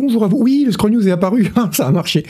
Bonjour 0.00 0.24
à 0.24 0.26
vous. 0.26 0.38
Oui, 0.40 0.64
le 0.66 0.72
Scroll 0.72 0.90
News 0.90 1.06
est 1.06 1.12
apparu. 1.12 1.52
ça 1.70 1.86
a 1.86 1.92
marché. 1.92 2.24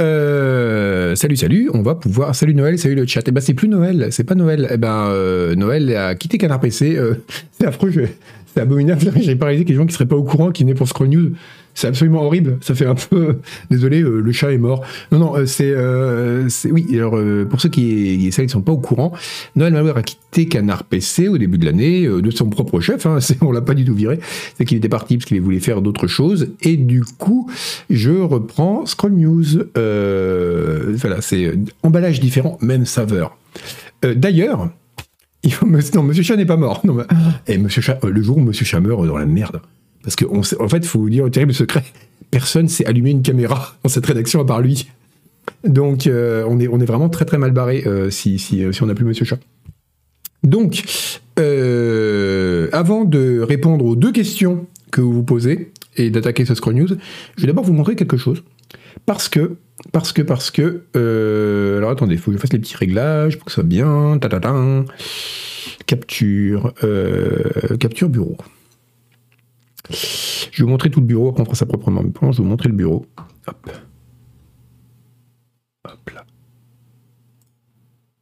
Euh, 0.00 1.14
salut, 1.14 1.36
salut. 1.36 1.70
On 1.72 1.82
va 1.82 1.94
pouvoir. 1.94 2.34
Salut 2.34 2.54
Noël, 2.54 2.76
salut 2.76 2.96
le 2.96 3.06
chat. 3.06 3.22
Eh 3.26 3.30
ben, 3.30 3.40
c'est 3.40 3.54
plus 3.54 3.68
Noël. 3.68 4.08
C'est 4.10 4.24
pas 4.24 4.34
Noël. 4.34 4.68
Eh 4.72 4.76
ben, 4.78 5.06
euh, 5.10 5.54
Noël 5.54 5.94
a 5.94 6.16
quitté 6.16 6.38
Canard 6.38 6.58
PC. 6.58 6.96
Euh, 6.96 7.14
c'est 7.52 7.66
affreux. 7.66 7.92
C'est 8.52 8.60
abominable. 8.60 9.12
J'ai 9.20 9.36
pas 9.36 9.46
réalisé 9.46 9.64
qu'il 9.64 9.74
y 9.74 9.78
des 9.78 9.82
gens 9.82 9.86
qui 9.86 9.94
seraient 9.94 10.06
pas 10.06 10.16
au 10.16 10.24
courant 10.24 10.50
qui 10.50 10.64
venaient 10.64 10.74
pour 10.74 10.88
Scroll 10.88 11.08
News. 11.08 11.32
C'est 11.74 11.88
absolument 11.88 12.22
horrible. 12.22 12.58
Ça 12.60 12.74
fait 12.74 12.86
un 12.86 12.94
peu. 12.94 13.38
Désolé, 13.70 14.02
euh, 14.02 14.20
le 14.20 14.32
chat 14.32 14.52
est 14.52 14.58
mort. 14.58 14.82
Non, 15.10 15.18
non, 15.18 15.36
euh, 15.36 15.44
c'est. 15.46 15.70
Euh, 15.72 16.48
c'est- 16.48 16.70
oui, 16.70 16.86
alors, 16.94 17.18
pour 17.50 17.60
ceux 17.60 17.68
qui, 17.68 18.30
celles 18.32 18.46
qui 18.46 18.52
sont 18.52 18.62
pas 18.62 18.72
au 18.72 18.78
courant, 18.78 19.12
Noël 19.56 19.72
Malware 19.72 19.96
a 19.96 20.02
quitté 20.02 20.46
Canard 20.46 20.84
PC 20.84 21.28
au 21.28 21.36
début 21.36 21.58
de 21.58 21.64
l'année, 21.64 22.06
de 22.06 22.30
son 22.30 22.48
propre 22.48 22.80
chef. 22.80 23.06
Hein, 23.06 23.18
on 23.40 23.50
l'a 23.52 23.60
pas 23.60 23.74
du 23.74 23.84
tout 23.84 23.94
viré. 23.94 24.20
C'est 24.56 24.64
qu'il 24.64 24.78
était 24.78 24.88
parti 24.88 25.16
parce 25.16 25.26
qu'il 25.26 25.40
voulait 25.40 25.58
faire 25.60 25.82
d'autres 25.82 26.06
choses. 26.06 26.50
Et 26.62 26.76
du 26.76 27.02
coup, 27.02 27.50
je 27.90 28.10
reprends 28.12 28.86
Scroll 28.86 29.12
News. 29.12 29.44
Voilà, 29.74 31.20
c'est 31.20 31.54
emballage 31.82 32.20
différent, 32.20 32.56
même 32.60 32.86
saveur. 32.86 33.36
D'ailleurs. 34.02 34.70
Non, 35.94 36.02
Monsieur 36.02 36.22
Chat 36.22 36.36
n'est 36.36 36.46
pas 36.46 36.56
mort. 36.56 36.80
Non, 36.84 36.94
mais- 36.94 37.04
et 37.46 37.58
Monsieur 37.58 37.82
Chat, 37.82 37.98
le 38.02 38.22
jour 38.22 38.38
où 38.38 38.40
Monsieur 38.40 38.64
Chat 38.64 38.80
meurt 38.80 39.06
dans 39.06 39.18
la 39.18 39.26
merde, 39.26 39.60
parce 40.04 40.16
qu'en 40.16 40.38
en 40.38 40.68
fait, 40.68 40.78
il 40.78 40.86
faut 40.86 41.00
vous 41.00 41.10
dire 41.10 41.24
un 41.24 41.30
terrible 41.30 41.54
secret, 41.54 41.82
personne 42.30 42.68
s'est 42.68 42.84
allumé 42.86 43.10
une 43.10 43.22
caméra 43.22 43.74
dans 43.82 43.88
cette 43.88 44.06
rédaction 44.06 44.40
à 44.40 44.44
part 44.44 44.60
lui. 44.60 44.88
Donc, 45.64 46.06
euh, 46.06 46.44
on, 46.48 46.60
est, 46.60 46.68
on 46.68 46.78
est 46.80 46.84
vraiment 46.84 47.08
très 47.08 47.24
très 47.24 47.38
mal 47.38 47.50
barré 47.50 47.84
euh, 47.86 48.10
si, 48.10 48.38
si, 48.38 48.62
euh, 48.62 48.72
si 48.72 48.82
on 48.82 48.86
n'a 48.86 48.94
plus 48.94 49.04
Monsieur 49.04 49.24
Chat. 49.24 49.38
Donc, 50.42 50.82
avant 51.36 53.04
de 53.04 53.40
répondre 53.40 53.84
aux 53.84 53.96
deux 53.96 54.12
questions 54.12 54.66
que 54.90 55.00
vous 55.00 55.12
vous 55.12 55.22
posez 55.22 55.72
et 55.96 56.10
d'attaquer 56.10 56.44
ce 56.44 56.54
Scroll 56.54 56.74
News, 56.74 56.88
je 57.36 57.40
vais 57.40 57.46
d'abord 57.46 57.64
vous 57.64 57.72
montrer 57.72 57.96
quelque 57.96 58.18
chose. 58.18 58.42
Parce 59.06 59.28
que, 59.28 59.56
parce 59.90 60.12
que, 60.12 60.20
parce 60.22 60.50
que. 60.50 60.82
alors 61.78 61.90
attendez, 61.90 62.14
il 62.14 62.20
faut 62.20 62.30
que 62.30 62.36
je 62.36 62.40
fasse 62.42 62.52
les 62.52 62.58
petits 62.58 62.76
réglages 62.76 63.38
pour 63.38 63.46
que 63.46 63.52
ça 63.52 63.56
soit 63.56 63.64
bien. 63.64 64.18
Ta, 64.18 64.28
ta, 64.28 64.40
ta. 64.40 64.54
Capture. 65.86 66.74
capture 67.80 68.10
bureau. 68.10 68.36
Je 69.90 70.58
vais 70.58 70.64
vous 70.64 70.68
montrer 70.68 70.90
tout 70.90 71.00
le 71.00 71.06
bureau, 71.06 71.28
après 71.28 71.42
on 71.42 71.44
fera 71.44 71.56
ça 71.56 71.66
proprement. 71.66 72.02
Mais 72.02 72.10
pour 72.10 72.32
je 72.32 72.38
vais 72.38 72.42
vous 72.42 72.48
montrer 72.48 72.68
le 72.68 72.74
bureau. 72.74 73.06
Hop. 73.46 73.70
Hop 75.84 76.10
là. 76.10 76.24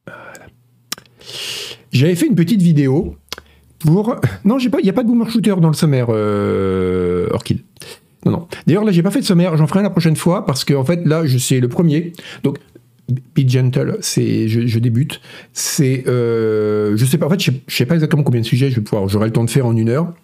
Voilà. 0.07 0.47
J'avais 1.93 2.15
fait 2.15 2.27
une 2.27 2.35
petite 2.35 2.63
vidéo 2.63 3.17
pour. 3.79 4.17
Non. 4.45 4.59
Il 4.59 4.71
n'y 4.83 4.91
a 4.91 4.93
pas 4.93 5.03
de 5.03 5.09
boomer 5.09 5.31
shooter 5.31 5.55
dans 5.61 5.69
le 5.69 5.75
sommaire, 5.75 6.07
euh, 6.11 7.29
Orchid. 7.33 7.61
Non, 8.25 8.33
non. 8.33 8.49
D'ailleurs, 8.67 8.85
là, 8.85 8.93
j'ai 8.93 9.03
pas 9.03 9.11
fait 9.11 9.21
de 9.21 9.25
sommaire. 9.25 9.57
J'en 9.57 9.67
ferai 9.67 9.81
un 9.81 9.85
la 9.85 9.91
prochaine 9.91 10.17
fois 10.17 10.47
parce 10.47 10.65
que, 10.65 10.83
fait, 10.85 11.05
là, 11.07 11.27
je 11.27 11.39
c'est 11.39 11.61
le 11.61 11.69
premier. 11.69 12.13
Donc, 12.45 12.59
Be 13.09 13.49
Gentle, 13.49 13.99
c'est, 14.01 14.49
je, 14.49 14.79
débute. 14.79 15.21
C'est, 15.53 16.05
euh, 16.07 16.97
je 16.97 17.05
sais 17.05 17.19
pas. 17.19 17.27
En 17.27 17.31
fait, 17.31 17.41
sais, 17.41 17.53
je 17.67 17.77
sais 17.77 17.87
pas 17.87 17.95
exactement 17.95 18.23
combien 18.23 18.41
de 18.41 18.47
sujets 18.47 18.71
je 18.71 18.77
vais 18.77 18.83
pouvoir. 18.83 19.09
J'aurai 19.09 19.27
le 19.27 19.33
temps 19.33 19.45
de 19.45 19.51
faire 19.51 19.67
en 19.67 19.77
une 19.77 19.89
heure. 19.89 20.15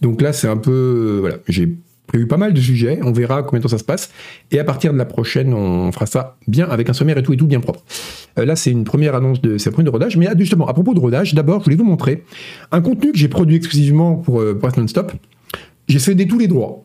Donc 0.00 0.22
là, 0.22 0.32
c'est 0.32 0.48
un 0.48 0.56
peu, 0.56 0.70
euh, 0.70 1.20
voilà. 1.20 1.36
J'ai 1.48 1.76
prévu 2.06 2.26
pas 2.26 2.36
mal 2.36 2.52
de 2.54 2.60
sujets. 2.60 2.98
On 3.02 3.12
verra 3.12 3.42
combien 3.42 3.60
de 3.60 3.62
temps 3.64 3.68
ça 3.68 3.78
se 3.78 3.84
passe. 3.84 4.10
Et 4.50 4.58
à 4.58 4.64
partir 4.64 4.92
de 4.92 4.98
la 4.98 5.04
prochaine, 5.04 5.54
on 5.54 5.92
fera 5.92 6.06
ça 6.06 6.36
bien 6.46 6.68
avec 6.68 6.88
un 6.88 6.92
sommaire 6.92 7.18
et 7.18 7.22
tout 7.22 7.32
et 7.32 7.36
tout 7.36 7.46
bien 7.46 7.60
propre. 7.60 7.84
Euh, 8.38 8.44
là, 8.44 8.56
c'est 8.56 8.70
une 8.70 8.84
première 8.84 9.14
annonce 9.14 9.40
de, 9.40 9.58
c'est 9.58 9.70
la 9.70 9.74
première 9.74 9.92
de 9.92 9.96
rodage. 9.96 10.16
Mais 10.16 10.26
ah, 10.26 10.34
justement, 10.36 10.66
à 10.66 10.72
propos 10.72 10.94
de 10.94 11.00
rodage, 11.00 11.34
d'abord, 11.34 11.60
je 11.60 11.64
voulais 11.64 11.76
vous 11.76 11.84
montrer 11.84 12.24
un 12.72 12.80
contenu 12.80 13.12
que 13.12 13.18
j'ai 13.18 13.28
produit 13.28 13.56
exclusivement 13.56 14.16
pour 14.16 14.40
euh, 14.40 14.58
Press 14.58 14.76
Non-Stop. 14.76 15.12
J'ai 15.86 15.98
cédé 15.98 16.26
tous 16.26 16.38
les 16.38 16.48
droits. 16.48 16.84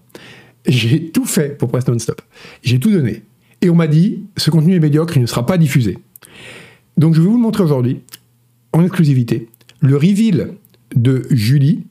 J'ai 0.65 1.09
tout 1.09 1.25
fait 1.25 1.57
pour 1.57 1.69
Press 1.69 1.87
Non-Stop. 1.87 2.21
J'ai 2.61 2.79
tout 2.79 2.91
donné. 2.91 3.23
Et 3.61 3.69
on 3.69 3.75
m'a 3.75 3.87
dit, 3.87 4.25
ce 4.35 4.51
contenu 4.51 4.75
est 4.75 4.79
médiocre, 4.79 5.15
il 5.15 5.21
ne 5.21 5.25
sera 5.25 5.45
pas 5.45 5.57
diffusé. 5.57 5.97
Donc 6.97 7.15
je 7.15 7.21
vais 7.21 7.27
vous 7.27 7.37
le 7.37 7.41
montrer 7.41 7.63
aujourd'hui, 7.63 8.01
en 8.73 8.83
exclusivité, 8.83 9.47
le 9.79 9.95
reveal 9.95 10.55
de 10.95 11.23
Julie, 11.31 11.85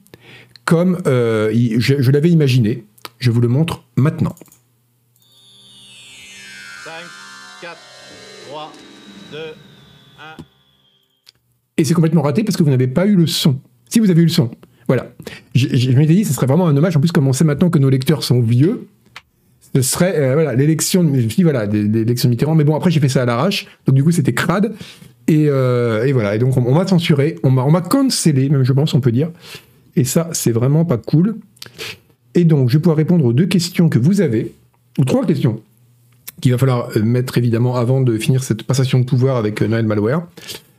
comme 0.65 0.99
euh, 1.07 1.51
je, 1.79 2.01
je 2.01 2.11
l'avais 2.11 2.29
imaginé. 2.29 2.85
Je 3.19 3.31
vous 3.31 3.41
le 3.41 3.47
montre 3.47 3.83
maintenant. 3.95 4.35
5, 6.85 6.91
4, 7.61 7.77
3, 8.49 8.71
2, 9.31 9.37
1. 9.37 9.41
Et 11.77 11.83
c'est 11.85 11.93
complètement 11.93 12.21
raté 12.21 12.43
parce 12.43 12.57
que 12.57 12.63
vous 12.63 12.69
n'avez 12.69 12.87
pas 12.87 13.05
eu 13.05 13.15
le 13.15 13.27
son. 13.27 13.59
Si 13.89 13.99
vous 13.99 14.09
avez 14.11 14.21
eu 14.21 14.25
le 14.25 14.31
son, 14.31 14.51
voilà. 14.87 15.11
Je, 15.55 15.67
je- 15.69 15.91
je 15.91 15.97
m'étais 15.97 16.13
dit, 16.15 16.25
ce 16.25 16.33
serait 16.33 16.47
vraiment 16.47 16.67
un 16.67 16.75
hommage. 16.75 16.95
En 16.97 16.99
plus, 16.99 17.11
comme 17.11 17.27
on 17.27 17.33
sait 17.33 17.43
maintenant 17.45 17.69
que 17.69 17.79
nos 17.79 17.89
lecteurs 17.89 18.23
sont 18.23 18.41
vieux, 18.41 18.87
ce 19.75 19.81
serait 19.81 20.15
euh, 20.17 20.33
voilà 20.33 20.53
l'élection. 20.55 21.03
de- 21.03 21.09
Je 21.09 21.23
me 21.23 21.29
suis 21.29 21.37
dit, 21.37 21.43
voilà, 21.43 21.65
l'élection 21.65 22.27
de 22.27 22.31
Mitterrand. 22.33 22.55
Mais 22.55 22.63
bon, 22.63 22.75
après, 22.75 22.91
j'ai 22.91 22.99
fait 22.99 23.09
ça 23.09 23.21
à 23.23 23.25
l'arrache. 23.25 23.67
Donc, 23.85 23.95
du 23.95 24.03
coup, 24.03 24.11
c'était 24.11 24.33
crade. 24.33 24.73
Et, 25.27 25.45
euh, 25.47 26.03
et 26.05 26.11
voilà. 26.11 26.35
Et 26.35 26.39
donc, 26.39 26.57
on, 26.57 26.65
on 26.65 26.75
m'a 26.75 26.85
censuré. 26.85 27.37
On 27.43 27.49
m'a 27.51 27.63
on 27.63 27.71
m'a 27.71 27.81
cancellé, 27.81 28.49
même, 28.49 28.63
je 28.63 28.73
pense, 28.73 28.93
on 28.93 28.99
peut 28.99 29.11
dire. 29.11 29.31
Et 29.95 30.03
ça, 30.03 30.29
c'est 30.33 30.51
vraiment 30.51 30.85
pas 30.85 30.97
cool. 30.97 31.37
Et 32.35 32.45
donc, 32.45 32.69
je 32.69 32.77
vais 32.77 32.81
pouvoir 32.81 32.97
répondre 32.97 33.25
aux 33.25 33.33
deux 33.33 33.45
questions 33.45 33.89
que 33.89 33.99
vous 33.99 34.21
avez, 34.21 34.53
ou 34.97 35.05
trois 35.05 35.25
questions, 35.25 35.61
qu'il 36.41 36.51
va 36.51 36.57
falloir 36.57 36.89
euh, 36.97 37.03
mettre 37.03 37.37
évidemment 37.37 37.75
avant 37.75 38.01
de 38.01 38.17
finir 38.17 38.43
cette 38.43 38.63
passation 38.63 38.99
de 38.99 39.05
pouvoir 39.05 39.37
avec 39.37 39.61
euh, 39.61 39.67
Noël 39.67 39.85
Malware. 39.85 40.27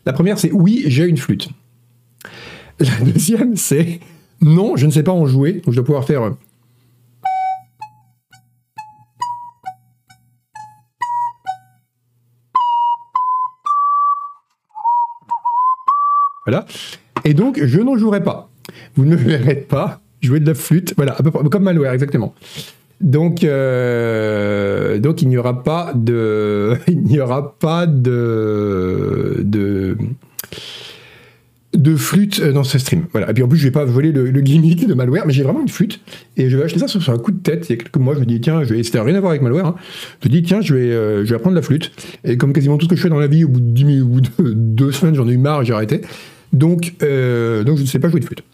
La 0.04 0.12
première, 0.12 0.38
c'est 0.38 0.50
oui, 0.52 0.82
j'ai 0.86 1.04
une 1.06 1.16
flûte. 1.16 1.48
La 2.80 3.00
deuxième, 3.12 3.56
c'est 3.56 4.00
non, 4.40 4.76
je 4.76 4.86
ne 4.86 4.90
sais 4.90 5.04
pas 5.04 5.12
en 5.12 5.26
jouer. 5.26 5.54
Donc, 5.64 5.70
je 5.70 5.76
dois 5.76 5.84
pouvoir 5.84 6.04
faire. 6.04 6.22
euh, 6.22 6.30
Voilà. 16.46 16.66
Et 17.24 17.34
donc, 17.34 17.60
je 17.62 17.80
n'en 17.80 17.96
jouerai 17.96 18.22
pas. 18.22 18.50
Vous 18.96 19.04
ne 19.04 19.10
me 19.10 19.16
verrez 19.16 19.56
pas 19.56 20.00
jouer 20.22 20.40
de 20.40 20.46
la 20.46 20.54
flûte. 20.54 20.94
Voilà, 20.96 21.12
à 21.12 21.22
peu 21.22 21.30
près, 21.30 21.48
comme 21.48 21.64
Malware, 21.64 21.92
exactement. 21.92 22.34
Donc, 23.00 23.44
euh, 23.44 24.98
donc 24.98 25.20
il 25.20 25.28
n'y 25.28 25.36
aura 25.36 25.62
pas 25.62 25.92
de, 25.94 26.74
il 26.88 27.02
n'y 27.02 27.20
aura 27.20 27.58
pas 27.58 27.86
de, 27.86 29.42
de, 29.42 29.96
de 31.74 31.96
flûte 31.96 32.42
dans 32.42 32.64
ce 32.64 32.78
stream. 32.78 33.06
Voilà. 33.12 33.30
Et 33.30 33.34
puis 33.34 33.42
en 33.42 33.48
plus, 33.48 33.58
je 33.58 33.64
vais 33.64 33.72
pas 33.72 33.84
voler 33.84 34.12
le, 34.12 34.30
le 34.30 34.40
gimmick 34.40 34.86
de 34.86 34.94
malware, 34.94 35.26
mais 35.26 35.32
j'ai 35.32 35.42
vraiment 35.42 35.60
une 35.60 35.68
flûte 35.68 36.00
et 36.36 36.48
je 36.48 36.56
vais 36.56 36.64
acheter 36.64 36.78
ça 36.78 36.88
sur, 36.88 37.12
un 37.12 37.18
coup 37.18 37.32
de 37.32 37.42
tête. 37.42 37.68
Il 37.68 37.72
y 37.72 37.74
a 37.74 37.76
quelques 37.76 37.96
mois, 37.96 38.14
je 38.14 38.20
me 38.20 38.24
dis 38.24 38.40
tiens, 38.40 38.62
je 38.64 38.74
vais, 38.74 38.82
c'était 38.82 39.00
rien 39.00 39.16
à 39.16 39.20
voir 39.20 39.30
avec 39.30 39.42
malware. 39.42 39.66
Hein. 39.66 39.74
Je 40.22 40.28
me 40.28 40.32
dis 40.32 40.42
tiens, 40.42 40.60
je 40.60 40.74
vais, 40.74 40.92
euh, 40.92 41.24
je 41.24 41.30
vais 41.30 41.36
apprendre 41.36 41.56
la 41.56 41.62
flûte. 41.62 41.92
Et 42.24 42.36
comme 42.36 42.52
quasiment 42.52 42.78
tout 42.78 42.86
ce 42.86 42.90
que 42.90 42.96
je 42.96 43.02
fais 43.02 43.08
dans 43.10 43.18
la 43.18 43.26
vie, 43.26 43.44
au 43.44 43.48
bout 43.48 43.60
de, 43.60 43.70
10 43.70 43.84
minutes, 43.84 44.02
au 44.04 44.06
bout 44.06 44.20
de 44.20 44.52
deux 44.54 44.92
semaines, 44.92 45.16
j'en 45.16 45.28
ai 45.28 45.32
eu 45.32 45.38
marre 45.38 45.64
j'ai 45.64 45.74
arrêté. 45.74 46.00
Donc, 46.52 46.94
euh, 47.02 47.64
donc 47.64 47.76
je 47.76 47.82
ne 47.82 47.86
sais 47.86 47.98
pas 47.98 48.08
jouer 48.08 48.20
de 48.20 48.24
flûte. 48.24 48.44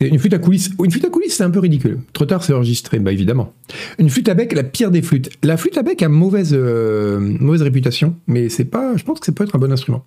Une 0.00 0.18
flûte 0.18 0.32
à 0.32 0.38
coulisses. 0.38 0.70
Une 0.82 0.90
flûte 0.90 1.04
à 1.04 1.08
c'est 1.28 1.42
un 1.42 1.50
peu 1.50 1.60
ridicule. 1.60 2.00
Trop 2.12 2.24
tard, 2.24 2.42
c'est 2.42 2.54
enregistré, 2.54 2.98
bah 2.98 3.12
évidemment. 3.12 3.52
Une 3.98 4.08
flûte 4.08 4.28
à 4.28 4.34
bec, 4.34 4.52
la 4.52 4.64
pire 4.64 4.90
des 4.90 5.02
flûtes. 5.02 5.30
La 5.42 5.56
flûte 5.56 5.76
à 5.76 5.82
bec 5.82 6.02
a 6.02 6.08
mauvaise, 6.08 6.52
euh, 6.54 7.18
mauvaise 7.20 7.62
réputation, 7.62 8.16
mais 8.26 8.48
c'est 8.48 8.64
pas. 8.64 8.96
Je 8.96 9.04
pense 9.04 9.20
que 9.20 9.26
ça 9.26 9.32
peut 9.32 9.44
être 9.44 9.54
un 9.54 9.58
bon 9.58 9.70
instrument. 9.72 10.04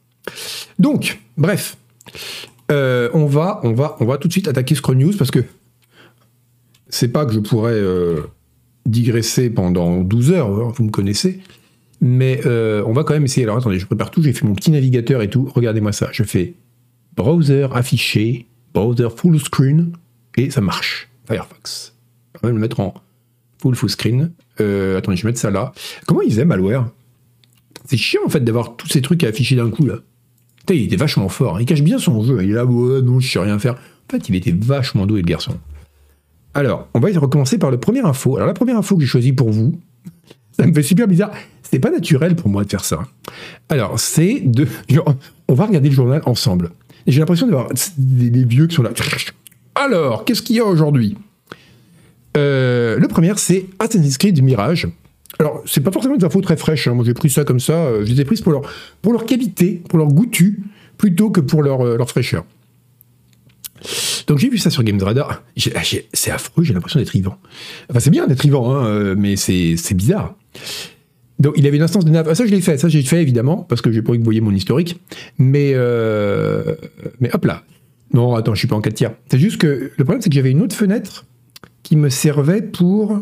Donc, 0.79 1.19
bref, 1.37 1.77
Euh, 2.71 3.09
on 3.13 3.25
va, 3.25 3.59
on 3.63 3.73
va, 3.73 3.97
on 3.99 4.05
va 4.05 4.17
tout 4.17 4.27
de 4.27 4.33
suite 4.33 4.47
attaquer 4.47 4.73
Scroll 4.73 4.97
News 4.97 5.11
parce 5.17 5.31
que 5.31 5.43
c'est 6.87 7.09
pas 7.09 7.25
que 7.25 7.33
je 7.33 7.39
pourrais 7.39 7.73
euh, 7.73 8.21
digresser 8.85 9.49
pendant 9.49 10.01
12 10.01 10.31
heures, 10.31 10.47
hein, 10.47 10.71
vous 10.75 10.85
me 10.85 10.89
connaissez. 10.89 11.39
Mais 12.01 12.41
on 12.45 12.93
va 12.93 13.03
quand 13.03 13.13
même 13.13 13.25
essayer. 13.25 13.43
Alors 13.45 13.57
attendez, 13.57 13.79
je 13.79 13.85
prépare 13.85 14.11
tout. 14.11 14.23
J'ai 14.23 14.33
fait 14.33 14.45
mon 14.45 14.55
petit 14.55 14.71
navigateur 14.71 15.21
et 15.21 15.29
tout. 15.29 15.49
Regardez-moi 15.53 15.91
ça. 15.91 16.09
Je 16.11 16.23
fais 16.23 16.55
browser 17.15 17.67
affiché, 17.73 18.47
browser 18.73 19.09
full 19.15 19.39
screen, 19.39 19.93
et 20.37 20.49
ça 20.49 20.61
marche. 20.61 21.09
Firefox. 21.27 21.93
On 22.35 22.39
va 22.47 22.49
même 22.49 22.57
le 22.57 22.61
mettre 22.61 22.79
en 22.79 22.93
full 23.61 23.75
full 23.75 23.89
screen. 23.89 24.31
Euh, 24.59 24.97
attendez, 24.97 25.17
je 25.17 25.23
vais 25.23 25.29
mettre 25.29 25.39
ça 25.39 25.51
là. 25.51 25.71
Comment 26.05 26.21
ils 26.21 26.39
aiment 26.39 26.49
Malware? 26.49 26.89
C'est 27.85 27.97
chiant 27.97 28.21
en 28.25 28.29
fait 28.29 28.41
d'avoir 28.41 28.75
tous 28.75 28.87
ces 28.87 29.01
trucs 29.01 29.23
à 29.23 29.27
afficher 29.27 29.55
d'un 29.55 29.69
coup 29.69 29.85
là. 29.85 29.95
Il 30.69 30.83
était 30.83 30.95
vachement 30.95 31.29
fort. 31.29 31.59
Il 31.59 31.65
cache 31.65 31.81
bien 31.81 31.97
son 31.97 32.23
jeu. 32.23 32.41
Il 32.43 32.51
est 32.51 32.53
là, 32.53 32.65
ouais, 32.65 33.01
non, 33.01 33.19
je 33.19 33.29
sais 33.29 33.39
rien 33.39 33.59
faire. 33.59 33.73
En 33.73 34.11
fait, 34.11 34.29
il 34.29 34.35
était 34.35 34.55
vachement 34.57 35.05
doué 35.05 35.21
le 35.21 35.27
garçon. 35.27 35.57
Alors, 36.53 36.87
on 36.93 36.99
va 36.99 37.09
recommencer 37.19 37.57
par 37.57 37.71
la 37.71 37.77
première 37.77 38.05
info. 38.05 38.35
Alors, 38.37 38.47
la 38.47 38.53
première 38.53 38.77
info 38.77 38.95
que 38.95 39.01
j'ai 39.01 39.07
choisie 39.07 39.33
pour 39.33 39.49
vous, 39.49 39.79
ça 40.51 40.65
me 40.65 40.73
fait 40.73 40.83
super 40.83 41.07
bizarre. 41.07 41.31
C'était 41.63 41.79
pas 41.79 41.91
naturel 41.91 42.35
pour 42.35 42.49
moi 42.49 42.63
de 42.63 42.69
faire 42.69 42.85
ça. 42.85 42.99
Alors, 43.69 43.99
c'est 43.99 44.39
de. 44.39 44.67
on 45.47 45.53
va 45.53 45.65
regarder 45.65 45.89
le 45.89 45.95
journal 45.95 46.21
ensemble. 46.25 46.71
J'ai 47.07 47.19
l'impression 47.19 47.47
d'avoir 47.47 47.69
des, 47.97 48.29
des 48.29 48.45
vieux 48.45 48.67
qui 48.67 48.75
sont 48.75 48.83
là. 48.83 48.91
Alors, 49.75 50.23
qu'est-ce 50.25 50.41
qu'il 50.41 50.55
y 50.55 50.59
a 50.59 50.65
aujourd'hui? 50.65 51.17
Euh, 52.37 52.97
Le 52.97 53.07
premier, 53.07 53.33
c'est 53.37 53.65
Assassin's 53.79 54.17
Creed 54.17 54.41
Mirage. 54.43 54.87
Alors, 55.39 55.61
c'est 55.65 55.81
pas 55.81 55.91
forcément 55.91 56.15
des 56.15 56.25
infos 56.25 56.41
très 56.41 56.57
fraîches. 56.57 56.87
hein. 56.87 56.93
Moi, 56.93 57.03
j'ai 57.05 57.13
pris 57.13 57.29
ça 57.29 57.43
comme 57.43 57.59
ça. 57.59 57.73
euh, 57.73 58.05
je 58.05 58.11
les 58.13 58.21
ai 58.21 58.25
prises 58.25 58.41
pour 58.41 58.51
leur, 58.51 58.61
pour 59.01 59.13
leur 59.13 59.25
qualité, 59.25 59.81
pour 59.89 59.97
leur 59.97 60.07
goûtu, 60.07 60.63
plutôt 60.97 61.29
que 61.31 61.41
pour 61.41 61.63
leur, 61.63 61.81
euh, 61.85 61.97
leur 61.97 62.09
fraîcheur. 62.09 62.45
Donc 64.27 64.37
j'ai 64.37 64.47
vu 64.47 64.57
ça 64.57 64.69
sur 64.69 64.83
Games 64.83 65.01
Radar. 65.01 65.43
J'ai- 65.57 65.73
C'est 66.13 66.31
affreux, 66.31 66.63
j'ai 66.63 66.73
l'impression 66.73 66.99
d'être 66.99 67.11
vivant. 67.11 67.37
Enfin, 67.89 67.99
c'est 67.99 68.11
bien 68.11 68.25
d'être 68.27 68.41
vivant, 68.43 68.73
hein, 68.73 69.15
mais 69.17 69.35
c'est 69.35 69.75
bizarre. 69.93 70.35
Donc 71.43 71.53
il 71.57 71.67
avait 71.67 71.75
une 71.75 71.83
instance 71.83 72.05
de 72.05 72.09
nav. 72.09 72.25
Ah, 72.29 72.35
ça 72.35 72.45
je 72.45 72.51
l'ai 72.51 72.61
fait, 72.61 72.77
ça 72.77 72.87
j'ai 72.87 73.03
fait 73.03 73.21
évidemment, 73.21 73.57
parce 73.57 73.81
que 73.81 73.91
j'ai 73.91 74.01
pas 74.01 74.13
que 74.13 74.17
vous 74.17 74.23
voyez 74.23 74.39
mon 74.39 74.53
historique. 74.53 75.01
Mais, 75.37 75.73
euh, 75.75 76.75
mais 77.19 77.29
hop 77.33 77.43
là. 77.43 77.63
Non, 78.13 78.35
attends, 78.35 78.53
je 78.53 78.59
suis 78.59 78.67
pas 78.67 78.77
en 78.77 78.81
4 78.81 78.93
tiers. 78.93 79.11
C'est 79.29 79.39
juste 79.39 79.57
que 79.57 79.91
le 79.95 80.03
problème 80.05 80.21
c'est 80.21 80.29
que 80.29 80.35
j'avais 80.35 80.51
une 80.51 80.61
autre 80.61 80.75
fenêtre 80.75 81.25
qui 81.83 81.97
me 81.97 82.09
servait 82.09 82.61
pour. 82.61 83.19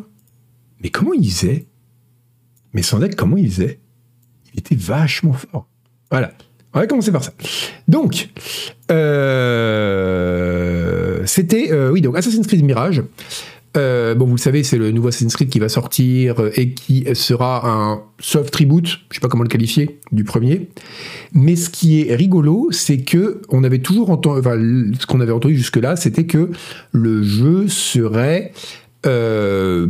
Mais 0.84 0.90
comment 0.90 1.14
il 1.14 1.32
faisait? 1.32 1.66
Mais 2.74 2.84
sans 2.84 3.00
deck, 3.00 3.16
comment 3.16 3.38
il 3.38 3.50
faisait 3.50 3.80
Il 4.54 4.60
était 4.60 4.76
vachement 4.76 5.34
fort. 5.34 5.68
Voilà. 6.12 6.32
On 6.74 6.80
va 6.80 6.86
commencer 6.88 7.12
par 7.12 7.24
ça. 7.24 7.34
Donc, 7.88 8.30
euh, 8.92 9.72
c'était, 11.26 11.72
euh, 11.72 11.92
oui, 11.92 12.02
donc 12.02 12.16
Assassin's 12.18 12.48
Creed 12.48 12.64
Mirage. 12.64 13.04
Euh, 13.78 14.16
bon, 14.16 14.26
vous 14.26 14.36
le 14.36 14.40
savez, 14.40 14.64
c'est 14.64 14.78
le 14.78 14.92
nouveau 14.92 15.08
Assassin's 15.08 15.36
Creed 15.36 15.50
qui 15.50 15.60
va 15.60 15.70
sortir 15.70 16.42
euh, 16.42 16.52
et 16.56 16.72
qui 16.72 17.06
sera 17.14 17.70
un 17.70 18.02
soft 18.20 18.54
reboot, 18.56 18.86
je 18.86 19.16
sais 19.16 19.22
pas 19.22 19.30
comment 19.30 19.44
le 19.44 19.50
qualifier, 19.50 20.00
du 20.12 20.24
premier. 20.24 20.70
Mais 21.34 21.56
ce 21.56 21.70
qui 21.70 22.02
est 22.02 22.14
rigolo, 22.14 22.68
c'est 22.72 23.00
que 23.00 23.42
on 23.50 23.64
avait 23.64 23.80
toujours 23.80 24.10
entendu, 24.10 24.40
enfin, 24.40 24.58
ce 25.00 25.06
qu'on 25.06 25.22
avait 25.22 25.32
entendu 25.32 25.56
jusque-là, 25.56 25.96
c'était 25.96 26.26
que 26.26 26.52
le 26.92 27.24
jeu 27.24 27.70
serait 27.70 28.52
euh, 29.06 29.88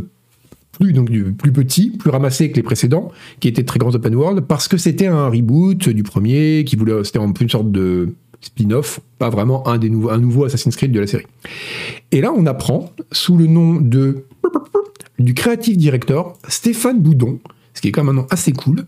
plus, 0.74 0.94
donc, 0.94 1.10
plus 1.38 1.51
petit, 1.51 1.89
plus 1.89 2.12
ramassé 2.12 2.51
que 2.51 2.57
les 2.57 2.63
précédents, 2.63 3.12
qui 3.39 3.48
étaient 3.48 3.63
très 3.63 3.80
grands 3.80 3.95
open 3.95 4.13
world, 4.13 4.42
parce 4.42 4.68
que 4.68 4.77
c'était 4.77 5.07
un 5.07 5.27
reboot 5.27 5.89
du 5.89 6.04
premier, 6.04 6.63
qui 6.66 6.75
voulait, 6.75 7.04
c'était 7.04 7.19
une 7.19 7.50
sorte 7.50 7.72
de 7.72 8.13
spin-off, 8.41 8.99
pas 9.19 9.29
vraiment 9.29 9.67
un, 9.67 9.77
des 9.77 9.89
nouveau 9.89 10.45
Assassin's 10.45 10.75
Creed 10.75 10.91
de 10.91 10.99
la 10.99 11.07
série. 11.07 11.27
Et 12.11 12.21
là, 12.21 12.33
on 12.35 12.45
apprend, 12.45 12.91
sous 13.11 13.38
le 13.38 13.47
nom 13.47 13.75
de 13.75 14.25
du 15.19 15.33
creative 15.35 15.77
director 15.77 16.38
Stéphane 16.47 16.99
Boudon, 16.99 17.39
ce 17.73 17.81
qui 17.81 17.89
est 17.89 17.91
quand 17.91 18.03
même 18.03 18.25
assez 18.29 18.51
cool, 18.51 18.85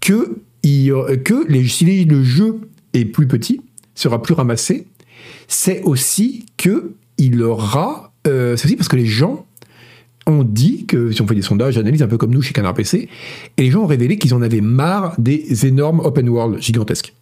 que, 0.00 0.38
les, 0.62 1.68
si 1.68 2.04
le 2.04 2.22
jeu 2.22 2.60
est 2.94 3.04
plus 3.04 3.26
petit, 3.26 3.60
sera 3.94 4.22
plus 4.22 4.34
ramassé, 4.34 4.86
c'est 5.48 5.82
aussi 5.82 6.46
que 6.56 6.92
il 7.18 7.42
aura, 7.42 8.12
euh, 8.26 8.56
c'est 8.56 8.66
aussi 8.66 8.76
parce 8.76 8.88
que 8.88 8.96
les 8.96 9.06
gens 9.06 9.44
ont 10.26 10.44
dit 10.44 10.86
que, 10.86 11.10
si 11.10 11.20
on 11.20 11.26
fait 11.26 11.34
des 11.34 11.42
sondages, 11.42 11.78
analyses 11.78 12.02
un 12.02 12.06
peu 12.06 12.18
comme 12.18 12.30
nous 12.30 12.42
chez 12.42 12.52
Canard 12.52 12.74
PC, 12.74 13.08
et 13.56 13.62
les 13.62 13.70
gens 13.70 13.82
ont 13.82 13.86
révélé 13.86 14.18
qu'ils 14.18 14.34
en 14.34 14.42
avaient 14.42 14.60
marre 14.60 15.14
des 15.18 15.66
énormes 15.66 16.00
open 16.00 16.28
world 16.28 16.60
gigantesques. 16.62 17.14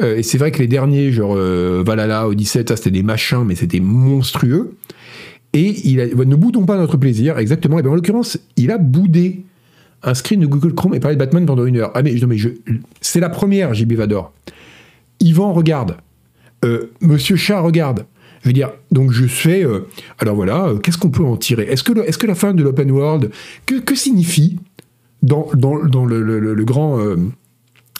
Euh, 0.00 0.16
et 0.16 0.22
c'est 0.22 0.38
vrai 0.38 0.50
que 0.50 0.58
les 0.58 0.66
derniers, 0.66 1.12
genre 1.12 1.34
euh, 1.36 1.82
Valhalla, 1.86 2.26
Odyssey, 2.26 2.64
ça 2.66 2.76
c'était 2.76 2.90
des 2.90 3.02
machins, 3.02 3.44
mais 3.44 3.54
c'était 3.54 3.80
monstrueux. 3.80 4.74
Et 5.52 5.88
il 5.88 5.96
ne 5.96 6.36
boudons 6.36 6.64
pas 6.64 6.78
notre 6.78 6.96
plaisir, 6.96 7.38
exactement. 7.38 7.78
Et 7.78 7.82
bien 7.82 7.90
en 7.90 7.94
l'occurrence, 7.94 8.38
il 8.56 8.70
a 8.70 8.78
boudé 8.78 9.44
un 10.02 10.14
screen 10.14 10.40
de 10.40 10.46
Google 10.46 10.74
Chrome 10.74 10.94
et 10.94 11.00
parlé 11.00 11.16
de 11.16 11.18
Batman 11.18 11.46
pendant 11.46 11.66
une 11.66 11.76
heure. 11.76 11.92
Ah 11.94 12.02
mais, 12.02 12.14
non, 12.14 12.26
mais 12.26 12.38
je, 12.38 12.48
c'est 13.00 13.20
la 13.20 13.28
première, 13.28 13.74
JB 13.74 13.92
Vador. 13.92 14.32
Yvan 15.20 15.52
regarde. 15.52 15.96
Euh, 16.64 16.90
Monsieur 17.00 17.36
Chat 17.36 17.60
regarde. 17.60 18.06
Je 18.42 18.48
veux 18.48 18.52
dire, 18.52 18.72
donc 18.90 19.12
je 19.12 19.26
fais. 19.26 19.64
euh, 19.64 19.86
alors 20.18 20.34
voilà, 20.34 20.66
euh, 20.66 20.78
qu'est-ce 20.78 20.98
qu'on 20.98 21.10
peut 21.10 21.24
en 21.24 21.36
tirer? 21.36 21.64
Est-ce 21.64 21.84
que, 21.84 22.26
la 22.26 22.34
fin 22.34 22.54
de 22.54 22.62
l'open 22.62 22.90
world, 22.90 23.30
que, 23.66 23.94
signifie 23.94 24.58
dans, 25.22 25.48
le 25.52 26.64
grand. 26.64 26.98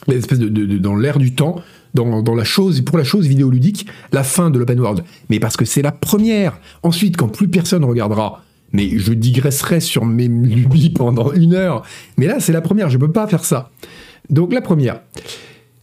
L'espèce 0.08 0.38
de, 0.38 0.78
dans 0.78 0.96
l'air 0.96 1.18
du 1.18 1.34
temps, 1.34 1.56
dans, 1.94 2.22
dans 2.22 2.34
la 2.34 2.44
chose, 2.44 2.80
pour 2.80 2.98
la 2.98 3.04
chose 3.04 3.26
vidéoludique, 3.26 3.86
la 4.12 4.24
fin 4.24 4.50
de 4.50 4.58
l'open 4.58 4.80
world. 4.80 5.04
Mais 5.30 5.40
parce 5.40 5.56
que 5.56 5.64
c'est 5.64 5.82
la 5.82 5.92
première. 5.92 6.58
Ensuite, 6.82 7.16
quand 7.16 7.28
plus 7.28 7.48
personne 7.48 7.84
regardera, 7.84 8.42
mais 8.72 8.98
je 8.98 9.12
digresserai 9.12 9.80
sur 9.80 10.04
mes 10.04 10.28
lubies 10.28 10.90
pendant 10.90 11.32
une 11.32 11.54
heure. 11.54 11.82
Mais 12.16 12.26
là, 12.26 12.40
c'est 12.40 12.52
la 12.52 12.62
première, 12.62 12.90
je 12.90 12.98
peux 12.98 13.12
pas 13.12 13.26
faire 13.26 13.44
ça. 13.44 13.70
Donc 14.30 14.52
la 14.52 14.60
première. 14.60 15.00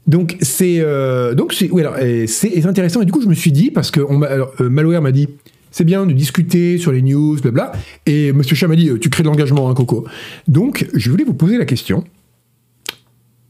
Donc 0.08 0.38
c'est 0.42 0.78
euh, 0.80 1.36
donc 1.36 1.54
c'est 1.54 2.66
intéressant 2.66 3.02
et 3.02 3.06
du 3.06 3.12
coup 3.12 3.22
je 3.22 3.28
me 3.28 3.36
suis 3.36 3.52
dit 3.52 3.70
parce 3.70 3.92
que 3.92 4.00
euh, 4.00 4.70
Malware 4.70 5.04
m'a 5.04 5.12
dit 5.12 5.28
c'est 5.70 5.84
bien 5.84 6.08
de 6.08 6.14
discuter 6.14 6.80
sur 6.80 6.92
les 6.92 7.04
news 7.04 7.38
blabla 7.40 7.74
et 8.08 8.34
Monsieur 8.34 8.56
Chat 8.56 8.68
m'a 8.68 8.76
dit 8.76 8.90
euh, 8.90 8.98
tu 8.98 9.12
crées 9.12 9.22
de 9.22 9.28
l'engagement 9.28 9.70
hein, 9.70 9.76
Coco 9.76 10.08
donc 10.48 10.88
je 10.96 11.12
voulais 11.12 11.26
vous 11.26 11.36
poser 11.36 11.60
la 11.60 11.66
question 11.66 12.06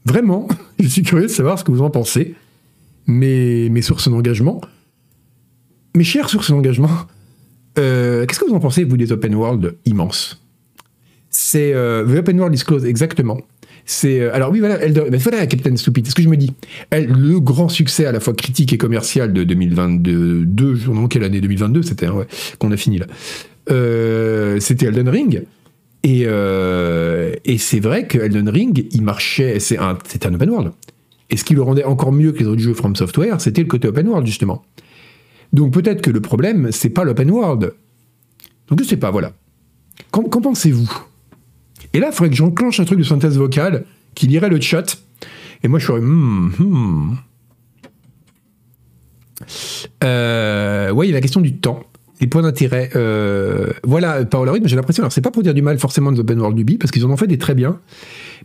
vraiment 0.09 0.47
je 0.79 0.87
suis 0.87 1.03
curieux 1.03 1.27
de 1.27 1.31
savoir 1.31 1.57
ce 1.59 1.63
que 1.63 1.71
vous 1.71 1.81
en 1.81 1.89
pensez. 1.89 2.35
Mes 3.07 3.69
mes 3.69 3.81
sources 3.81 4.09
d'engagement. 4.09 4.61
Mes 5.95 6.03
chères 6.03 6.29
sources 6.29 6.51
d'engagement 6.51 6.89
euh, 7.77 8.25
qu'est-ce 8.25 8.39
que 8.39 8.45
vous 8.45 8.55
en 8.55 8.59
pensez 8.59 8.83
vous 8.83 8.97
des 8.97 9.11
open 9.11 9.35
world 9.35 9.75
immenses? 9.85 10.41
C'est 11.29 11.73
euh, 11.73 12.05
The 12.05 12.19
Open 12.19 12.39
World 12.39 12.55
is 12.55 12.63
Closed 12.63 12.85
exactement. 12.85 13.39
C'est 13.85 14.19
euh, 14.19 14.33
alors 14.33 14.51
oui 14.51 14.59
voilà 14.59 14.79
Elder, 14.81 15.05
ben 15.09 15.47
Captain 15.47 15.75
Stupid 15.75 16.05
c'est 16.05 16.11
ce 16.11 16.15
que 16.15 16.21
je 16.21 16.29
me 16.29 16.37
dis. 16.37 16.53
Le 16.91 17.39
grand 17.39 17.69
succès 17.69 18.05
à 18.05 18.11
la 18.11 18.19
fois 18.19 18.33
critique 18.33 18.73
et 18.73 18.77
commercial 18.77 19.31
de 19.31 19.43
2022 19.43 20.75
je 20.75 20.91
non 20.91 21.07
quelle 21.07 21.23
année 21.23 21.41
2022 21.41 21.83
c'était 21.83 22.07
hein, 22.07 22.25
qu'on 22.57 22.71
a 22.71 22.77
fini 22.77 22.99
là. 22.99 23.07
C'était 24.59 24.87
Elden 24.87 25.09
Ring 25.09 25.43
et, 26.03 26.23
euh, 26.25 27.33
et 27.45 27.57
c'est 27.57 27.79
vrai 27.79 28.07
que 28.07 28.17
Elden 28.17 28.49
Ring 28.49 28.87
il 28.91 29.01
marchait 29.01 29.59
c'est 29.59 29.77
un 29.77 29.97
c'était 30.07 30.27
un 30.27 30.33
open 30.33 30.49
world 30.49 30.71
et 31.29 31.37
ce 31.37 31.43
qui 31.43 31.53
le 31.53 31.61
rendait 31.61 31.83
encore 31.83 32.11
mieux 32.11 32.31
que 32.31 32.39
les 32.39 32.45
autres 32.45 32.61
jeux 32.61 32.73
From 32.73 32.95
Software 32.95 33.41
c'était 33.41 33.61
le 33.61 33.67
côté 33.67 33.87
open 33.87 34.07
world 34.07 34.25
justement 34.25 34.63
donc 35.51 35.73
peut-être 35.73 36.01
que 36.01 36.11
le 36.11 36.21
problème 36.21 36.71
c'est 36.71 36.89
pas 36.89 37.03
l'open 37.03 37.29
world 37.31 37.73
donc 38.69 38.81
je 38.81 38.87
sais 38.87 38.97
pas 38.97 39.11
voilà 39.11 39.33
qu'en 40.11 40.41
pensez-vous? 40.41 40.89
Et 41.93 41.99
là, 41.99 42.07
il 42.11 42.13
faudrait 42.13 42.29
que 42.29 42.35
j'enclenche 42.35 42.79
un 42.79 42.85
truc 42.85 42.99
de 42.99 43.03
synthèse 43.03 43.37
vocale 43.37 43.85
qui 44.15 44.27
lirait 44.27 44.49
le 44.49 44.59
chat. 44.59 44.97
Et 45.63 45.67
moi, 45.67 45.79
je 45.79 45.85
ferais. 45.85 46.01
Hmm, 46.01 46.51
hmm. 46.57 47.15
Euh, 50.03 50.91
ouais, 50.91 51.07
il 51.07 51.09
y 51.09 51.13
a 51.13 51.15
la 51.15 51.21
question 51.21 51.41
du 51.41 51.55
temps. 51.55 51.83
Les 52.19 52.27
points 52.27 52.41
d'intérêt. 52.41 52.89
Euh, 52.95 53.71
voilà, 53.83 54.25
Power 54.25 54.51
Rythme, 54.51 54.67
j'ai 54.67 54.75
l'impression. 54.75 55.03
Alors, 55.03 55.11
c'est 55.11 55.21
pas 55.21 55.31
pour 55.31 55.43
dire 55.43 55.53
du 55.53 55.61
mal 55.61 55.79
forcément 55.79 56.11
des 56.11 56.19
open 56.19 56.39
world 56.39 56.57
du 56.57 56.65
B, 56.65 56.77
parce 56.77 56.91
qu'ils 56.91 57.05
en 57.05 57.09
ont 57.09 57.17
fait 57.17 57.27
des 57.27 57.37
très 57.37 57.55
bien. 57.55 57.79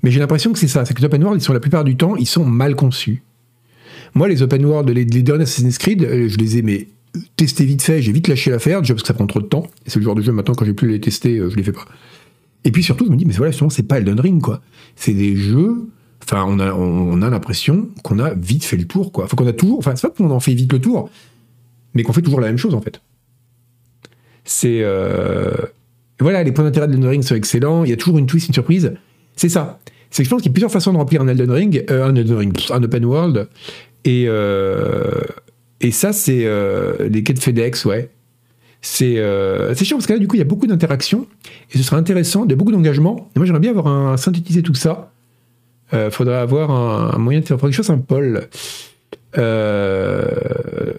Mais 0.02 0.10
j'ai 0.10 0.20
l'impression 0.20 0.52
que 0.52 0.58
c'est 0.58 0.68
ça. 0.68 0.84
C'est 0.84 0.94
que 0.94 1.00
les 1.00 1.06
open 1.06 1.22
world, 1.22 1.40
ils 1.40 1.44
sont 1.44 1.52
la 1.52 1.60
plupart 1.60 1.84
du 1.84 1.96
temps, 1.96 2.14
ils 2.16 2.26
sont 2.26 2.44
mal 2.44 2.76
conçus. 2.76 3.22
Moi, 4.14 4.28
les 4.28 4.42
open 4.42 4.64
world, 4.64 4.88
les, 4.90 5.04
les 5.04 5.22
derniers 5.22 5.42
Assassin's 5.42 5.78
Creed, 5.78 6.04
euh, 6.04 6.28
je 6.28 6.38
les 6.38 6.58
ai 6.58 6.62
mais, 6.62 6.86
testés 7.36 7.64
vite 7.64 7.82
fait. 7.82 8.00
J'ai 8.00 8.12
vite 8.12 8.28
lâché 8.28 8.50
l'affaire, 8.50 8.80
déjà 8.80 8.94
parce 8.94 9.02
que 9.02 9.08
ça 9.08 9.14
prend 9.14 9.26
trop 9.26 9.40
de 9.40 9.46
temps. 9.46 9.66
Et 9.86 9.90
c'est 9.90 9.98
le 9.98 10.04
genre 10.04 10.14
de 10.14 10.22
jeu 10.22 10.32
maintenant, 10.32 10.54
quand 10.54 10.64
j'ai 10.64 10.74
plus 10.74 10.88
les 10.88 11.00
tester, 11.00 11.38
euh, 11.38 11.50
je 11.50 11.56
les 11.56 11.62
fais 11.62 11.72
pas. 11.72 11.84
Et 12.64 12.70
puis 12.70 12.82
surtout, 12.82 13.06
je 13.06 13.10
me 13.10 13.16
dis, 13.16 13.26
mais 13.26 13.34
voilà, 13.34 13.50
justement, 13.50 13.70
c'est 13.70 13.82
pas 13.82 13.98
Elden 13.98 14.18
Ring, 14.20 14.40
quoi. 14.40 14.62
C'est 14.96 15.12
des 15.12 15.36
jeux. 15.36 15.88
Enfin, 16.22 16.44
on 16.48 16.58
a, 16.58 16.72
on, 16.72 17.20
a 17.20 17.28
l'impression 17.28 17.88
qu'on 18.02 18.18
a 18.18 18.32
vite 18.32 18.64
fait 18.64 18.76
le 18.76 18.86
tour, 18.86 19.12
quoi. 19.12 19.24
Enfin, 19.24 19.36
qu'on 19.36 19.46
a 19.46 19.52
toujours. 19.52 19.78
Enfin, 19.78 19.94
c'est 19.96 20.08
pas 20.08 20.14
qu'on 20.14 20.30
en 20.30 20.40
fait 20.40 20.54
vite 20.54 20.72
le 20.72 20.80
tour, 20.80 21.10
mais 21.92 22.02
qu'on 22.02 22.14
fait 22.14 22.22
toujours 22.22 22.40
la 22.40 22.46
même 22.46 22.56
chose, 22.56 22.74
en 22.74 22.80
fait. 22.80 23.02
C'est. 24.44 24.80
euh, 24.82 25.52
Voilà, 26.20 26.42
les 26.42 26.52
points 26.52 26.64
d'intérêt 26.64 26.86
de 26.86 26.92
Elden 26.94 27.08
Ring 27.08 27.22
sont 27.22 27.34
excellents. 27.34 27.84
Il 27.84 27.90
y 27.90 27.92
a 27.92 27.96
toujours 27.96 28.18
une 28.18 28.26
twist, 28.26 28.48
une 28.48 28.54
surprise. 28.54 28.92
C'est 29.36 29.48
ça. 29.48 29.80
C'est 30.10 30.22
que 30.22 30.26
je 30.26 30.30
pense 30.30 30.42
qu'il 30.42 30.50
y 30.50 30.52
a 30.52 30.54
plusieurs 30.54 30.70
façons 30.70 30.92
de 30.92 30.98
remplir 30.98 31.22
un 31.22 31.28
Elden 31.28 31.50
Ring, 31.50 31.84
euh, 31.90 32.04
un 32.04 32.14
Elden 32.14 32.36
Ring, 32.36 32.56
un 32.70 32.82
open 32.82 33.04
world. 33.04 33.48
Et, 34.04 34.26
euh, 34.28 35.20
et 35.80 35.90
ça, 35.90 36.12
c'est 36.12 36.46
les 37.08 37.22
quêtes 37.22 37.40
FedEx, 37.40 37.84
ouais. 37.84 38.10
C'est 38.80 39.16
c'est 39.74 39.84
chiant 39.84 39.96
parce 39.96 40.06
que 40.06 40.12
là, 40.12 40.18
du 40.18 40.28
coup, 40.28 40.36
il 40.36 40.40
y 40.40 40.42
a 40.42 40.46
beaucoup 40.46 40.66
d'interactions 40.66 41.26
et 41.72 41.78
ce 41.78 41.82
serait 41.82 41.96
intéressant, 41.96 42.44
il 42.44 42.50
y 42.50 42.52
a 42.52 42.56
beaucoup 42.56 42.70
d'engagement. 42.70 43.30
Moi, 43.34 43.46
j'aimerais 43.46 43.60
bien 43.60 43.70
avoir 43.70 43.88
un 43.88 44.16
synthétiser 44.18 44.62
tout 44.62 44.74
ça. 44.74 45.10
Il 45.92 46.10
faudrait 46.10 46.36
avoir 46.36 46.70
un, 46.70 47.18
moyen 47.18 47.40
de 47.40 47.46
faire 47.46 47.58
quelque 47.58 47.72
chose, 47.72 47.90
un. 47.90 48.02
Euh, 49.38 50.92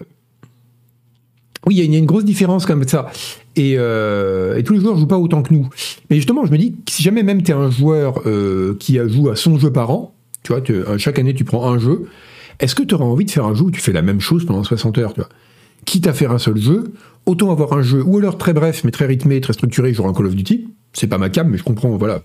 Oui, 1.66 1.74
il 1.74 1.92
y, 1.92 1.96
a 1.96 1.98
une- 1.98 2.06
grosse 2.06 2.24
différence 2.24 2.64
comme 2.64 2.86
ça. 2.86 3.10
Et, 3.56 3.74
euh, 3.76 4.56
et 4.56 4.62
tous 4.62 4.74
les 4.74 4.80
joueurs 4.80 4.96
jouent 4.96 5.06
pas 5.08 5.18
autant 5.18 5.42
que 5.42 5.52
nous. 5.52 5.68
Mais 6.10 6.16
justement, 6.16 6.46
je 6.46 6.52
me 6.52 6.58
dis 6.58 6.76
si 6.88 7.02
jamais 7.02 7.22
même 7.24 7.42
tu 7.42 7.50
es 7.50 7.54
un 7.54 7.70
joueur 7.70 8.22
euh, 8.26 8.76
qui 8.78 8.98
joue 9.08 9.30
à 9.30 9.36
son 9.36 9.58
jeu 9.58 9.72
par 9.72 9.90
an, 9.90 10.14
tu 10.44 10.52
vois, 10.52 10.62
euh, 10.70 10.96
chaque 10.98 11.18
année 11.18 11.34
tu 11.34 11.44
prends 11.44 11.68
un 11.68 11.78
jeu, 11.78 12.06
est-ce 12.60 12.74
que 12.76 12.84
tu 12.84 12.94
auras 12.94 13.04
envie 13.04 13.24
de 13.24 13.30
faire 13.30 13.46
un 13.46 13.54
jeu 13.54 13.64
où 13.64 13.70
tu 13.70 13.80
fais 13.80 13.92
la 13.92 14.02
même 14.02 14.20
chose 14.20 14.46
pendant 14.46 14.62
60 14.62 14.98
heures, 14.98 15.12
tu 15.12 15.20
vois? 15.20 15.28
Quitte 15.84 16.06
à 16.06 16.12
faire 16.12 16.30
un 16.30 16.38
seul 16.38 16.56
jeu, 16.56 16.92
autant 17.26 17.50
avoir 17.50 17.72
un 17.72 17.82
jeu, 17.82 18.02
ou 18.04 18.18
alors 18.18 18.38
très 18.38 18.52
bref, 18.52 18.82
mais 18.84 18.90
très 18.92 19.06
rythmé, 19.06 19.40
très 19.40 19.52
structuré, 19.52 19.92
genre 19.92 20.06
un 20.06 20.12
Call 20.12 20.26
of 20.26 20.36
Duty. 20.36 20.68
C'est 20.92 21.06
pas 21.08 21.18
ma 21.18 21.28
cam, 21.30 21.48
mais 21.48 21.58
je 21.58 21.64
comprends, 21.64 21.90
voilà. 21.96 22.22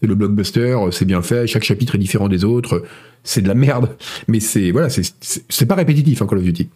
C'est 0.00 0.06
le 0.08 0.14
blockbuster, 0.16 0.76
c'est 0.90 1.04
bien 1.04 1.22
fait, 1.22 1.46
chaque 1.46 1.62
chapitre 1.62 1.94
est 1.94 1.98
différent 1.98 2.28
des 2.28 2.44
autres, 2.44 2.82
c'est 3.22 3.42
de 3.42 3.48
la 3.48 3.54
merde. 3.54 3.90
Mais 4.26 4.40
c'est, 4.40 4.72
voilà, 4.72 4.88
c'est 4.90 5.66
pas 5.66 5.76
répétitif, 5.76 6.20
un 6.22 6.26
Call 6.26 6.38
of 6.38 6.44
Duty. 6.44 6.68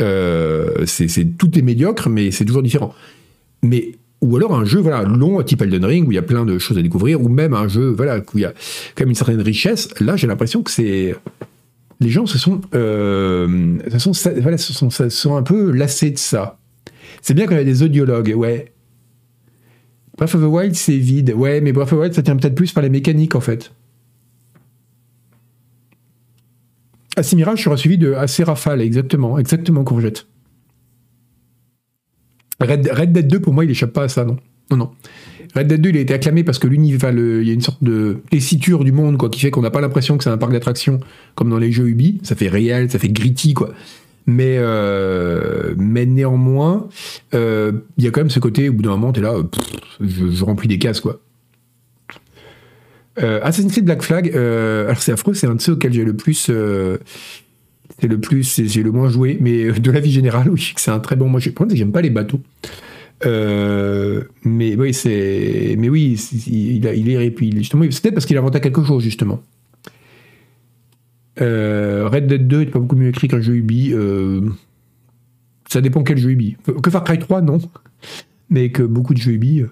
Euh, 0.00 0.84
c'est, 0.86 1.36
tout 1.36 1.58
est 1.58 1.62
médiocre, 1.62 2.08
mais 2.08 2.30
c'est 2.30 2.44
toujours 2.44 2.62
différent. 2.62 2.94
Mais 3.62 3.92
ou 4.20 4.36
alors 4.36 4.54
un 4.54 4.64
jeu 4.64 4.80
voilà 4.80 5.04
long 5.04 5.40
type 5.42 5.62
Elden 5.62 5.84
Ring 5.84 6.08
où 6.08 6.12
il 6.12 6.16
y 6.16 6.18
a 6.18 6.22
plein 6.22 6.44
de 6.44 6.58
choses 6.58 6.76
à 6.76 6.82
découvrir 6.82 7.22
ou 7.22 7.28
même 7.28 7.54
un 7.54 7.68
jeu 7.68 7.90
voilà 7.90 8.18
où 8.18 8.22
il 8.34 8.40
y 8.40 8.44
a 8.44 8.52
quand 8.96 9.02
même 9.02 9.10
une 9.10 9.14
certaine 9.14 9.40
richesse 9.40 9.88
là 10.00 10.16
j'ai 10.16 10.26
l'impression 10.26 10.64
que 10.64 10.72
c'est 10.72 11.14
les 12.00 12.10
gens 12.10 12.26
se 12.26 12.36
sont 12.36 12.60
euh, 12.74 13.78
se 13.92 13.98
sont, 14.00 14.90
se 14.90 15.08
sont 15.08 15.36
un 15.36 15.44
peu 15.44 15.70
lassés 15.70 16.10
de 16.10 16.18
ça 16.18 16.58
C'est 17.22 17.34
bien 17.34 17.46
quand 17.46 17.54
il 17.54 17.58
y 17.58 17.60
a 17.60 17.64
des 17.64 17.82
audiologues, 17.82 18.32
ouais. 18.36 18.72
Breath 20.16 20.34
of 20.34 20.40
the 20.40 20.46
Wild, 20.46 20.74
c'est 20.74 20.96
vide. 20.96 21.32
Ouais, 21.36 21.60
mais 21.60 21.72
Breath 21.72 21.92
of 21.92 21.98
the 21.98 22.02
Wild, 22.02 22.14
ça 22.14 22.22
tient 22.22 22.36
peut-être 22.36 22.54
plus 22.54 22.72
par 22.72 22.82
les 22.82 22.90
mécaniques, 22.90 23.34
en 23.34 23.40
fait. 23.40 23.72
Assez 27.18 27.36
Mirage 27.36 27.62
sera 27.62 27.76
suivi 27.76 27.98
de 27.98 28.12
Assez 28.14 28.44
Rafale, 28.44 28.80
exactement, 28.80 29.38
exactement, 29.38 29.84
Courgette. 29.84 30.26
Red, 32.60 32.90
Red 32.92 33.12
Dead 33.12 33.28
2, 33.28 33.40
pour 33.40 33.52
moi, 33.52 33.64
il 33.64 33.70
échappe 33.70 33.92
pas 33.92 34.04
à 34.04 34.08
ça, 34.08 34.24
non. 34.24 34.36
Non. 34.70 34.90
Red 35.54 35.68
Dead 35.68 35.80
2, 35.80 35.90
il 35.90 35.96
a 35.96 36.00
été 36.00 36.14
acclamé 36.14 36.44
parce 36.44 36.58
que 36.58 36.66
l'univers, 36.66 37.10
il 37.12 37.46
y 37.46 37.50
a 37.50 37.54
une 37.54 37.60
sorte 37.60 37.82
de 37.82 38.18
tessiture 38.30 38.84
du 38.84 38.92
monde, 38.92 39.16
quoi, 39.16 39.30
qui 39.30 39.40
fait 39.40 39.50
qu'on 39.50 39.62
n'a 39.62 39.70
pas 39.70 39.80
l'impression 39.80 40.18
que 40.18 40.24
c'est 40.24 40.30
un 40.30 40.38
parc 40.38 40.52
d'attractions 40.52 41.00
comme 41.34 41.50
dans 41.50 41.58
les 41.58 41.72
jeux 41.72 41.88
Ubi. 41.88 42.20
Ça 42.22 42.34
fait 42.34 42.48
réel, 42.48 42.90
ça 42.90 42.98
fait 42.98 43.08
gritty, 43.08 43.54
quoi. 43.54 43.70
Mais, 44.26 44.56
euh, 44.58 45.74
néanmoins, 45.76 46.88
euh, 47.34 47.72
il 47.96 48.04
y 48.04 48.08
a 48.08 48.10
quand 48.10 48.20
même 48.20 48.30
ce 48.30 48.40
côté, 48.40 48.68
au 48.68 48.74
bout 48.74 48.82
d'un 48.82 48.90
moment, 48.90 49.12
t'es 49.12 49.22
là, 49.22 49.34
je, 50.00 50.44
remplis 50.44 50.68
des 50.68 50.78
cases, 50.78 51.00
quoi. 51.00 51.20
Euh, 53.20 53.40
Assassin's 53.42 53.72
Creed 53.72 53.84
Black 53.84 54.02
Flag, 54.02 54.34
alors 54.34 55.00
c'est 55.00 55.12
affreux, 55.12 55.34
c'est 55.34 55.46
un 55.46 55.54
de 55.54 55.60
ceux 55.60 55.72
auxquels 55.72 55.92
j'ai 55.92 56.04
le 56.04 56.14
plus 56.14 56.50
c'est 58.00 58.06
le 58.06 58.20
plus, 58.20 58.62
j'ai 58.64 58.82
le 58.82 58.92
moins 58.92 59.08
joué, 59.08 59.38
mais 59.40 59.72
de 59.72 59.90
la 59.90 59.98
vie 59.98 60.12
générale, 60.12 60.48
oui, 60.50 60.72
c'est 60.76 60.90
un 60.90 61.00
très 61.00 61.16
bon. 61.16 61.28
Moi, 61.28 61.40
je 61.40 61.50
que 61.50 61.74
j'aime 61.74 61.90
pas 61.90 62.02
les 62.02 62.10
bateaux. 62.10 62.40
Euh, 63.26 64.22
mais 64.44 64.76
oui, 64.76 64.94
c'est, 64.94 65.74
mais 65.78 65.88
oui, 65.88 66.14
il, 66.46 66.86
a, 66.86 66.94
est, 66.94 67.56
justement, 67.56 67.84
c'est 67.90 68.02
peut-être 68.02 68.14
parce 68.14 68.26
qu'il 68.26 68.36
inventé 68.36 68.60
quelque 68.60 68.84
chose 68.84 69.02
justement. 69.02 69.42
Euh, 71.40 72.08
Red 72.08 72.26
Dead 72.26 72.46
2 72.46 72.58
n'est 72.58 72.66
pas 72.66 72.78
beaucoup 72.78 72.96
mieux 72.96 73.08
écrit 73.08 73.28
qu'un 73.28 73.40
jeu 73.40 73.54
Ubi. 73.54 73.92
Euh, 73.92 74.42
ça 75.68 75.80
dépend 75.80 76.02
quel 76.02 76.18
jeu 76.18 76.30
Ubi. 76.30 76.56
Que 76.82 76.90
Far 76.90 77.04
Cry 77.04 77.18
3, 77.18 77.42
non, 77.42 77.58
mais 78.50 78.70
que 78.70 78.82
beaucoup 78.82 79.14
de 79.14 79.18
jeux 79.18 79.32
Ubi. 79.32 79.64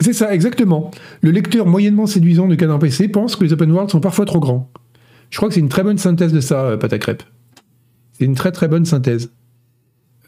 C'est 0.00 0.12
ça, 0.12 0.32
exactement. 0.32 0.90
Le 1.22 1.30
lecteur 1.30 1.66
moyennement 1.66 2.06
séduisant 2.06 2.46
du 2.46 2.56
cadre 2.56 2.78
PC 2.78 3.08
pense 3.08 3.34
que 3.34 3.44
les 3.44 3.52
open 3.52 3.70
world 3.72 3.90
sont 3.90 4.00
parfois 4.00 4.26
trop 4.26 4.38
grands. 4.38 4.70
Je 5.30 5.36
crois 5.36 5.48
que 5.48 5.54
c'est 5.54 5.60
une 5.60 5.68
très 5.68 5.82
bonne 5.82 5.98
synthèse 5.98 6.32
de 6.32 6.40
ça, 6.40 6.64
euh, 6.66 6.76
Crêpe. 6.76 7.22
C'est 8.12 8.24
une 8.24 8.34
très 8.34 8.52
très 8.52 8.68
bonne 8.68 8.84
synthèse. 8.84 9.30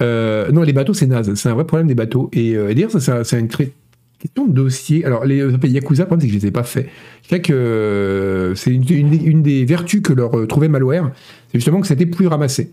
Euh, 0.02 0.50
non, 0.50 0.62
les 0.62 0.72
bateaux, 0.72 0.94
c'est 0.94 1.06
naze. 1.06 1.32
C'est 1.34 1.48
un 1.48 1.54
vrai 1.54 1.66
problème 1.66 1.86
des 1.86 1.94
bateaux. 1.94 2.30
Et, 2.32 2.56
euh, 2.56 2.74
dire, 2.74 2.90
ça, 2.90 3.22
c'est 3.22 3.38
une 3.38 3.48
question 3.48 4.46
de 4.46 4.52
dossier. 4.52 5.04
Alors, 5.04 5.24
les 5.24 5.36
Yakuza, 5.36 6.02
le 6.02 6.06
problème, 6.06 6.20
c'est 6.20 6.26
que 6.26 6.32
je 6.32 6.38
les 6.38 6.46
ai 6.46 6.50
pas 6.50 6.64
faits. 6.64 6.88
Je 7.30 7.36
que 7.36 8.52
c'est 8.56 8.72
une, 8.72 9.42
des 9.42 9.64
vertus 9.64 10.02
que 10.02 10.12
leur 10.12 10.46
trouvait 10.48 10.68
Malware, 10.68 11.12
c'est 11.48 11.58
justement 11.58 11.80
que 11.80 11.86
c'était 11.86 12.06
plus 12.06 12.26
ramassé. 12.26 12.72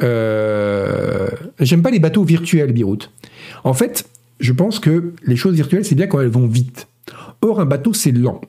J'aime 0.00 1.82
pas 1.82 1.90
les 1.90 2.00
bateaux 2.00 2.24
virtuels, 2.24 2.72
Birout. 2.72 3.10
En 3.64 3.74
fait, 3.74 4.08
je 4.42 4.52
pense 4.52 4.80
que 4.80 5.14
les 5.24 5.36
choses 5.36 5.54
virtuelles, 5.54 5.84
c'est 5.84 5.94
bien 5.94 6.08
quand 6.08 6.20
elles 6.20 6.28
vont 6.28 6.46
vite. 6.46 6.88
Or, 7.40 7.60
un 7.60 7.64
bateau, 7.64 7.94
c'est 7.94 8.12
lent. 8.12 8.40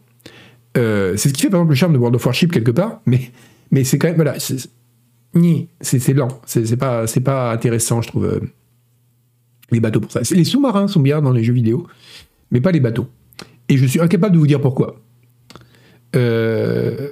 Euh, 0.75 1.15
c'est 1.17 1.29
ce 1.29 1.33
qui 1.33 1.43
fait 1.43 1.50
par 1.50 1.59
exemple 1.59 1.71
le 1.71 1.75
charme 1.75 1.93
de 1.93 2.00
World 2.00 2.15
of 2.15 2.25
Warship 2.25 2.51
quelque 2.51 2.71
part, 2.71 3.01
mais, 3.05 3.31
mais 3.71 3.83
c'est 3.83 4.00
quand 4.00 4.07
même. 4.07 4.15
Voilà, 4.15 4.35
c'est 4.39 6.13
lent. 6.13 6.41
C'est 6.45 6.77
pas, 6.77 7.05
pas 7.23 7.53
intéressant, 7.53 8.01
je 8.01 8.07
trouve, 8.07 8.25
euh, 8.25 8.39
les 9.71 9.79
bateaux 9.79 10.00
pour 10.00 10.12
ça. 10.12 10.21
Les 10.31 10.43
sous-marins 10.43 10.88
sont 10.88 11.00
bien 11.00 11.21
dans 11.21 11.31
les 11.31 11.43
jeux 11.43 11.53
vidéo, 11.53 11.88
mais 12.51 12.59
pas 12.59 12.71
les 12.71 12.79
bateaux. 12.79 13.07
Et 13.69 13.77
je 13.77 13.85
suis 13.85 14.01
incapable 14.01 14.33
de 14.33 14.39
vous 14.39 14.47
dire 14.47 14.62
pourquoi. 14.62 15.00
Euh, 16.15 17.12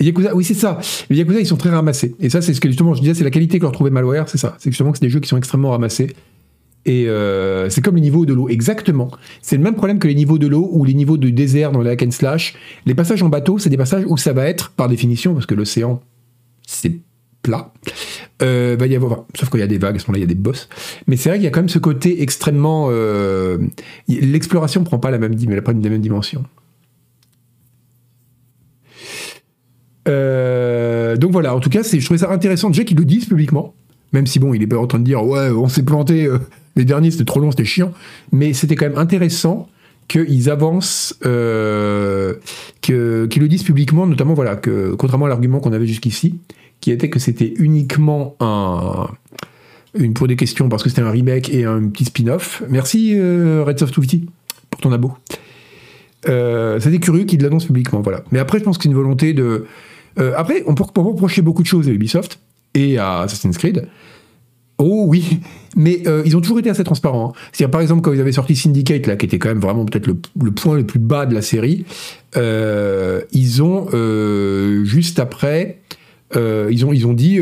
Yakuza, 0.00 0.34
oui, 0.34 0.42
c'est 0.42 0.54
ça. 0.54 0.80
Les 1.08 1.16
Yakuza, 1.16 1.38
ils 1.38 1.46
sont 1.46 1.56
très 1.56 1.70
ramassés. 1.70 2.16
Et 2.18 2.30
ça, 2.30 2.42
c'est 2.42 2.52
ce 2.52 2.60
que 2.60 2.68
justement 2.68 2.94
je 2.94 3.00
disais, 3.00 3.14
c'est 3.14 3.24
la 3.24 3.30
qualité 3.30 3.58
que 3.58 3.62
leur 3.64 3.72
trouvait 3.72 3.90
Malware, 3.90 4.28
c'est 4.28 4.38
ça. 4.38 4.56
C'est 4.58 4.70
justement 4.70 4.90
que 4.90 4.98
c'est 4.98 5.04
des 5.04 5.10
jeux 5.10 5.20
qui 5.20 5.28
sont 5.28 5.36
extrêmement 5.36 5.70
ramassés. 5.70 6.08
Et 6.86 7.08
euh, 7.08 7.70
c'est 7.70 7.80
comme 7.80 7.96
les 7.96 8.02
niveaux 8.02 8.26
de 8.26 8.34
l'eau, 8.34 8.48
exactement. 8.48 9.10
C'est 9.40 9.56
le 9.56 9.62
même 9.62 9.74
problème 9.74 9.98
que 9.98 10.08
les 10.08 10.14
niveaux 10.14 10.38
de 10.38 10.46
l'eau 10.46 10.68
ou 10.70 10.84
les 10.84 10.94
niveaux 10.94 11.16
de 11.16 11.30
désert 11.30 11.72
dans 11.72 11.80
les 11.80 11.90
hack 11.90 12.02
and 12.02 12.10
slash. 12.10 12.54
Les 12.84 12.94
passages 12.94 13.22
en 13.22 13.28
bateau, 13.28 13.58
c'est 13.58 13.70
des 13.70 13.76
passages 13.76 14.04
où 14.06 14.16
ça 14.16 14.32
va 14.32 14.46
être, 14.46 14.70
par 14.70 14.88
définition, 14.88 15.32
parce 15.32 15.46
que 15.46 15.54
l'océan, 15.54 16.02
c'est 16.66 16.92
plat, 17.42 17.72
euh, 18.42 18.76
y 18.80 18.96
avoir, 18.96 19.24
sauf 19.34 19.50
qu'il 19.50 19.60
y 19.60 19.62
a 19.62 19.66
des 19.66 19.78
vagues, 19.78 19.96
à 19.96 19.98
ce 19.98 20.06
moment-là, 20.06 20.18
il 20.18 20.22
y 20.22 20.30
a 20.30 20.34
des 20.34 20.34
bosses. 20.34 20.68
Mais 21.06 21.16
c'est 21.16 21.28
vrai 21.28 21.38
qu'il 21.38 21.44
y 21.44 21.48
a 21.48 21.50
quand 21.50 21.60
même 21.60 21.68
ce 21.68 21.78
côté 21.78 22.22
extrêmement... 22.22 22.88
Euh, 22.90 23.58
l'exploration 24.08 24.80
ne 24.80 24.86
prend 24.86 24.98
pas 24.98 25.10
la 25.10 25.18
même, 25.18 25.34
la 25.34 25.90
même 25.90 26.00
dimension. 26.00 26.44
Euh, 30.06 31.16
donc 31.16 31.32
voilà, 31.32 31.54
en 31.54 31.60
tout 31.60 31.70
cas, 31.70 31.82
je 31.82 32.04
trouvais 32.04 32.18
ça 32.18 32.30
intéressant 32.30 32.68
déjà 32.68 32.84
qu'ils 32.84 32.98
le 32.98 33.04
disent 33.04 33.26
publiquement. 33.26 33.74
Même 34.12 34.26
si 34.26 34.38
bon, 34.38 34.54
il 34.54 34.62
est 34.62 34.66
pas 34.66 34.78
en 34.78 34.86
train 34.86 34.98
de 34.98 35.04
dire 35.04 35.24
ouais, 35.24 35.50
on 35.50 35.68
s'est 35.68 35.82
planté, 35.82 36.28
les 36.76 36.84
derniers, 36.84 37.10
c'était 37.10 37.24
trop 37.24 37.40
long, 37.40 37.50
c'était 37.50 37.64
chiant. 37.64 37.92
Mais 38.32 38.52
c'était 38.52 38.74
quand 38.76 38.86
même 38.88 38.98
intéressant 38.98 39.68
qu'ils 40.08 40.50
avancent, 40.50 41.16
euh, 41.24 42.34
qu'ils 42.80 42.94
le 42.94 43.48
disent 43.48 43.62
publiquement, 43.62 44.06
notamment, 44.06 44.34
voilà, 44.34 44.56
que 44.56 44.94
contrairement 44.94 45.26
à 45.26 45.28
l'argument 45.28 45.60
qu'on 45.60 45.72
avait 45.72 45.86
jusqu'ici, 45.86 46.38
qui 46.80 46.90
était 46.90 47.08
que 47.08 47.18
c'était 47.18 47.54
uniquement 47.58 48.36
un, 48.40 49.08
une, 49.94 50.12
pour 50.12 50.28
des 50.28 50.36
questions, 50.36 50.68
parce 50.68 50.82
que 50.82 50.88
c'était 50.88 51.02
un 51.02 51.10
remake 51.10 51.52
et 51.52 51.64
un 51.64 51.88
petit 51.88 52.04
spin-off. 52.04 52.62
Merci 52.68 53.12
euh, 53.14 53.64
Red 53.64 53.78
Soft 53.78 53.94
pour 54.70 54.80
ton 54.80 54.92
abo. 54.92 55.12
Euh, 56.28 56.80
c'était 56.80 56.98
curieux 56.98 57.24
qu'ils 57.24 57.42
l'annoncent 57.42 57.66
publiquement, 57.66 58.00
voilà. 58.00 58.24
Mais 58.30 58.38
après, 58.38 58.58
je 58.58 58.64
pense 58.64 58.76
que 58.76 58.84
c'est 58.84 58.88
une 58.88 58.94
volonté 58.94 59.32
de. 59.32 59.66
Après, 60.36 60.62
on 60.66 60.76
peut 60.76 60.84
reprocher 61.00 61.42
beaucoup 61.42 61.62
de 61.62 61.66
choses 61.66 61.88
à 61.88 61.90
Ubisoft 61.90 62.38
et 62.74 62.98
à 62.98 63.20
Assassin's 63.20 63.58
Creed. 63.58 63.88
Oh 64.78 65.04
oui, 65.06 65.38
mais 65.76 66.02
euh, 66.06 66.22
ils 66.24 66.36
ont 66.36 66.40
toujours 66.40 66.58
été 66.58 66.68
assez 66.68 66.82
transparents. 66.82 67.30
Hein. 67.30 67.40
C'est-à-dire, 67.52 67.70
par 67.70 67.80
exemple, 67.80 68.02
quand 68.02 68.12
ils 68.12 68.20
avaient 68.20 68.32
sorti 68.32 68.56
Syndicate, 68.56 69.06
là, 69.06 69.16
qui 69.16 69.26
était 69.26 69.38
quand 69.38 69.48
même 69.48 69.60
vraiment 69.60 69.84
peut-être 69.84 70.08
le, 70.08 70.50
point 70.50 70.76
le 70.76 70.84
plus 70.84 70.98
bas 70.98 71.26
de 71.26 71.34
la 71.34 71.42
série, 71.42 71.84
euh, 72.36 73.20
ils 73.32 73.62
ont 73.62 73.86
euh, 73.94 74.84
juste 74.84 75.20
après, 75.20 75.78
ils 76.36 76.84
ont 76.84 76.92
ils 76.92 77.06
ont 77.06 77.12
dit, 77.12 77.38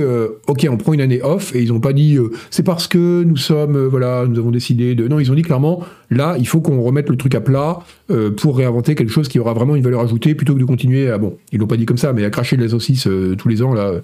ok, 0.46 0.66
on 0.70 0.76
prend 0.76 0.92
une 0.92 1.00
année 1.00 1.22
off, 1.22 1.56
et 1.56 1.62
ils 1.62 1.68
n'ont 1.68 1.80
pas 1.80 1.94
dit, 1.94 2.18
c'est 2.50 2.62
parce 2.62 2.86
que 2.86 3.22
nous 3.22 3.38
sommes, 3.38 3.86
voilà, 3.86 4.26
nous 4.28 4.38
avons 4.38 4.50
décidé 4.50 4.94
de. 4.94 5.08
Non, 5.08 5.18
ils 5.18 5.32
ont 5.32 5.34
dit 5.34 5.40
clairement, 5.40 5.82
là, 6.10 6.36
il 6.38 6.46
faut 6.46 6.60
qu'on 6.60 6.82
remette 6.82 7.08
le 7.08 7.16
truc 7.16 7.34
à 7.34 7.40
plat 7.40 7.78
pour 8.36 8.58
réinventer 8.58 8.94
quelque 8.94 9.08
chose 9.08 9.28
qui 9.28 9.38
aura 9.38 9.54
vraiment 9.54 9.76
une 9.76 9.82
valeur 9.82 10.02
ajoutée, 10.02 10.34
plutôt 10.34 10.52
que 10.52 10.58
de 10.58 10.66
continuer 10.66 11.10
à 11.10 11.16
bon, 11.16 11.38
ils 11.52 11.58
l'ont 11.58 11.66
pas 11.66 11.78
dit 11.78 11.86
comme 11.86 11.96
ça, 11.96 12.12
mais 12.12 12.22
à 12.26 12.28
cracher 12.28 12.58
de 12.58 12.62
la 12.62 12.68
saucisse 12.68 13.08
tous 13.38 13.48
les 13.48 13.62
ans 13.62 13.72
là 13.72 13.94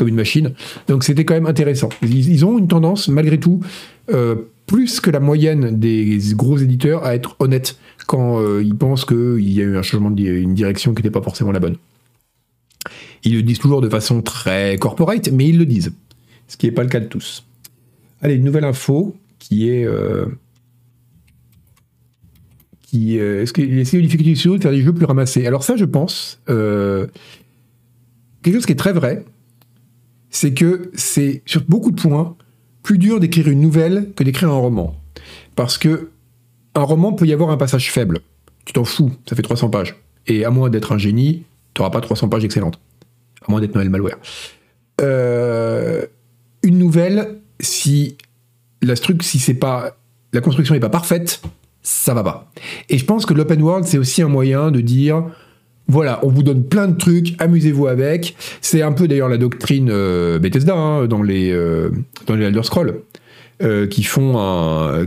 comme 0.00 0.08
une 0.08 0.14
machine. 0.14 0.54
Donc 0.88 1.04
c'était 1.04 1.26
quand 1.26 1.34
même 1.34 1.46
intéressant. 1.46 1.90
Ils, 2.02 2.44
ont 2.46 2.58
une 2.58 2.68
tendance, 2.68 3.08
malgré 3.08 3.38
tout, 3.38 3.60
euh, 4.10 4.34
plus 4.66 4.98
que 4.98 5.10
la 5.10 5.20
moyenne 5.20 5.78
des 5.78 6.18
gros 6.32 6.56
éditeurs, 6.56 7.04
à 7.04 7.14
être 7.14 7.36
honnêtes 7.38 7.76
quand 8.06 8.40
euh, 8.40 8.62
ils 8.64 8.74
pensent 8.74 9.04
qu'il 9.04 9.52
y 9.52 9.60
a 9.60 9.64
eu 9.64 9.76
un 9.76 9.82
changement 9.82 10.10
d'une 10.10 10.54
direction 10.54 10.94
qui 10.94 11.02
n'était 11.02 11.10
pas 11.10 11.20
forcément 11.20 11.52
la 11.52 11.60
bonne. 11.60 11.76
Ils 13.24 13.34
le 13.34 13.42
disent 13.42 13.58
toujours 13.58 13.82
de 13.82 13.90
façon 13.90 14.22
très 14.22 14.78
corporate, 14.78 15.28
mais 15.32 15.46
ils 15.46 15.58
le 15.58 15.66
disent. 15.66 15.92
Ce 16.48 16.56
qui 16.56 16.64
n'est 16.64 16.72
pas 16.72 16.82
le 16.82 16.88
cas 16.88 17.00
de 17.00 17.04
tous. 17.04 17.44
Allez, 18.22 18.36
une 18.36 18.44
nouvelle 18.44 18.64
info 18.64 19.14
qui 19.38 19.68
est. 19.68 19.84
Euh, 19.84 20.24
qui, 22.80 23.18
est-ce 23.18 23.52
qu'il 23.52 23.68
y 23.68 23.80
a 23.80 23.84
des 23.84 24.00
difficultés 24.00 24.32
de 24.32 24.62
faire 24.62 24.72
des 24.72 24.80
jeux 24.80 24.94
plus 24.94 25.04
ramassés? 25.04 25.46
Alors, 25.46 25.62
ça, 25.62 25.76
je 25.76 25.84
pense. 25.84 26.40
quelque 26.46 27.10
chose 28.54 28.64
qui 28.64 28.72
est 28.72 28.76
très 28.76 28.94
vrai, 28.94 29.24
c'est 30.30 30.54
que 30.54 30.90
c'est 30.94 31.42
sur 31.46 31.62
beaucoup 31.62 31.90
de 31.90 32.00
points 32.00 32.36
plus 32.82 32.98
dur 32.98 33.20
d'écrire 33.20 33.48
une 33.48 33.60
nouvelle 33.60 34.12
que 34.16 34.24
d'écrire 34.24 34.48
un 34.48 34.58
roman. 34.58 34.96
Parce 35.56 35.76
que 35.76 36.10
un 36.74 36.82
roman 36.82 37.12
peut 37.12 37.26
y 37.26 37.32
avoir 37.32 37.50
un 37.50 37.56
passage 37.56 37.92
faible. 37.92 38.20
Tu 38.64 38.72
t'en 38.72 38.84
fous, 38.84 39.12
ça 39.28 39.36
fait 39.36 39.42
300 39.42 39.70
pages. 39.70 39.96
Et 40.26 40.44
à 40.44 40.50
moins 40.50 40.70
d'être 40.70 40.92
un 40.92 40.98
génie, 40.98 41.44
tu 41.74 41.82
n'auras 41.82 41.90
pas 41.90 42.00
300 42.00 42.28
pages 42.28 42.44
excellentes. 42.44 42.80
À 43.46 43.50
moins 43.50 43.60
d'être 43.60 43.74
Noël 43.74 43.90
Malware. 43.90 44.18
Euh, 45.00 46.06
une 46.62 46.78
nouvelle, 46.78 47.38
si 47.58 48.16
la 48.82 48.94
si 48.96 49.38
c'est 49.38 49.54
pas 49.54 49.96
la 50.32 50.40
construction 50.40 50.74
n'est 50.74 50.80
pas 50.80 50.90
parfaite, 50.90 51.42
ça 51.82 52.14
va 52.14 52.22
pas. 52.22 52.50
Et 52.88 52.98
je 52.98 53.04
pense 53.04 53.26
que 53.26 53.34
l'open 53.34 53.60
world 53.62 53.86
c'est 53.86 53.98
aussi 53.98 54.22
un 54.22 54.28
moyen 54.28 54.70
de 54.70 54.80
dire 54.80 55.24
voilà, 55.90 56.20
on 56.22 56.28
vous 56.28 56.42
donne 56.42 56.64
plein 56.64 56.86
de 56.88 56.96
trucs, 56.96 57.34
amusez-vous 57.40 57.88
avec. 57.88 58.36
C'est 58.60 58.82
un 58.82 58.92
peu 58.92 59.08
d'ailleurs 59.08 59.28
la 59.28 59.38
doctrine 59.38 59.88
euh, 59.90 60.38
Bethesda 60.38 60.74
hein, 60.74 61.06
dans 61.06 61.22
les 61.22 61.50
euh, 61.50 61.90
dans 62.26 62.36
les 62.36 62.44
Elder 62.46 62.62
Scrolls. 62.62 62.94
Euh, 63.62 63.86
qui 63.86 64.04
font 64.04 64.38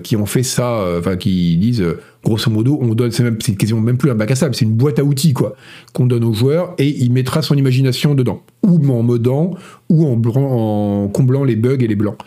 qui 0.03 0.15
ont 0.15 0.27
fait 0.27 0.43
ça, 0.43 0.85
enfin 0.99 1.15
qui 1.15 1.57
disent 1.57 1.83
grosso 2.23 2.51
modo, 2.51 2.77
on 2.79 2.93
donne, 2.93 3.09
c'est 3.09 3.23
même, 3.23 3.37
quasiment 3.37 3.81
même 3.81 3.97
plus 3.97 4.11
un 4.11 4.15
bac 4.15 4.29
à 4.29 4.35
sable, 4.35 4.53
c'est 4.53 4.65
une 4.65 4.75
boîte 4.75 4.99
à 4.99 5.03
outils 5.03 5.33
quoi, 5.33 5.55
qu'on 5.91 6.05
donne 6.05 6.23
aux 6.23 6.33
joueurs 6.33 6.75
et 6.77 6.87
il 6.87 7.11
mettra 7.11 7.41
son 7.41 7.55
imagination 7.55 8.13
dedans, 8.13 8.43
ou 8.61 8.79
en 8.91 9.01
modant, 9.01 9.55
ou 9.89 10.05
en, 10.05 10.21
en 10.35 11.07
comblant 11.07 11.43
les 11.43 11.55
bugs 11.55 11.79
et 11.79 11.87
les 11.87 11.95
blancs. 11.95 12.19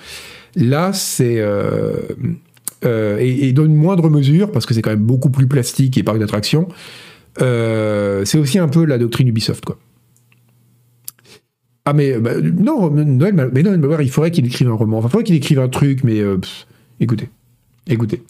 Là, 0.57 0.93
c'est 0.93 1.41
et, 2.85 3.49
et, 3.49 3.53
dans 3.53 3.65
une 3.65 3.77
moindre 3.77 4.11
mesure, 4.11 4.51
parce 4.51 4.67
que 4.67 4.75
c'est 4.75 4.83
quand 4.83 4.91
même 4.91 5.07
beaucoup 5.07 5.31
plus 5.31 5.47
plastique 5.47 5.97
et 5.97 6.03
parc 6.03 6.19
d'attraction, 6.19 6.67
Euh, 7.41 8.25
c'est 8.25 8.39
aussi 8.39 8.59
un 8.59 8.69
peu 8.69 8.85
la 8.85 8.99
doctrine 8.99 9.29
Ubisoft, 9.29 9.65
quoi. 9.65 9.79
Ah 11.85 11.93
mais 11.93 12.19
bah, 12.19 12.33
non, 12.41 12.91
Noël, 12.91 13.51
mais 13.53 13.63
Noël 13.63 13.81
il 14.01 14.11
faudrait 14.11 14.33
qu'il 14.33 14.45
écrive 14.45 14.69
un 14.69 14.75
roman. 14.75 14.99
Enfin, 14.99 15.09
il 15.09 15.11
faudrait 15.11 15.25
qu'il 15.25 15.37
écrive 15.37 15.61
un 15.61 15.69
truc, 15.69 16.03
mais 16.03 16.19
euh, 16.19 16.37
écoutez, 16.99 17.31
écoutez. 17.87 18.23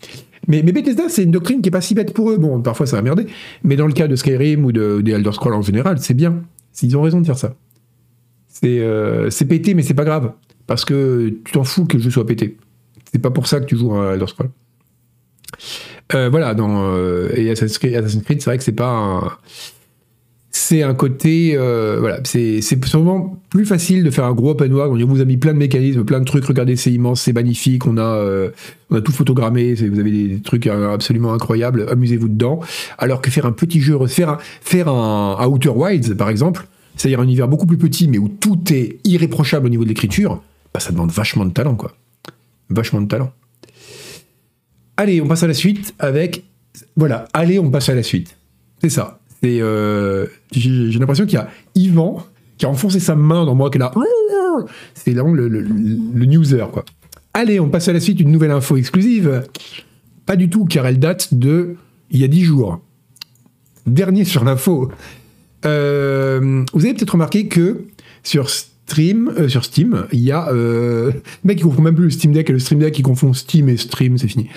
Mais, 0.49 0.63
Bethesda, 0.63 1.09
c'est 1.09 1.25
une 1.25 1.33
doctrine 1.33 1.61
qui 1.61 1.69
est 1.69 1.73
pas 1.73 1.81
si 1.81 1.95
bête 1.95 2.13
pour 2.13 2.31
eux. 2.31 2.37
Bon, 2.37 2.61
parfois 2.61 2.87
ça 2.87 2.97
va 2.97 3.03
merder, 3.03 3.27
mais 3.65 3.75
dans 3.77 3.87
le 3.87 3.93
cas 3.93 4.07
de 4.07 4.15
Skyrim 4.15 4.65
ou 4.65 4.73
de, 4.73 5.01
des 5.01 5.13
Elder 5.13 5.33
Scrolls 5.33 5.55
en 5.55 5.63
général, 5.63 5.99
c'est 5.99 6.15
bien. 6.15 6.43
Ils 6.83 6.97
ont 6.97 7.03
raison 7.03 7.21
de 7.21 7.27
faire 7.27 7.39
ça. 7.39 7.55
C'est 8.49 8.81
euh, 8.81 9.31
pété, 9.49 9.75
mais 9.75 9.83
c'est 9.83 9.95
pas 9.95 10.05
grave. 10.05 10.33
Parce 10.67 10.85
que 10.85 11.35
tu 11.45 11.53
t'en 11.53 11.65
fous 11.65 11.87
que 11.87 11.97
le 11.97 12.03
jeu 12.03 12.11
soit 12.11 12.27
pété. 12.27 12.59
C'est 13.11 13.21
pas 13.21 13.31
pour 13.31 13.47
ça 13.47 13.61
que 13.61 13.65
tu 13.65 13.77
joues 13.77 13.95
à 13.95 14.15
Elder 14.15 14.27
Scrolls. 14.27 14.51
Euh, 16.15 16.29
voilà, 16.29 16.55
dans 16.55 16.93
euh, 16.95 17.29
et 17.35 17.51
Assassin's 17.51 17.79
Creed, 17.79 18.41
c'est 18.41 18.45
vrai 18.45 18.59
que 18.59 18.65
c'est 18.65 18.73
pas 18.73 18.91
un. 18.91 19.33
C'est 20.51 20.83
un 20.83 20.95
côté. 20.95 21.53
euh, 21.55 21.99
voilà, 22.01 22.21
c'est 22.25 22.61
sûrement 22.63 23.43
plus 23.51 23.67
facile 23.67 24.05
de 24.05 24.11
faire 24.11 24.25
un 24.25 24.33
gros 24.33 24.51
open 24.51 24.73
world. 24.73 25.03
On 25.03 25.07
vous 25.07 25.21
a 25.21 25.25
mis 25.25 25.37
plein 25.37 25.53
de 25.53 25.59
mécanismes, 25.59 26.05
plein 26.05 26.21
de 26.21 26.25
trucs. 26.25 26.45
Regardez, 26.47 26.77
c'est 26.77 26.93
immense, 26.93 27.23
c'est 27.23 27.35
magnifique. 27.35 27.87
On 27.87 27.99
a, 27.99 28.49
on 28.91 28.97
a 28.97 29.01
tout 29.03 29.13
photogrammé. 29.13 29.75
Vous 29.75 30.01
avez 30.01 30.11
des 30.11 30.41
trucs 30.41 30.67
absolument 30.67 31.35
incroyables. 31.35 31.87
Amusez-vous 31.91 32.29
dedans. 32.29 32.61
Alors 32.97 33.21
que 33.21 33.31
faire 33.31 33.45
un 33.45 33.53
petit 33.53 33.83
jeu, 33.83 33.99
faire 34.07 34.31
un, 34.31 34.39
faire 34.63 34.89
un 34.89 35.47
Outer 35.47 35.69
Wilds, 35.71 36.17
par 36.17 36.31
exemple, 36.31 36.67
c'est-à-dire 36.97 37.21
un 37.21 37.25
univers 37.25 37.49
beaucoup 37.49 37.67
plus 37.67 37.77
petit, 37.77 38.09
mais 38.09 38.19
où 38.19 38.29
tout 38.29 38.59
est 38.73 38.99
irréprochable 39.05 39.67
au 39.67 39.69
niveau 39.69 39.85
de 39.85 39.91
l'écriture, 39.91 40.43
bah, 40.73 40.81
ça 40.81 40.91
demande 40.91 41.11
vachement 41.11 41.45
de 41.45 41.53
talent, 41.53 41.75
quoi. 41.75 41.93
Vachement 42.71 43.03
de 43.03 43.09
talent. 43.09 43.31
Allez, 44.97 45.21
on 45.21 45.26
passe 45.26 45.43
à 45.43 45.47
la 45.47 45.55
suite 45.55 45.95
avec. 45.99 46.45
Voilà, 46.97 47.26
allez, 47.33 47.59
on 47.59 47.71
passe 47.71 47.88
à 47.88 47.95
la 47.95 48.03
suite. 48.03 48.37
C'est 48.81 48.91
ça. 48.91 49.21
Euh, 49.45 50.26
J'ai 50.53 50.99
l'impression 50.99 51.25
qu'il 51.25 51.35
y 51.35 51.43
a 51.43 51.49
Yvan 51.75 52.26
qui 52.59 52.67
a 52.67 52.69
enfoncé 52.69 53.00
sa 53.00 53.15
main 53.15 53.45
dans 53.45 53.55
moi, 53.55 53.71
qui 53.71 53.76
est 53.76 53.81
là. 53.81 53.93
C'est 54.95 55.12
vraiment 55.12 55.35
le, 55.35 55.49
le, 55.49 56.25
newser, 56.25 56.65
quoi. 56.73 56.85
Allez, 57.35 57.61
on 57.61 57.69
passe 57.69 57.88
à 57.88 57.93
la 57.93 58.00
suite, 58.00 58.19
une 58.21 58.33
nouvelle 58.33 58.50
info 58.50 58.76
exclusive. 58.76 59.45
Pas 60.25 60.37
du 60.37 60.49
tout, 60.49 60.65
car 60.65 60.87
elle 60.87 60.99
date 60.99 61.35
de. 61.35 61.76
Il 62.11 62.21
y 62.21 62.25
a 62.25 62.29
10 62.29 62.43
jours. 62.43 62.81
Dernier 63.87 64.25
sur 64.25 64.45
l'info. 64.45 64.91
Euh, 65.65 66.65
vous 66.73 66.85
avez 66.85 66.95
peut-être 66.95 67.11
remarqué 67.11 67.47
que 67.47 67.85
sur 68.23 68.49
Stream, 68.49 69.33
euh, 69.37 69.49
sur 69.49 69.65
Steam, 69.65 70.07
il 70.12 70.21
y 70.21 70.33
a. 70.33 70.49
Euh, 70.49 71.12
mec, 71.45 71.61
il 71.61 71.65
confond 71.65 71.83
même 71.83 71.95
plus 71.95 72.05
le 72.05 72.11
Steam 72.11 72.33
Deck 72.33 72.49
et 72.49 72.53
le 72.53 72.59
Stream 72.59 72.81
Deck, 72.81 72.99
il 72.99 73.03
confond 73.03 73.33
Steam 73.33 73.69
et 73.69 73.76
Stream, 73.76 74.17
c'est 74.17 74.29
fini. 74.29 74.49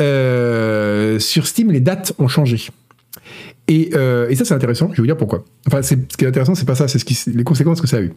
Euh, 0.00 1.18
sur 1.18 1.46
Steam, 1.46 1.70
les 1.70 1.80
dates 1.80 2.12
ont 2.18 2.28
changé. 2.28 2.68
Et, 3.68 3.90
euh, 3.94 4.28
et 4.30 4.34
ça, 4.34 4.44
c'est 4.44 4.54
intéressant. 4.54 4.86
Je 4.88 4.92
vais 4.92 5.02
vous 5.02 5.06
dire 5.06 5.16
pourquoi. 5.16 5.44
Enfin, 5.66 5.82
ce 5.82 5.94
qui 5.94 6.24
est 6.24 6.28
intéressant, 6.28 6.54
c'est 6.54 6.64
pas 6.64 6.74
ça, 6.74 6.88
c'est 6.88 7.26
les 7.26 7.44
conséquences 7.44 7.80
que 7.80 7.86
ça 7.86 7.98
a 7.98 8.00
eu. 8.00 8.12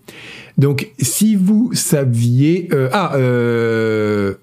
Donc, 0.57 0.89
si 0.99 1.35
vous 1.35 1.71
saviez. 1.73 2.69
euh, 2.71 2.89
ah, 2.93 3.13
euh, 3.15 4.35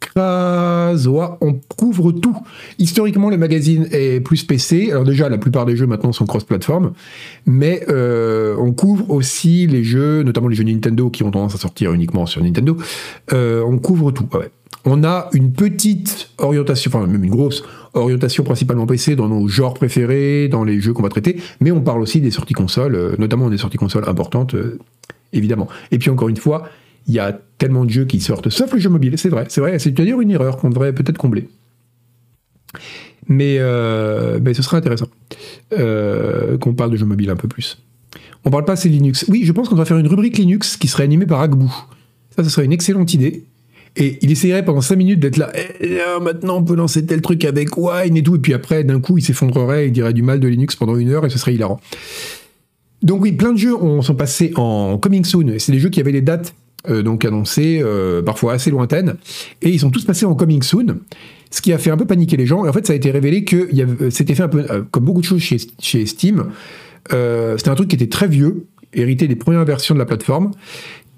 Krazoa, 0.00 1.38
on 1.40 1.54
couvre 1.54 2.12
tout. 2.12 2.36
Historiquement, 2.78 3.30
le 3.30 3.38
magazine 3.38 3.88
est 3.90 4.20
plus 4.20 4.44
PC. 4.44 4.90
Alors 4.90 5.04
déjà, 5.04 5.30
la 5.30 5.38
plupart 5.38 5.64
des 5.64 5.76
jeux 5.76 5.86
maintenant 5.86 6.12
sont 6.12 6.26
cross-platform, 6.26 6.92
mais 7.46 7.86
on 7.88 8.72
couvre 8.72 9.10
aussi 9.10 9.66
les 9.66 9.82
jeux, 9.82 10.22
notamment 10.22 10.48
les 10.48 10.56
jeux 10.56 10.64
Nintendo 10.64 11.08
qui 11.08 11.22
ont 11.22 11.30
tendance 11.30 11.54
à 11.54 11.58
sortir 11.58 11.94
uniquement 11.94 12.26
sur 12.26 12.42
Nintendo. 12.42 12.76
On 13.32 13.78
couvre 13.78 14.10
tout. 14.10 14.28
ouais. 14.34 14.50
On 14.84 15.02
a 15.02 15.28
une 15.32 15.52
petite 15.52 16.30
orientation, 16.38 16.90
enfin 16.90 17.06
même 17.06 17.24
une 17.24 17.30
grosse 17.30 17.64
orientation 17.94 18.44
principalement 18.44 18.86
PC 18.86 19.16
dans 19.16 19.28
nos 19.28 19.48
genres 19.48 19.74
préférés, 19.74 20.48
dans 20.48 20.64
les 20.64 20.80
jeux 20.80 20.92
qu'on 20.92 21.02
va 21.02 21.08
traiter, 21.08 21.40
mais 21.60 21.70
on 21.70 21.80
parle 21.80 22.02
aussi 22.02 22.20
des 22.20 22.30
sorties 22.30 22.54
consoles, 22.54 22.94
euh, 22.94 23.16
notamment 23.18 23.48
des 23.48 23.58
sorties 23.58 23.78
consoles 23.78 24.08
importantes, 24.08 24.54
euh, 24.54 24.78
évidemment. 25.32 25.68
Et 25.90 25.98
puis 25.98 26.10
encore 26.10 26.28
une 26.28 26.36
fois, 26.36 26.68
il 27.06 27.14
y 27.14 27.18
a 27.18 27.38
tellement 27.58 27.84
de 27.84 27.90
jeux 27.90 28.04
qui 28.04 28.20
sortent, 28.20 28.50
sauf 28.50 28.74
les 28.74 28.80
jeux 28.80 28.90
mobiles, 28.90 29.16
c'est 29.16 29.28
vrai, 29.28 29.46
c'est 29.48 29.60
vrai, 29.60 29.78
c'est 29.78 29.90
d'ailleurs 29.90 30.20
une 30.20 30.30
erreur 30.30 30.56
qu'on 30.58 30.70
devrait 30.70 30.92
peut-être 30.92 31.18
combler. 31.18 31.48
Mais, 33.26 33.56
euh, 33.58 34.38
ce 34.52 34.62
serait 34.62 34.76
intéressant 34.76 35.06
qu'on 35.70 36.74
parle 36.74 36.90
de 36.90 36.96
jeux 36.96 37.06
mobiles 37.06 37.30
un 37.30 37.36
peu 37.36 37.48
plus. 37.48 37.78
On 38.44 38.50
parle 38.50 38.64
pas 38.64 38.74
assez 38.74 38.90
Linux. 38.90 39.24
Oui, 39.28 39.44
je 39.44 39.52
pense 39.52 39.68
qu'on 39.68 39.76
va 39.76 39.86
faire 39.86 39.96
une 39.96 40.06
rubrique 40.06 40.36
Linux 40.36 40.76
qui 40.76 40.88
serait 40.88 41.04
animée 41.04 41.24
par 41.24 41.40
Agbu. 41.40 41.66
Ça, 42.36 42.44
ce 42.44 42.50
serait 42.50 42.66
une 42.66 42.72
excellente 42.72 43.14
idée. 43.14 43.44
Et 43.96 44.18
il 44.22 44.32
essayerait 44.32 44.64
pendant 44.64 44.80
5 44.80 44.96
minutes 44.96 45.20
d'être 45.20 45.36
là. 45.36 45.52
Eh, 45.80 45.98
maintenant, 46.20 46.56
on 46.58 46.64
peut 46.64 46.74
lancer 46.74 47.06
tel 47.06 47.20
truc 47.20 47.44
avec 47.44 47.76
Wine 47.76 48.16
et 48.16 48.22
tout. 48.22 48.34
Et 48.36 48.38
puis 48.40 48.52
après, 48.52 48.82
d'un 48.82 49.00
coup, 49.00 49.18
il 49.18 49.22
s'effondrerait, 49.22 49.86
il 49.86 49.92
dirait 49.92 50.12
du 50.12 50.22
mal 50.22 50.40
de 50.40 50.48
Linux 50.48 50.74
pendant 50.74 50.96
une 50.96 51.10
heure 51.10 51.24
et 51.24 51.30
ce 51.30 51.38
serait 51.38 51.54
hilarant. 51.54 51.80
Donc 53.02 53.22
oui, 53.22 53.32
plein 53.32 53.52
de 53.52 53.58
jeux 53.58 53.74
ont, 53.76 54.02
sont 54.02 54.14
passés 54.14 54.52
en 54.56 54.98
coming 54.98 55.24
soon. 55.24 55.54
C'est 55.58 55.72
des 55.72 55.78
jeux 55.78 55.90
qui 55.90 56.00
avaient 56.00 56.10
des 56.12 56.22
dates 56.22 56.54
euh, 56.88 57.02
donc 57.02 57.24
annoncées, 57.24 57.80
euh, 57.82 58.20
parfois 58.22 58.54
assez 58.54 58.70
lointaines. 58.70 59.14
Et 59.62 59.70
ils 59.70 59.78
sont 59.78 59.90
tous 59.90 60.04
passés 60.04 60.26
en 60.26 60.34
coming 60.34 60.62
soon. 60.62 60.98
Ce 61.50 61.60
qui 61.62 61.72
a 61.72 61.78
fait 61.78 61.90
un 61.90 61.96
peu 61.96 62.04
paniquer 62.06 62.36
les 62.36 62.46
gens. 62.46 62.64
Et 62.64 62.68
en 62.68 62.72
fait, 62.72 62.84
ça 62.86 62.94
a 62.94 62.96
été 62.96 63.10
révélé 63.12 63.44
que 63.44 63.68
avait- 63.80 64.10
c'était 64.10 64.34
fait 64.34 64.42
un 64.42 64.48
peu 64.48 64.66
euh, 64.70 64.82
comme 64.90 65.04
beaucoup 65.04 65.20
de 65.20 65.26
choses 65.26 65.40
chez, 65.40 65.58
chez 65.78 66.04
Steam. 66.06 66.46
Euh, 67.12 67.56
c'était 67.58 67.70
un 67.70 67.74
truc 67.76 67.88
qui 67.88 67.96
était 67.96 68.08
très 68.08 68.26
vieux, 68.26 68.64
hérité 68.92 69.28
des 69.28 69.36
premières 69.36 69.64
versions 69.64 69.94
de 69.94 70.00
la 70.00 70.06
plateforme. 70.06 70.50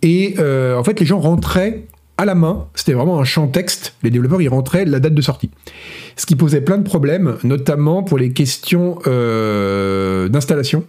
Et 0.02 0.34
euh, 0.38 0.76
en 0.76 0.84
fait, 0.84 1.00
les 1.00 1.06
gens 1.06 1.20
rentraient 1.20 1.84
à 2.18 2.24
la 2.24 2.34
main, 2.34 2.66
c'était 2.74 2.94
vraiment 2.94 3.20
un 3.20 3.24
champ 3.24 3.46
texte, 3.48 3.94
les 4.02 4.10
développeurs 4.10 4.40
y 4.40 4.48
rentraient 4.48 4.84
la 4.84 5.00
date 5.00 5.14
de 5.14 5.22
sortie. 5.22 5.50
Ce 6.18 6.24
qui 6.24 6.34
posait 6.34 6.62
plein 6.62 6.78
de 6.78 6.82
problèmes, 6.82 7.36
notamment 7.44 8.02
pour 8.02 8.16
les 8.16 8.30
questions 8.30 8.98
euh, 9.06 10.28
d'installation, 10.28 10.84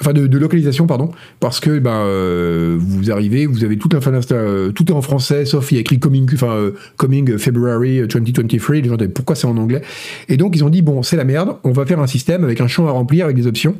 enfin 0.00 0.12
de, 0.12 0.38
localisation, 0.38 0.86
pardon, 0.86 1.10
parce 1.40 1.58
que 1.58 1.80
ben, 1.80 1.90
euh, 1.90 2.76
vous 2.78 3.10
arrivez, 3.10 3.46
vous 3.46 3.64
avez 3.64 3.76
toute 3.76 3.92
l'info 3.94 4.10
euh, 4.32 4.70
tout 4.70 4.88
est 4.88 4.94
en 4.94 5.02
français, 5.02 5.44
sauf 5.44 5.72
il 5.72 5.74
y 5.74 5.78
a 5.78 5.80
écrit 5.80 5.98
coming, 5.98 6.28
enfin, 6.32 6.52
euh, 6.52 6.70
coming 6.96 7.38
February 7.38 8.06
2023, 8.06 8.76
les 8.76 8.88
gens 8.88 8.96
disaient 8.96 9.08
pourquoi 9.08 9.34
c'est 9.34 9.46
en 9.48 9.56
anglais? 9.56 9.82
Et 10.28 10.36
donc 10.36 10.54
ils 10.54 10.62
ont 10.64 10.68
dit, 10.68 10.82
bon, 10.82 11.02
c'est 11.02 11.16
la 11.16 11.24
merde, 11.24 11.56
on 11.64 11.72
va 11.72 11.84
faire 11.84 12.00
un 12.00 12.06
système 12.06 12.44
avec 12.44 12.60
un 12.60 12.68
champ 12.68 12.86
à 12.86 12.92
remplir 12.92 13.24
avec 13.24 13.36
des 13.36 13.46
options, 13.46 13.74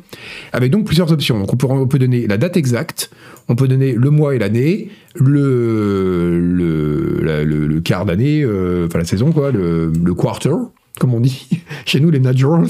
avec 0.51 0.71
donc 0.71 0.85
plusieurs 0.85 1.11
options. 1.13 1.39
Donc 1.39 1.53
on 1.53 1.55
peut, 1.55 1.67
on 1.69 1.87
peut 1.87 1.99
donner 1.99 2.27
la 2.27 2.37
date 2.37 2.57
exacte, 2.57 3.09
on 3.47 3.55
peut 3.55 3.67
donner 3.67 3.93
le 3.93 4.09
mois 4.09 4.35
et 4.35 4.39
l'année, 4.39 4.89
le, 5.15 6.39
le, 6.39 7.45
le, 7.45 7.79
quart 7.79 8.05
d'année, 8.05 8.45
enfin 8.45 8.99
la 8.99 9.05
saison, 9.05 9.31
quoi, 9.31 9.51
le 9.51 10.13
quarter, 10.13 10.55
comme 10.99 11.13
on 11.13 11.19
dit 11.19 11.47
chez 11.85 11.99
nous, 11.99 12.09
les 12.09 12.19
Naturals. 12.19 12.67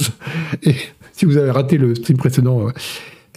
Et 0.64 0.76
si 1.14 1.26
vous 1.26 1.38
avez 1.38 1.52
raté 1.52 1.78
le 1.78 1.96
stream 1.96 2.18
précédent, 2.18 2.68
euh, 2.68 2.72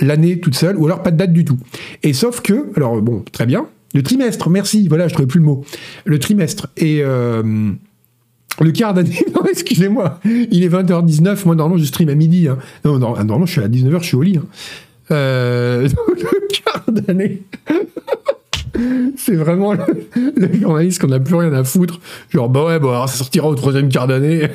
l'année 0.01 0.41
toute 0.41 0.55
seule, 0.55 0.77
ou 0.77 0.87
alors 0.87 1.03
pas 1.03 1.11
de 1.11 1.17
date 1.17 1.33
du 1.33 1.45
tout. 1.45 1.59
Et 2.03 2.13
sauf 2.13 2.41
que, 2.41 2.71
alors 2.77 3.01
bon, 3.03 3.25
très 3.33 3.47
bien, 3.47 3.67
le 3.95 4.03
trimestre, 4.03 4.49
merci, 4.49 4.89
voilà, 4.89 5.07
je 5.09 5.13
trouvais 5.13 5.27
plus 5.29 5.41
le 5.41 5.47
mot. 5.47 5.65
Le 6.05 6.19
trimestre. 6.19 6.69
Et. 6.77 7.01
euh, 7.03 7.73
le 8.61 8.71
quart 8.71 8.93
d'année, 8.93 9.19
non, 9.35 9.45
excusez-moi, 9.51 10.21
il 10.27 10.63
est 10.63 10.69
20h19, 10.69 11.47
moi 11.47 11.55
normalement 11.55 11.79
je 11.83 11.87
stream 11.87 12.11
à 12.11 12.15
midi. 12.15 12.49
hein. 12.49 12.59
Non, 12.85 12.99
non, 12.99 13.13
normalement 13.15 13.47
je 13.47 13.53
suis 13.53 13.63
à 13.63 13.69
19h, 13.69 14.01
je 14.03 14.07
suis 14.07 14.17
au 14.17 14.23
lit. 14.23 14.37
hein. 14.37 14.45
Euh, 15.11 15.89
le 16.09 16.49
quart 16.63 16.85
d'année. 16.89 17.43
C'est 19.17 19.35
vraiment 19.35 19.75
le, 19.75 20.53
journaliste 20.61 21.01
qu'on 21.01 21.09
n'a 21.09 21.21
plus 21.21 21.35
rien 21.35 21.53
à 21.53 21.65
foutre. 21.65 22.01
Genre, 22.31 22.49
bah 22.49 22.65
ouais, 22.65 22.81
bah 22.81 23.05
ça 23.07 23.17
sortira 23.19 23.49
au 23.49 23.55
troisième 23.55 23.89
quart 23.89 24.07
d'année. 24.07 24.49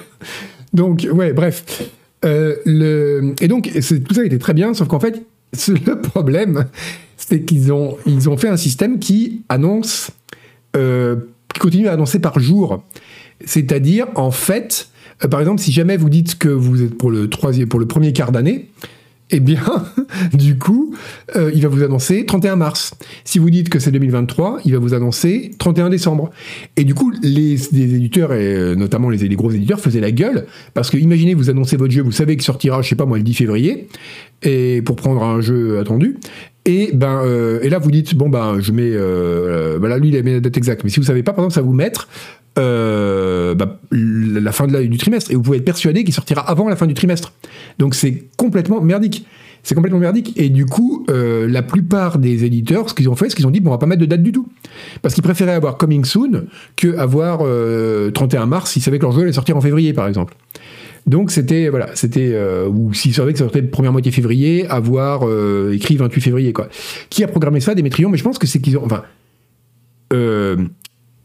Donc, 0.74 1.08
ouais, 1.12 1.34
bref. 1.34 1.64
Euh. 2.26 3.34
Et 3.42 3.48
donc, 3.48 3.72
tout 3.74 4.14
ça 4.14 4.26
était 4.26 4.40
très 4.40 4.54
bien, 4.54 4.74
sauf 4.74 4.88
qu'en 4.88 5.00
fait, 5.00 5.24
le 5.68 6.02
problème, 6.02 6.66
c'est 7.18 7.42
qu'ils 7.42 7.72
ont, 7.72 7.98
ils 8.06 8.30
ont 8.30 8.38
fait 8.38 8.50
un 8.50 8.58
système 8.58 9.00
qui 9.00 9.42
annonce, 9.50 10.12
euh, 10.76 11.16
qui 11.54 11.60
continue 11.60 11.88
à 11.88 11.94
annoncer 11.94 12.20
par 12.20 12.40
jour. 12.40 12.84
C'est-à-dire, 13.46 14.08
en 14.16 14.32
fait, 14.32 14.90
euh, 15.24 15.28
par 15.28 15.40
exemple, 15.40 15.62
si 15.62 15.72
jamais 15.72 15.98
vous 15.98 16.10
dites 16.10 16.38
que 16.38 16.50
vous 16.50 16.84
êtes 16.84 16.98
pour 16.98 17.12
le, 17.12 17.30
troisième, 17.30 17.68
pour 17.68 17.80
le 17.80 17.86
premier 17.86 18.14
quart 18.14 18.32
d'année, 18.32 18.70
eh 19.30 19.40
bien, 19.40 19.62
du 20.34 20.58
coup, 20.58 20.96
euh, 21.36 21.52
il 21.54 21.62
va 21.62 21.68
vous 21.68 21.84
annoncer 21.84 22.26
31 22.26 22.56
mars. 22.56 22.94
Si 23.26 23.40
vous 23.40 23.50
dites 23.50 23.70
que 23.70 23.80
c'est 23.80 23.92
2023, 23.92 24.62
il 24.66 24.74
va 24.74 24.80
vous 24.80 24.94
annoncer 24.94 25.52
31 25.60 25.90
décembre. 25.90 26.30
Et 26.78 26.84
du 26.84 26.94
coup, 26.94 27.12
les, 27.22 27.54
éditeurs, 27.76 28.34
et 28.34 28.56
euh, 28.56 28.76
notamment 28.76 29.10
les, 29.10 29.18
les 29.18 29.36
gros 29.36 29.52
éditeurs, 29.52 29.80
faisaient 29.80 30.00
la 30.00 30.12
gueule, 30.12 30.46
parce 30.74 30.90
que 30.90 30.98
imaginez, 30.98 31.34
vous 31.34 31.50
annoncez 31.50 31.76
votre 31.76 31.92
jeu, 31.92 32.02
vous 32.02 32.12
savez 32.12 32.36
qu'il 32.36 32.46
sortira, 32.46 32.82
je 32.82 32.90
sais 32.90 32.96
pas 32.96 33.06
moi, 33.06 33.18
le 33.18 33.24
10 33.24 33.34
février, 33.34 33.90
et 34.44 34.82
pour 34.82 34.96
prendre 34.96 35.24
un 35.24 35.42
jeu 35.42 35.80
attendu, 35.80 36.18
et, 36.68 36.92
ben, 36.94 37.22
euh, 37.26 37.60
et 37.64 37.70
là, 37.70 37.80
vous 37.80 37.90
dites, 37.90 38.14
bon, 38.14 38.30
ben, 38.30 38.60
je 38.60 38.72
mets. 38.72 38.92
Euh, 38.92 39.76
euh, 39.76 39.80
ben 39.80 39.88
là, 39.88 39.98
lui, 39.98 40.10
il 40.10 40.18
a 40.18 40.22
mis 40.22 40.34
la 40.34 40.40
date 40.42 40.58
exacte. 40.58 40.84
Mais 40.84 40.90
si 40.90 41.00
vous 41.00 41.06
savez 41.06 41.24
pas, 41.24 41.32
par 41.34 41.46
exemple, 41.46 41.56
ça 41.56 41.62
vous 41.62 41.74
mettre 41.74 42.08
euh, 42.60 43.56
bah, 43.56 43.80
la 43.92 44.52
fin 44.52 44.68
de 44.68 44.74
la- 44.74 44.84
du 44.84 44.98
trimestre. 44.98 45.32
Et 45.32 45.36
vous 45.36 45.42
pouvez 45.42 45.58
être 45.58 45.66
persuadé 45.66 46.04
qu'il 46.04 46.14
sortira 46.14 46.42
avant 46.42 46.68
la 46.70 46.76
fin 46.76 46.86
du 46.86 46.94
trimestre. 46.94 47.34
Donc, 47.80 47.96
c'est 47.96 48.26
complètement 48.36 48.82
merdique. 48.82 49.26
C'est 49.64 49.76
complètement 49.76 50.00
merdique. 50.00 50.34
Et 50.38 50.50
du 50.50 50.66
coup, 50.66 51.06
la 51.10 51.62
plupart 51.62 52.20
des 52.20 52.46
éditeurs, 52.46 52.90
ce 52.90 52.94
qu'ils 52.94 53.10
ont 53.10 53.16
fait, 53.16 53.30
c'est 53.30 53.36
qu'ils 53.36 53.48
ont 53.48 53.52
dit, 53.52 53.60
bon, 53.60 53.70
on 53.70 53.74
va 53.74 53.78
pas 53.78 53.86
mettre 53.86 54.02
de 54.02 54.06
date 54.06 54.24
du 54.24 54.32
tout. 54.32 54.48
Parce 55.02 55.14
qu'ils 55.14 55.24
préféraient 55.24 55.54
avoir 55.54 55.78
Coming 55.78 56.06
Soon 56.06 56.46
que 56.76 56.96
avoir 56.98 57.40
euh, 57.42 58.12
31 58.12 58.46
mars 58.46 58.72
s'ils 58.72 58.82
savaient 58.82 58.98
que 58.98 59.04
leur 59.04 59.12
jeu 59.12 59.24
allait 59.24 59.34
sortir 59.34 59.58
en 59.58 59.62
février, 59.62 59.94
par 59.94 60.08
exemple. 60.08 60.36
Donc 61.08 61.32
c'était 61.32 61.70
voilà, 61.70 61.96
c'était 61.96 62.32
euh, 62.34 62.68
ou 62.68 62.94
s'il 62.94 63.14
savait 63.14 63.32
que 63.32 63.40
ça 63.40 63.46
sortait 63.46 63.62
première 63.62 63.94
moitié 63.94 64.12
février, 64.12 64.68
avoir 64.68 65.22
euh, 65.24 65.74
écrit 65.74 65.96
28 65.96 66.22
février 66.22 66.54
quoi. 66.54 66.68
Qui 67.10 67.24
a 67.24 67.28
programmé 67.28 67.62
ça 67.62 67.74
Démétrion, 67.76 68.10
mais 68.10 68.18
je 68.18 68.24
pense 68.24 68.38
que 68.38 68.46
c'est 68.46 68.60
qu'ils 68.60 68.78
ont 68.78 68.84
enfin 68.84 69.04
euh, 70.12 70.58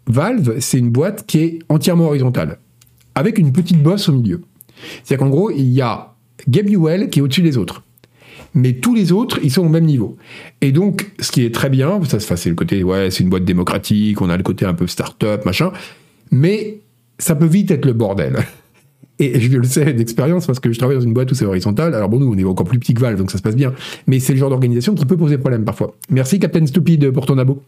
Valve, 0.06 0.56
c'est 0.60 0.78
une 0.78 0.90
boîte 0.90 1.26
qui 1.26 1.38
est 1.40 1.58
entièrement 1.68 2.06
horizontale 2.06 2.58
avec 3.14 3.38
une 3.38 3.52
petite 3.52 3.82
bosse 3.82 4.08
au 4.08 4.12
milieu. 4.12 4.42
C'est-à-dire 5.04 5.26
qu'en 5.26 5.30
gros, 5.30 5.50
il 5.50 5.70
y 5.70 5.80
a 5.80 6.14
Gabe 6.48 6.66
Newell 6.66 7.10
qui 7.10 7.18
est 7.18 7.22
au-dessus 7.22 7.42
des 7.42 7.56
autres. 7.56 7.82
Mais 8.54 8.74
tous 8.74 8.94
les 8.94 9.12
autres, 9.12 9.38
ils 9.42 9.50
sont 9.50 9.64
au 9.64 9.68
même 9.68 9.84
niveau. 9.84 10.16
Et 10.60 10.72
donc, 10.72 11.10
ce 11.20 11.30
qui 11.32 11.44
est 11.44 11.54
très 11.54 11.70
bien, 11.70 12.00
ça 12.04 12.36
c'est 12.36 12.50
le 12.50 12.54
côté, 12.54 12.82
ouais, 12.82 13.10
c'est 13.10 13.22
une 13.22 13.30
boîte 13.30 13.44
démocratique, 13.44 14.20
on 14.20 14.28
a 14.28 14.36
le 14.36 14.42
côté 14.42 14.64
un 14.64 14.74
peu 14.74 14.86
start-up, 14.86 15.44
machin, 15.46 15.72
mais 16.30 16.80
ça 17.18 17.34
peut 17.34 17.46
vite 17.46 17.70
être 17.70 17.86
le 17.86 17.94
bordel. 17.94 18.44
Et 19.18 19.38
je 19.38 19.56
le 19.56 19.64
sais 19.64 19.92
d'expérience 19.92 20.46
parce 20.46 20.58
que 20.58 20.72
je 20.72 20.78
travaille 20.78 20.96
dans 20.96 21.02
une 21.02 21.12
boîte 21.12 21.30
où 21.30 21.34
c'est 21.34 21.44
horizontal. 21.44 21.94
Alors 21.94 22.08
bon, 22.08 22.18
nous, 22.18 22.32
on 22.32 22.36
est 22.36 22.44
encore 22.44 22.66
plus 22.66 22.78
petit 22.78 22.94
que 22.94 23.00
Valve, 23.00 23.18
donc 23.18 23.30
ça 23.30 23.38
se 23.38 23.42
passe 23.42 23.56
bien. 23.56 23.72
Mais 24.06 24.18
c'est 24.18 24.32
le 24.32 24.38
genre 24.38 24.50
d'organisation 24.50 24.94
qui 24.94 25.06
peut 25.06 25.16
poser 25.16 25.38
problème 25.38 25.64
parfois. 25.64 25.94
Merci 26.10 26.38
Captain 26.38 26.66
Stupide 26.66 27.10
pour 27.10 27.26
ton 27.26 27.38
abo. 27.38 27.62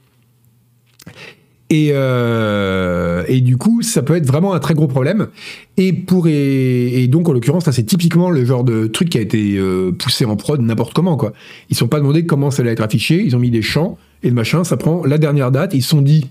Et, 1.70 1.90
euh, 1.92 3.24
et, 3.26 3.40
du 3.40 3.56
coup, 3.56 3.82
ça 3.82 4.02
peut 4.02 4.14
être 4.14 4.26
vraiment 4.26 4.52
un 4.52 4.58
très 4.58 4.74
gros 4.74 4.86
problème. 4.86 5.28
Et, 5.76 5.92
pour, 5.92 6.28
et, 6.28 7.06
donc, 7.08 7.28
en 7.28 7.32
l'occurrence, 7.32 7.68
c'est 7.70 7.84
typiquement 7.84 8.30
le 8.30 8.44
genre 8.44 8.64
de 8.64 8.86
truc 8.86 9.08
qui 9.08 9.18
a 9.18 9.20
été 9.20 9.56
euh, 9.56 9.90
poussé 9.92 10.24
en 10.24 10.36
prod 10.36 10.60
n'importe 10.60 10.92
comment. 10.92 11.16
Quoi. 11.16 11.32
Ils 11.70 11.72
ne 11.72 11.78
sont 11.78 11.88
pas 11.88 11.98
demandé 11.98 12.26
comment 12.26 12.50
ça 12.50 12.62
allait 12.62 12.72
être 12.72 12.82
affiché, 12.82 13.22
ils 13.24 13.34
ont 13.34 13.38
mis 13.38 13.50
des 13.50 13.62
champs, 13.62 13.98
et 14.22 14.28
le 14.28 14.34
machin, 14.34 14.62
ça 14.62 14.76
prend 14.76 15.04
la 15.04 15.18
dernière 15.18 15.50
date. 15.50 15.74
Ils 15.74 15.82
se 15.82 15.88
sont 15.88 16.02
dit, 16.02 16.26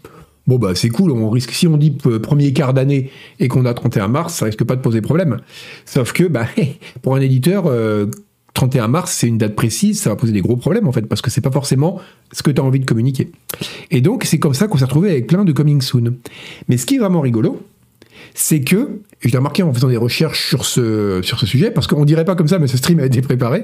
bon, 0.47 0.57
bah 0.57 0.75
c'est 0.75 0.89
cool, 0.89 1.11
on 1.11 1.29
risque, 1.29 1.51
si 1.51 1.67
on 1.67 1.77
dit 1.77 1.91
premier 1.91 2.53
quart 2.53 2.73
d'année 2.73 3.09
et 3.39 3.47
qu'on 3.47 3.65
a 3.65 3.73
31 3.73 4.07
mars, 4.07 4.35
ça 4.35 4.45
risque 4.45 4.63
pas 4.63 4.75
de 4.75 4.81
poser 4.81 5.01
problème. 5.01 5.39
Sauf 5.85 6.13
que, 6.13 6.23
bah, 6.23 6.47
pour 7.01 7.15
un 7.15 7.21
éditeur, 7.21 7.65
euh, 7.67 8.07
31 8.53 8.87
mars, 8.87 9.11
c'est 9.11 9.27
une 9.27 9.37
date 9.37 9.55
précise, 9.55 9.99
ça 9.99 10.09
va 10.09 10.15
poser 10.15 10.31
des 10.31 10.41
gros 10.41 10.55
problèmes 10.55 10.87
en 10.87 10.91
fait, 10.91 11.03
parce 11.03 11.21
que 11.21 11.31
c'est 11.31 11.41
pas 11.41 11.51
forcément 11.51 11.99
ce 12.31 12.43
que 12.43 12.51
tu 12.51 12.61
as 12.61 12.63
envie 12.63 12.79
de 12.79 12.85
communiquer. 12.85 13.31
Et 13.89 14.01
donc, 14.01 14.25
c'est 14.25 14.39
comme 14.39 14.53
ça 14.53 14.67
qu'on 14.67 14.77
s'est 14.77 14.85
retrouvé 14.85 15.09
avec 15.11 15.27
plein 15.27 15.43
de 15.43 15.51
coming 15.51 15.81
soon. 15.81 16.15
Mais 16.67 16.77
ce 16.77 16.85
qui 16.85 16.95
est 16.95 16.99
vraiment 16.99 17.21
rigolo, 17.21 17.61
c'est 18.35 18.61
que, 18.61 19.01
et 19.21 19.27
je 19.27 19.31
l'ai 19.31 19.37
remarqué 19.37 19.63
en 19.63 19.73
faisant 19.73 19.89
des 19.89 19.97
recherches 19.97 20.47
sur 20.47 20.65
ce, 20.65 21.21
sur 21.23 21.39
ce 21.39 21.45
sujet, 21.45 21.71
parce 21.71 21.87
qu'on 21.87 22.05
dirait 22.05 22.25
pas 22.25 22.35
comme 22.35 22.47
ça, 22.47 22.59
mais 22.59 22.67
ce 22.67 22.77
stream 22.77 22.99
a 22.99 23.05
été 23.05 23.21
préparé, 23.21 23.63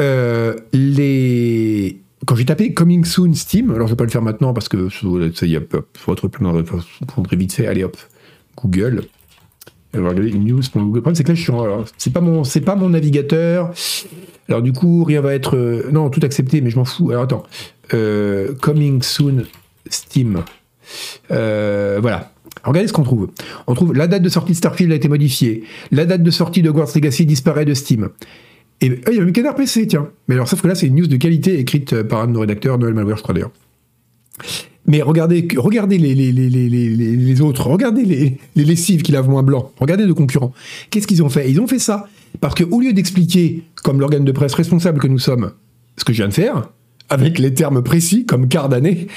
euh, 0.00 0.54
les... 0.72 2.00
Quand 2.26 2.34
j'ai 2.34 2.44
tapé 2.44 2.74
Coming 2.74 3.04
Soon 3.04 3.32
Steam, 3.34 3.70
alors 3.70 3.86
je 3.86 3.92
vais 3.92 3.96
pas 3.96 4.04
le 4.04 4.10
faire 4.10 4.22
maintenant 4.22 4.52
parce 4.52 4.68
que 4.68 4.88
ça 5.34 5.46
y 5.46 5.56
a 5.56 5.60
retrouver 6.06 6.30
plein 6.30 6.52
de 6.52 6.62
prendrait 7.06 7.36
vite 7.36 7.52
fait, 7.52 7.66
allez 7.66 7.84
hop, 7.84 7.96
Google, 8.56 9.04
alors, 9.96 10.14
news 10.14 10.60
pour 10.72 10.82
Google. 10.82 10.96
Le 10.96 11.00
problème, 11.00 11.14
c'est 11.14 11.24
que 11.24 11.28
là, 11.28 11.34
je 11.34 11.42
suis 11.42 11.52
c'est 11.96 12.12
pas 12.12 12.20
mon, 12.20 12.44
c'est 12.44 12.60
pas 12.60 12.76
mon 12.76 12.90
navigateur. 12.90 13.72
Alors, 14.48 14.62
du 14.62 14.72
coup, 14.72 15.04
rien 15.04 15.20
va 15.20 15.34
être, 15.34 15.56
euh, 15.56 15.88
non, 15.90 16.10
tout 16.10 16.20
accepté, 16.22 16.60
mais 16.60 16.70
je 16.70 16.76
m'en 16.76 16.84
fous. 16.84 17.10
Alors, 17.10 17.24
attends. 17.24 17.44
Euh, 17.94 18.54
coming 18.60 19.02
soon 19.02 19.44
Steam. 19.88 20.42
Euh, 21.30 21.98
voilà. 22.00 22.32
Regardez 22.64 22.88
ce 22.88 22.92
qu'on 22.92 23.04
trouve. 23.04 23.28
On 23.66 23.74
trouve 23.74 23.94
la 23.94 24.08
date 24.08 24.22
de 24.22 24.28
sortie 24.28 24.52
de 24.52 24.56
Starfield 24.56 24.92
a 24.92 24.96
été 24.96 25.08
modifiée. 25.08 25.64
La 25.92 26.04
date 26.04 26.22
de 26.22 26.30
sortie 26.30 26.62
de 26.62 26.70
Hogwarts 26.70 26.90
Legacy 26.94 27.24
disparaît 27.24 27.64
de 27.64 27.74
Steam. 27.74 28.08
Et 28.80 29.00
il 29.08 29.14
y 29.14 29.18
a 29.18 29.24
même 29.24 29.32
Canard 29.32 29.54
PC, 29.54 29.86
tiens. 29.86 30.08
Mais 30.28 30.34
alors, 30.34 30.48
sauf 30.48 30.60
que 30.60 30.68
là, 30.68 30.74
c'est 30.74 30.86
une 30.86 30.96
news 30.96 31.06
de 31.06 31.16
qualité 31.16 31.58
écrite 31.58 32.02
par 32.02 32.22
un 32.22 32.26
de 32.26 32.32
nos 32.32 32.40
rédacteurs, 32.40 32.78
Noël 32.78 32.94
Malware, 32.94 33.16
je 33.16 33.22
crois 33.22 33.34
d'ailleurs. 33.34 33.52
Mais 34.86 35.02
regardez, 35.02 35.48
regardez 35.56 35.98
les, 35.98 37.40
autres, 37.40 37.66
regardez 37.66 38.04
les, 38.04 38.38
lessives 38.54 39.02
qui 39.02 39.12
lavent 39.12 39.28
moins 39.28 39.42
blanc, 39.42 39.72
regardez 39.80 40.06
de 40.06 40.12
concurrents. 40.12 40.52
Qu'est-ce 40.90 41.06
qu'ils 41.06 41.22
ont 41.24 41.28
fait? 41.28 41.50
Ils 41.50 41.60
ont 41.60 41.66
fait 41.66 41.80
ça 41.80 42.08
parce 42.40 42.54
qu'au 42.54 42.80
lieu 42.80 42.92
d'expliquer, 42.92 43.64
comme 43.82 43.98
l'organe 43.98 44.24
de 44.24 44.32
presse 44.32 44.54
responsable 44.54 45.00
que 45.00 45.08
nous 45.08 45.18
sommes, 45.18 45.52
ce 45.96 46.04
que 46.04 46.12
je 46.12 46.18
viens 46.18 46.28
de 46.28 46.34
faire, 46.34 46.70
avec 47.08 47.38
les 47.38 47.52
termes 47.52 47.82
précis, 47.82 48.26
comme 48.26 48.48
quart 48.48 48.68
d'année, 48.68 49.08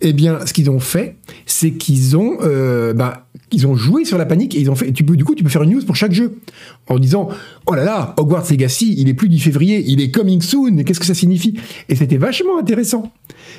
eh 0.00 0.12
bien, 0.12 0.44
ce 0.46 0.52
qu'ils 0.52 0.70
ont 0.70 0.78
fait, 0.78 1.16
c'est 1.46 1.72
qu'ils 1.72 2.16
ont, 2.16 2.38
euh, 2.42 2.92
bah, 2.92 3.27
ils 3.52 3.66
ont 3.66 3.76
joué 3.76 4.04
sur 4.04 4.18
la 4.18 4.26
panique 4.26 4.54
et 4.54 4.60
ils 4.60 4.70
ont 4.70 4.74
fait. 4.74 4.92
Tu 4.92 5.04
peux, 5.04 5.16
du 5.16 5.24
coup, 5.24 5.34
tu 5.34 5.42
peux 5.42 5.50
faire 5.50 5.62
une 5.62 5.70
news 5.70 5.84
pour 5.84 5.96
chaque 5.96 6.12
jeu 6.12 6.38
en 6.86 6.98
disant 6.98 7.28
Oh 7.66 7.74
là 7.74 7.84
là, 7.84 8.14
Hogwarts 8.16 8.46
Legacy, 8.50 8.94
il 8.98 9.08
est 9.08 9.14
plus 9.14 9.28
du 9.28 9.38
février, 9.38 9.82
il 9.86 10.00
est 10.00 10.10
coming 10.10 10.40
soon. 10.40 10.82
Qu'est-ce 10.84 11.00
que 11.00 11.06
ça 11.06 11.14
signifie? 11.14 11.58
Et 11.88 11.96
c'était 11.96 12.16
vachement 12.16 12.58
intéressant. 12.58 13.12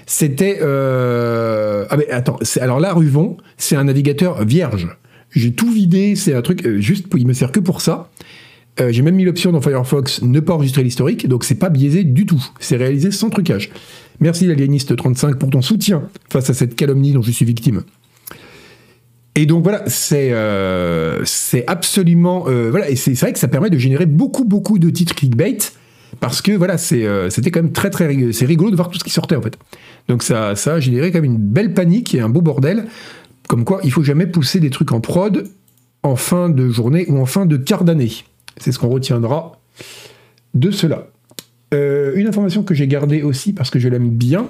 C'était. 0.06 0.60
Euh... 0.62 1.86
Ah, 1.89 1.97
mais 1.97 2.10
attends, 2.10 2.38
alors 2.60 2.80
là, 2.80 2.93
Ruvon, 2.93 3.38
c'est 3.58 3.75
un 3.75 3.86
navigateur 3.86 4.45
vierge. 4.45 4.88
J'ai 5.32 5.54
tout 5.54 5.71
vidé, 5.71 6.15
c'est 6.15 6.34
un 6.34 6.41
truc 6.41 6.65
euh, 6.65 6.80
juste, 6.80 7.06
il 7.15 7.28
me 7.28 7.34
sert 7.34 7.52
que 7.52 7.60
pour 7.60 7.82
ça. 7.82 8.10
Euh, 8.80 8.91
j'ai 8.91 9.02
même 9.02 9.15
mis 9.15 9.25
l'option 9.25 9.52
dans 9.52 9.62
Firefox 9.62 10.21
ne 10.21 10.39
pas 10.39 10.54
enregistrer 10.54 10.84
l'historique, 10.84 11.28
donc 11.28 11.43
c'est 11.43 11.56
pas 11.56 11.69
biaisé 11.69 12.04
du 12.04 12.25
tout. 12.25 12.43
C'est 12.60 12.78
réalisé 12.78 13.12
sans 13.12 13.30
trucage. 13.30 13.69
Merci 14.19 14.47
l'alieniste35 14.47 15.36
pour 15.36 15.49
ton 15.49 15.62
soutien 15.62 16.04
face 16.30 16.49
à 16.49 16.54
cette 16.54 16.75
calomnie 16.75 17.13
dont 17.13 17.21
je 17.21 17.32
suis 17.32 17.45
victime. 17.45 17.84
Et 19.35 19.45
donc 19.45 19.63
voilà, 19.63 19.83
c'est 19.87 20.29
euh, 20.31 21.23
absolument 21.67 22.45
euh, 22.47 22.69
voilà 22.71 22.89
et 22.89 22.95
c'est 22.95 23.13
vrai 23.13 23.31
que 23.31 23.39
ça 23.39 23.47
permet 23.47 23.69
de 23.69 23.77
générer 23.77 24.05
beaucoup 24.05 24.43
beaucoup 24.43 24.79
de 24.79 24.89
titres 24.89 25.15
clickbait 25.15 25.59
parce 26.19 26.41
que 26.41 26.51
voilà 26.51 26.75
euh, 26.91 27.29
c'était 27.29 27.51
quand 27.51 27.61
même 27.61 27.71
très 27.71 27.89
très 27.89 28.33
c'est 28.33 28.45
rigolo 28.45 28.71
de 28.71 28.75
voir 28.75 28.89
tout 28.89 28.97
ce 28.97 29.03
qui 29.03 29.11
sortait 29.11 29.35
en 29.35 29.41
fait. 29.41 29.57
Donc 30.07 30.23
ça 30.23 30.55
ça 30.55 30.75
a 30.75 30.79
généré 30.79 31.11
quand 31.11 31.21
même 31.21 31.31
une 31.31 31.37
belle 31.37 31.73
panique 31.73 32.15
et 32.15 32.21
un 32.21 32.29
beau 32.29 32.41
bordel 32.41 32.85
comme 33.47 33.65
quoi 33.65 33.79
il 33.83 33.91
faut 33.91 34.03
jamais 34.03 34.27
pousser 34.27 34.59
des 34.59 34.71
trucs 34.71 34.91
en 34.91 34.99
prod 34.99 35.47
en 36.03 36.15
fin 36.15 36.49
de 36.49 36.69
journée 36.69 37.05
ou 37.07 37.19
en 37.19 37.25
fin 37.25 37.45
de 37.45 37.57
quart 37.57 37.83
d'année. 37.83 38.11
C'est 38.57 38.71
ce 38.71 38.79
qu'on 38.79 38.89
retiendra 38.89 39.61
de 40.53 40.71
cela. 40.71 41.07
Une 41.71 42.27
information 42.27 42.63
que 42.63 42.73
j'ai 42.73 42.87
gardée 42.87 43.21
aussi 43.21 43.53
parce 43.53 43.69
que 43.69 43.79
je 43.79 43.87
l'aime 43.89 44.09
bien. 44.09 44.47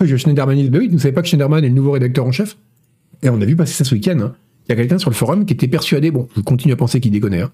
je 0.00 0.16
Schneiderman, 0.16 0.68
bah 0.68 0.78
oui, 0.80 0.88
vous 0.88 0.98
savez 0.98 1.12
pas 1.12 1.22
que 1.22 1.28
Schneiderman 1.28 1.64
est 1.64 1.68
le 1.68 1.74
nouveau 1.74 1.92
rédacteur 1.92 2.24
en 2.26 2.32
chef? 2.32 2.56
Et 3.22 3.28
on 3.28 3.40
a 3.40 3.44
vu 3.44 3.56
passer 3.56 3.74
ça 3.74 3.84
ce 3.84 3.94
week-end. 3.94 4.18
Hein. 4.20 4.34
Il 4.66 4.70
y 4.70 4.72
a 4.72 4.76
quelqu'un 4.76 4.98
sur 4.98 5.10
le 5.10 5.14
forum 5.14 5.44
qui 5.44 5.54
était 5.54 5.68
persuadé, 5.68 6.10
bon, 6.10 6.28
je 6.36 6.40
continue 6.40 6.72
à 6.72 6.76
penser 6.76 7.00
qu'il 7.00 7.12
déconne, 7.12 7.34
hein, 7.34 7.50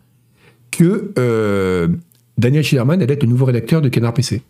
que 0.71 1.13
euh, 1.19 1.89
Daniel 2.37 2.63
Schneiderman 2.63 3.03
allait 3.03 3.15
être 3.15 3.23
le 3.23 3.29
nouveau 3.29 3.47
rédacteur 3.47 3.81
de 3.81 3.89
Canard 3.89 4.15
PC. 4.15 4.43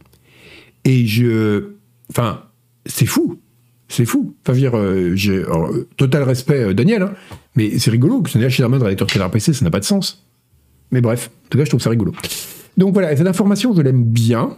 Et 0.85 1.07
je. 1.07 1.70
Enfin, 2.11 2.42
c'est 2.87 3.07
fou. 3.07 3.38
C'est 3.88 4.05
fou. 4.05 4.35
Enfin, 4.42 4.53
je 4.53 4.64
veux 4.64 4.70
dire, 4.70 4.77
euh, 4.77 5.12
j'ai 5.14 5.42
total 5.96 6.22
respect, 6.24 6.74
Daniel, 6.74 7.03
hein, 7.03 7.12
mais 7.57 7.79
c'est 7.79 7.90
rigolo 7.90 8.22
que 8.22 8.33
Daniel 8.33 8.51
Schneiderman, 8.51 8.83
rédacteur 8.83 9.07
de 9.07 9.12
Canard 9.12 9.31
PC, 9.31 9.53
ça 9.53 9.64
n'a 9.64 9.70
pas 9.70 9.81
de 9.81 9.85
sens. 9.85 10.24
Mais 10.90 11.01
bref, 11.01 11.31
en 11.46 11.48
tout 11.51 11.59
cas, 11.59 11.64
je 11.64 11.70
trouve 11.70 11.83
ça 11.83 11.90
rigolo. 11.90 12.12
Donc 12.77 12.92
voilà, 12.92 13.14
cette 13.16 13.27
information, 13.27 13.74
je 13.74 13.83
l'aime 13.83 14.05
bien. 14.05 14.57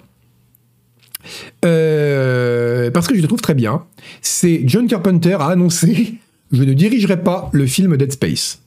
Euh, 1.64 2.90
parce 2.90 3.06
que 3.06 3.14
je 3.14 3.20
la 3.20 3.28
trouve 3.28 3.40
très 3.40 3.54
bien. 3.54 3.84
C'est 4.22 4.62
John 4.66 4.86
Carpenter 4.86 5.36
a 5.40 5.48
annoncé 5.48 6.14
Je 6.52 6.64
ne 6.64 6.72
dirigerai 6.72 7.22
pas 7.22 7.48
le 7.52 7.64
film 7.66 7.96
Dead 7.96 8.10
Space. 8.10 8.60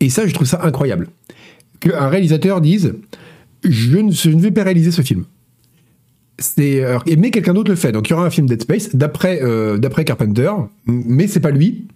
Et 0.00 0.08
ça, 0.08 0.26
je 0.26 0.32
trouve 0.32 0.46
ça 0.46 0.60
incroyable. 0.62 1.08
Qu'un 1.80 2.08
réalisateur 2.08 2.62
dise 2.62 2.94
je 3.64 3.98
ne, 3.98 4.40
vais 4.40 4.52
pas 4.52 4.62
réaliser 4.62 4.90
ce 4.90 5.02
film. 5.02 5.24
C'est, 6.38 6.82
mais 7.18 7.30
quelqu'un 7.30 7.52
d'autre 7.52 7.70
le 7.70 7.76
fait. 7.76 7.92
Donc 7.92 8.08
il 8.08 8.12
y 8.12 8.14
aura 8.14 8.24
un 8.24 8.30
film 8.30 8.46
Dead 8.46 8.62
Space 8.62 8.94
d'après, 8.94 9.42
euh, 9.42 9.76
d'après 9.76 10.04
Carpenter, 10.04 10.50
mais 10.86 11.26
c'est 11.26 11.40
pas 11.40 11.50
lui. 11.50 11.88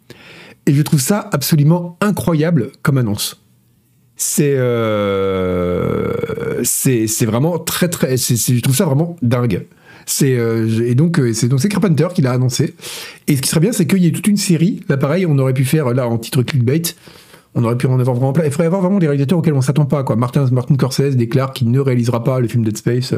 Et 0.66 0.74
je 0.74 0.82
trouve 0.82 1.00
ça 1.00 1.30
absolument 1.32 1.96
incroyable 2.00 2.72
comme 2.82 2.98
annonce. 2.98 3.42
Euh, 4.40 6.12
c'est 6.62 7.06
c'est 7.06 7.26
vraiment 7.26 7.58
très 7.58 7.88
très 7.88 8.16
je 8.16 8.60
trouve 8.60 8.76
ça 8.76 8.84
vraiment 8.84 9.16
dingue. 9.22 9.66
C'est 10.06 10.36
euh, 10.36 10.86
et 10.86 10.94
donc 10.94 11.18
euh, 11.18 11.32
c'est 11.32 11.48
donc 11.48 11.60
c'est 11.60 11.68
Carpenter 11.68 12.08
qui 12.14 12.22
l'a 12.22 12.32
annoncé. 12.32 12.74
Et 13.28 13.36
ce 13.36 13.42
qui 13.42 13.48
serait 13.48 13.60
bien, 13.60 13.72
c'est 13.72 13.86
qu'il 13.86 14.02
y 14.02 14.06
ait 14.06 14.12
toute 14.12 14.26
une 14.26 14.36
série. 14.36 14.80
Là, 14.88 14.96
pareil, 14.96 15.26
on 15.26 15.38
aurait 15.38 15.54
pu 15.54 15.64
faire 15.64 15.92
là 15.94 16.08
en 16.08 16.18
titre 16.18 16.42
clickbait. 16.42 16.82
On 17.54 17.64
aurait 17.64 17.76
pu 17.76 17.86
en 17.86 18.00
avoir 18.00 18.16
vraiment 18.16 18.32
plein. 18.32 18.44
Il 18.44 18.50
faudrait 18.50 18.66
avoir 18.66 18.80
vraiment 18.80 18.98
des 18.98 19.06
réalisateurs 19.06 19.38
auxquels 19.38 19.54
on 19.54 19.60
s'attend 19.60 19.84
pas. 19.84 20.04
Quoi. 20.04 20.16
Martin 20.16 20.46
Martin 20.50 20.74
Scorsese 20.74 21.16
déclare 21.16 21.52
qu'il 21.52 21.70
ne 21.70 21.80
réalisera 21.80 22.24
pas 22.24 22.40
le 22.40 22.48
film 22.48 22.64
Dead 22.64 22.76
Space. 22.76 23.14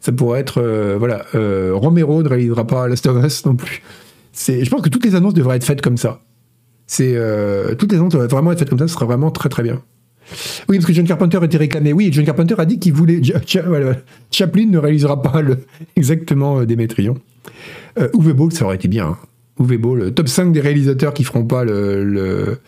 Ça 0.00 0.12
pourrait 0.12 0.40
être 0.40 0.62
voilà. 0.98 1.26
Romero 1.72 2.22
ne 2.22 2.28
réalisera 2.28 2.66
pas 2.66 2.88
Last 2.88 3.06
of 3.06 3.24
Us 3.24 3.44
non 3.44 3.56
plus. 3.56 3.82
C'est. 4.32 4.64
Je 4.64 4.70
pense 4.70 4.82
que 4.82 4.88
toutes 4.88 5.04
les 5.04 5.14
annonces 5.14 5.34
devraient 5.34 5.56
être 5.56 5.64
faites 5.64 5.82
comme 5.82 5.96
ça. 5.96 6.20
C'est 6.86 7.16
toutes 7.78 7.92
les 7.92 7.98
annonces 7.98 8.12
devraient 8.12 8.28
vraiment 8.28 8.52
être 8.52 8.60
faites 8.60 8.70
comme 8.70 8.78
ça. 8.78 8.88
Ce 8.88 8.94
serait 8.94 9.06
vraiment 9.06 9.30
très 9.30 9.48
très 9.48 9.62
bien. 9.62 9.82
Oui, 10.68 10.76
parce 10.76 10.86
que 10.86 10.92
John 10.92 11.06
Carpenter 11.06 11.38
était 11.42 11.56
réclamé. 11.56 11.92
Oui, 11.92 12.10
John 12.12 12.24
Carpenter 12.24 12.54
a 12.58 12.64
dit 12.64 12.78
qu'il 12.78 12.92
voulait. 12.92 13.20
Chaplin 14.30 14.66
ne 14.66 14.78
réalisera 14.78 15.20
pas 15.22 15.42
exactement 15.96 16.60
euh, 16.60 16.66
Démétrion. 16.66 17.16
Euh, 17.98 18.08
Uwe 18.14 18.32
Ball, 18.32 18.52
ça 18.52 18.64
aurait 18.64 18.76
été 18.76 18.88
bien. 18.88 19.08
Hein. 19.08 19.18
Uwe 19.58 19.78
Ball, 19.78 20.12
top 20.14 20.28
5 20.28 20.52
des 20.52 20.60
réalisateurs 20.60 21.14
qui 21.14 21.24
feront 21.24 21.44
pas 21.44 21.64
le. 21.64 22.04
le 22.04 22.58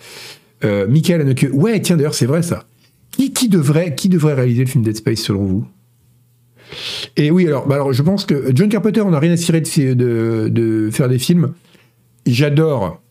euh, 0.64 0.86
Michael 0.86 1.22
Haneke. 1.22 1.48
Ouais, 1.52 1.80
tiens, 1.80 1.96
d'ailleurs, 1.96 2.14
c'est 2.14 2.26
vrai 2.26 2.42
ça. 2.42 2.64
Qui, 3.10 3.48
devrait, 3.48 3.94
qui 3.94 4.08
devrait 4.08 4.34
réaliser 4.34 4.64
le 4.64 4.70
film 4.70 4.84
Dead 4.84 4.96
Space 4.96 5.20
selon 5.20 5.44
vous? 5.44 5.66
Et 7.16 7.30
oui, 7.30 7.46
alors, 7.46 7.66
bah 7.66 7.74
alors, 7.74 7.92
je 7.92 8.02
pense 8.02 8.24
que 8.24 8.50
John 8.54 8.68
Carpenter, 8.68 9.02
on 9.02 9.10
n'a 9.10 9.18
rien 9.18 9.32
à 9.32 9.36
cirer 9.36 9.60
de, 9.60 9.92
de, 9.92 10.48
de, 10.48 10.90
faire 10.90 11.08
des 11.08 11.18
films. 11.18 11.52
J'adore 12.24 13.02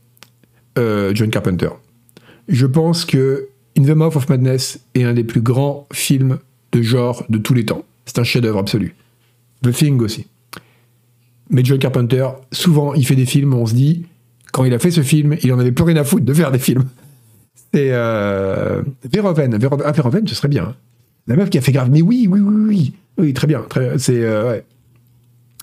euh, 0.79 1.11
John 1.13 1.29
Carpenter 1.29 1.69
je 2.51 2.65
pense 2.65 3.05
que 3.05 3.47
The 3.85 3.95
Mouth 3.95 4.15
of 4.15 4.29
Madness 4.29 4.79
est 4.95 5.03
un 5.03 5.13
des 5.13 5.23
plus 5.23 5.41
grands 5.41 5.87
films 5.93 6.39
de 6.71 6.81
genre 6.81 7.25
de 7.29 7.37
tous 7.37 7.53
les 7.53 7.65
temps. 7.65 7.83
C'est 8.05 8.19
un 8.19 8.23
chef-d'œuvre 8.23 8.59
absolu. 8.59 8.95
The 9.63 9.71
Thing 9.71 10.01
aussi. 10.01 10.27
Mais 11.49 11.63
John 11.63 11.79
Carpenter, 11.79 12.27
souvent, 12.51 12.93
il 12.93 13.05
fait 13.05 13.15
des 13.15 13.25
films, 13.25 13.53
on 13.53 13.65
se 13.65 13.73
dit, 13.73 14.05
quand 14.51 14.63
il 14.63 14.73
a 14.73 14.79
fait 14.79 14.91
ce 14.91 15.01
film, 15.01 15.35
il 15.43 15.53
en 15.53 15.59
avait 15.59 15.71
plus 15.71 15.83
rien 15.83 15.97
à 15.97 16.03
foutre 16.03 16.25
de 16.25 16.33
faire 16.33 16.51
des 16.51 16.59
films. 16.59 16.85
C'est 17.73 17.89
euh, 17.91 18.81
Verhoeven. 19.03 19.57
Verhoeven. 19.57 19.85
Ah, 19.85 19.91
Verhoeven, 19.91 20.27
ce 20.27 20.35
serait 20.35 20.47
bien. 20.47 20.75
La 21.27 21.35
meuf 21.35 21.49
qui 21.49 21.57
a 21.57 21.61
fait 21.61 21.71
grave. 21.71 21.89
Mais 21.91 22.01
oui, 22.01 22.27
oui, 22.29 22.39
oui, 22.39 22.65
oui. 22.67 22.93
Oui, 23.17 23.33
très 23.33 23.47
bien. 23.47 23.65
C'est, 23.97 24.23
euh, 24.23 24.49
ouais. 24.49 24.65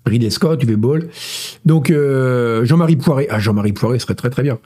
Ridley 0.06 0.30
Scott, 0.30 0.62
Uwe 0.62 0.76
Ball. 0.76 1.08
Donc, 1.66 1.90
euh, 1.90 2.64
Jean-Marie 2.64 2.96
Poiré. 2.96 3.26
Ah, 3.30 3.38
Jean-Marie 3.38 3.72
Poiré 3.72 3.98
serait 3.98 4.14
très, 4.14 4.30
très 4.30 4.42
bien. 4.42 4.58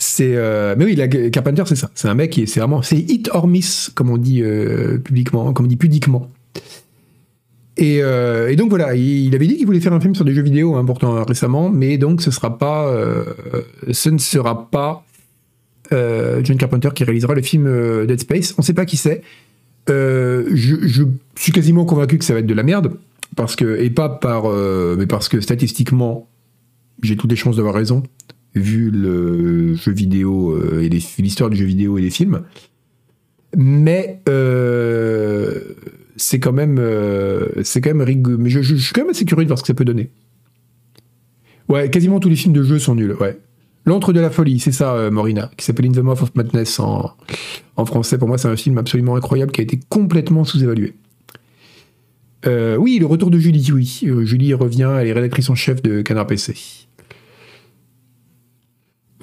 C'est, 0.00 0.36
euh, 0.36 0.76
mais 0.78 0.84
oui, 0.84 0.94
la, 0.94 1.08
Carpenter, 1.08 1.64
c'est 1.66 1.74
ça. 1.74 1.90
C'est 1.96 2.06
un 2.06 2.14
mec 2.14 2.30
qui, 2.30 2.46
c'est 2.46 2.60
vraiment, 2.60 2.82
c'est 2.82 2.96
hit 2.96 3.28
or 3.32 3.48
miss, 3.48 3.90
comme 3.96 4.10
on 4.10 4.16
dit 4.16 4.42
euh, 4.42 4.96
publiquement, 4.98 5.52
comme 5.52 5.66
on 5.66 5.68
dit 5.68 5.76
pudiquement. 5.76 6.30
Et, 7.76 7.98
euh, 8.00 8.54
donc 8.54 8.68
voilà, 8.70 8.94
il, 8.94 9.34
avait 9.34 9.48
dit 9.48 9.56
qu'il 9.56 9.66
voulait 9.66 9.80
faire 9.80 9.92
un 9.92 10.00
film 10.00 10.14
sur 10.14 10.24
des 10.24 10.34
jeux 10.34 10.42
vidéo 10.42 10.76
hein, 10.76 10.84
pourtant 10.84 11.24
récemment, 11.24 11.68
mais 11.68 11.98
donc 11.98 12.22
ce 12.22 12.30
ne 12.30 12.32
sera 12.32 12.58
pas 12.58 12.94
John 15.90 16.56
Carpenter 16.58 16.90
qui 16.94 17.02
réalisera 17.02 17.34
le 17.34 17.42
film 17.42 18.06
Dead 18.06 18.20
Space. 18.20 18.54
On 18.56 18.62
ne 18.62 18.64
sait 18.64 18.74
pas 18.74 18.84
qui 18.84 18.96
c'est. 18.96 19.22
Je, 19.88 20.44
je, 20.54 21.02
suis 21.34 21.50
quasiment 21.50 21.84
convaincu 21.84 22.18
que 22.18 22.24
ça 22.24 22.34
va 22.34 22.38
être 22.38 22.46
de 22.46 22.54
la 22.54 22.62
merde, 22.62 22.92
parce 23.34 23.56
que 23.56 23.80
et 23.80 23.90
pas 23.90 24.08
par, 24.08 24.44
mais 24.96 25.06
parce 25.06 25.28
que 25.28 25.40
statistiquement, 25.40 26.28
j'ai 27.02 27.16
toutes 27.16 27.30
les 27.30 27.36
chances 27.36 27.56
d'avoir 27.56 27.74
raison 27.74 28.04
vu 28.58 28.90
le 28.90 29.74
jeu 29.74 29.92
vidéo 29.92 30.52
euh, 30.52 30.82
et 30.82 30.88
l'histoire 30.88 31.50
du 31.50 31.56
jeu 31.56 31.64
vidéo 31.64 31.98
et 31.98 32.02
des 32.02 32.10
films. 32.10 32.42
Mais 33.56 34.20
euh, 34.28 35.60
c'est 36.16 36.40
quand 36.40 36.52
même, 36.52 36.78
euh, 36.78 37.46
c'est 37.62 37.80
quand 37.80 37.90
même 37.90 38.02
rigolo. 38.02 38.38
Mais 38.38 38.50
je, 38.50 38.60
suis 38.74 38.92
quand 38.92 39.02
même 39.02 39.10
assez 39.10 39.24
curieux 39.24 39.44
de 39.44 39.48
voir 39.48 39.58
ce 39.58 39.62
que 39.62 39.68
ça 39.68 39.74
peut 39.74 39.84
donner. 39.84 40.10
Ouais, 41.68 41.90
quasiment 41.90 42.20
tous 42.20 42.28
les 42.28 42.36
films 42.36 42.54
de 42.54 42.62
jeu 42.62 42.78
sont 42.78 42.94
nuls. 42.94 43.16
Ouais. 43.20 43.38
L'antre 43.86 44.12
de 44.12 44.20
la 44.20 44.30
folie, 44.30 44.58
c'est 44.58 44.72
ça, 44.72 44.94
euh, 44.94 45.10
Morina, 45.10 45.50
qui 45.56 45.64
s'appelle 45.64 45.86
In 45.86 45.92
the 45.92 45.98
Mouth 45.98 46.22
of 46.22 46.34
Madness 46.34 46.78
en, 46.78 47.14
français. 47.86 48.18
Pour 48.18 48.28
moi, 48.28 48.36
c'est 48.36 48.48
un 48.48 48.56
film 48.56 48.76
absolument 48.76 49.16
incroyable 49.16 49.52
qui 49.52 49.60
a 49.60 49.64
été 49.64 49.80
complètement 49.88 50.44
sous-évalué. 50.44 50.94
Oui, 52.46 52.98
le 52.98 53.06
retour 53.06 53.30
de 53.30 53.38
Julie, 53.38 53.70
oui. 53.72 54.04
Julie 54.22 54.54
revient, 54.54 54.90
elle 54.98 55.08
est 55.08 55.12
rédactrice 55.12 55.50
en 55.50 55.54
chef 55.54 55.82
de 55.82 56.00
Canard 56.00 56.26
PC. 56.26 56.87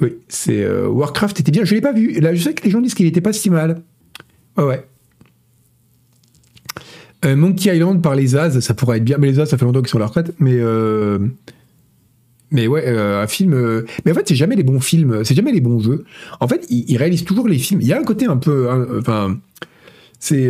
Oui, 0.01 0.13
c'est 0.27 0.63
euh, 0.63 0.87
Warcraft 0.87 1.39
était 1.39 1.51
bien. 1.51 1.63
Je 1.63 1.73
l'ai 1.73 1.81
pas 1.81 1.93
vu. 1.93 2.19
Là, 2.19 2.33
je 2.35 2.41
sais 2.41 2.53
que 2.53 2.63
les 2.63 2.71
gens 2.71 2.81
disent 2.81 2.93
qu'il 2.93 3.05
était 3.05 3.21
pas 3.21 3.33
si 3.33 3.49
mal. 3.49 3.81
Ouais, 4.57 4.63
ouais. 4.63 4.85
Euh, 7.25 7.35
Monkey 7.35 7.75
Island 7.75 8.01
par 8.01 8.15
les 8.15 8.35
As, 8.35 8.59
ça 8.61 8.73
pourrait 8.73 8.97
être 8.97 9.03
bien. 9.03 9.17
Mais 9.17 9.27
les 9.27 9.39
As, 9.39 9.47
ça 9.47 9.57
fait 9.57 9.65
longtemps 9.65 9.81
qu'ils 9.81 9.89
sont 9.89 9.97
à 9.97 10.01
la 10.01 10.07
retraite. 10.07 10.33
Mais 10.39 10.55
euh, 10.55 11.19
mais 12.51 12.67
ouais, 12.67 12.83
euh, 12.85 13.23
un 13.23 13.27
film. 13.27 13.83
mais 14.05 14.11
en 14.11 14.15
fait, 14.15 14.27
c'est 14.27 14.35
jamais 14.35 14.55
les 14.55 14.63
bons 14.63 14.79
films. 14.79 15.23
C'est 15.23 15.35
jamais 15.35 15.51
les 15.51 15.61
bons 15.61 15.79
jeux. 15.79 16.05
En 16.39 16.47
fait, 16.47 16.65
ils, 16.69 16.89
ils, 16.89 16.97
réalisent 16.97 17.25
toujours 17.25 17.47
les 17.47 17.57
films. 17.57 17.81
Il 17.81 17.87
y 17.87 17.93
a 17.93 17.99
un 17.99 18.03
côté 18.03 18.25
un 18.25 18.37
peu, 18.37 18.69
enfin. 18.99 19.37
c'est 20.19 20.49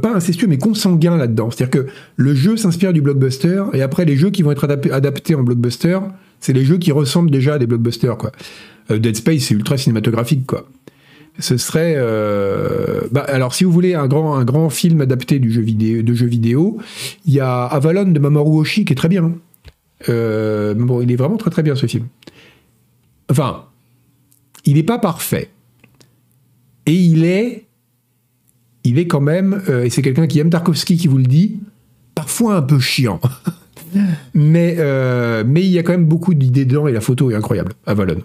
pas 0.00 0.14
incestueux 0.14 0.46
mais 0.46 0.58
consanguin 0.58 1.16
là-dedans. 1.16 1.50
C'est-à-dire 1.50 1.82
que 1.84 1.90
le 2.16 2.34
jeu 2.34 2.56
s'inspire 2.56 2.92
du 2.92 3.02
blockbuster 3.02 3.64
et 3.72 3.82
après 3.82 4.04
les 4.04 4.16
jeux 4.16 4.30
qui 4.30 4.42
vont 4.42 4.52
être 4.52 4.64
adaptés 4.64 5.34
en 5.34 5.42
blockbuster, 5.42 5.98
c'est 6.40 6.52
les 6.52 6.64
jeux 6.64 6.78
qui 6.78 6.92
ressemblent 6.92 7.30
déjà 7.30 7.54
à 7.54 7.58
des 7.58 7.66
blockbusters 7.66 8.16
quoi. 8.16 8.30
Euh, 8.90 8.98
Dead 8.98 9.16
Space, 9.16 9.42
c'est 9.42 9.54
ultra 9.54 9.76
cinématographique, 9.76 10.46
quoi. 10.46 10.68
Ce 11.40 11.56
serait, 11.56 11.94
euh... 11.96 13.00
bah, 13.10 13.24
alors 13.26 13.54
si 13.54 13.64
vous 13.64 13.72
voulez 13.72 13.94
un 13.94 14.06
grand, 14.06 14.36
un 14.36 14.44
grand 14.44 14.70
film 14.70 15.00
adapté 15.00 15.40
du 15.40 15.50
jeu 15.50 15.62
vidéo, 15.62 16.02
de 16.02 16.14
jeux 16.14 16.28
vidéo, 16.28 16.78
il 17.26 17.32
y 17.32 17.40
a 17.40 17.64
Avalon 17.64 18.04
de 18.04 18.18
Mamoru 18.20 18.60
Oshii 18.60 18.84
qui 18.84 18.92
est 18.92 18.96
très 18.96 19.08
bien. 19.08 19.32
Euh... 20.08 20.74
bon, 20.74 21.02
il 21.02 21.10
est 21.10 21.16
vraiment 21.16 21.36
très 21.36 21.50
très 21.50 21.64
bien 21.64 21.74
ce 21.74 21.86
film. 21.86 22.06
Enfin, 23.28 23.64
il 24.64 24.74
n'est 24.74 24.84
pas 24.84 25.00
parfait. 25.00 25.50
Et 26.86 26.94
il 26.94 27.24
est, 27.24 27.64
il 28.84 29.00
est 29.00 29.08
quand 29.08 29.22
même, 29.22 29.60
et 29.82 29.90
c'est 29.90 30.02
quelqu'un 30.02 30.28
qui 30.28 30.38
aime 30.38 30.50
Tarkovsky 30.50 30.98
qui 30.98 31.08
vous 31.08 31.18
le 31.18 31.24
dit, 31.24 31.58
parfois 32.14 32.56
un 32.56 32.62
peu 32.62 32.78
chiant. 32.78 33.20
mais, 34.34 34.76
mais 35.44 35.62
il 35.62 35.70
y 35.70 35.78
a 35.80 35.82
quand 35.82 35.92
même 35.92 36.06
beaucoup 36.06 36.34
d'idées 36.34 36.64
dedans 36.64 36.86
et 36.86 36.92
la 36.92 37.00
photo 37.00 37.32
est 37.32 37.34
incroyable, 37.34 37.72
Avalon. 37.86 38.22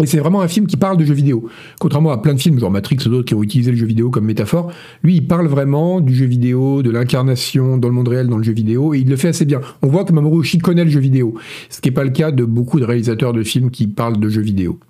Et 0.00 0.06
c'est 0.06 0.18
vraiment 0.18 0.40
un 0.40 0.48
film 0.48 0.66
qui 0.66 0.76
parle 0.76 0.96
de 0.96 1.04
jeux 1.04 1.14
vidéo. 1.14 1.48
Contrairement 1.78 2.10
à 2.10 2.18
plein 2.18 2.34
de 2.34 2.40
films, 2.40 2.58
genre 2.58 2.70
Matrix 2.70 2.98
ou 3.06 3.10
d'autres 3.10 3.26
qui 3.26 3.34
ont 3.34 3.42
utilisé 3.44 3.70
le 3.70 3.76
jeu 3.76 3.86
vidéo 3.86 4.10
comme 4.10 4.24
métaphore, 4.24 4.72
lui, 5.04 5.16
il 5.16 5.26
parle 5.26 5.46
vraiment 5.46 6.00
du 6.00 6.12
jeu 6.14 6.26
vidéo, 6.26 6.82
de 6.82 6.90
l'incarnation 6.90 7.76
dans 7.76 7.88
le 7.88 7.94
monde 7.94 8.08
réel 8.08 8.26
dans 8.26 8.38
le 8.38 8.42
jeu 8.42 8.52
vidéo, 8.52 8.92
et 8.94 8.98
il 8.98 9.08
le 9.08 9.16
fait 9.16 9.28
assez 9.28 9.44
bien. 9.44 9.60
On 9.82 9.86
voit 9.86 10.04
que 10.04 10.12
Mamoru 10.12 10.44
connaît 10.60 10.84
le 10.84 10.90
jeu 10.90 10.98
vidéo, 10.98 11.34
ce 11.70 11.80
qui 11.80 11.90
n'est 11.90 11.94
pas 11.94 12.02
le 12.02 12.10
cas 12.10 12.32
de 12.32 12.44
beaucoup 12.44 12.80
de 12.80 12.84
réalisateurs 12.84 13.32
de 13.32 13.44
films 13.44 13.70
qui 13.70 13.86
parlent 13.86 14.18
de 14.18 14.28
jeux 14.28 14.42
vidéo. 14.42 14.80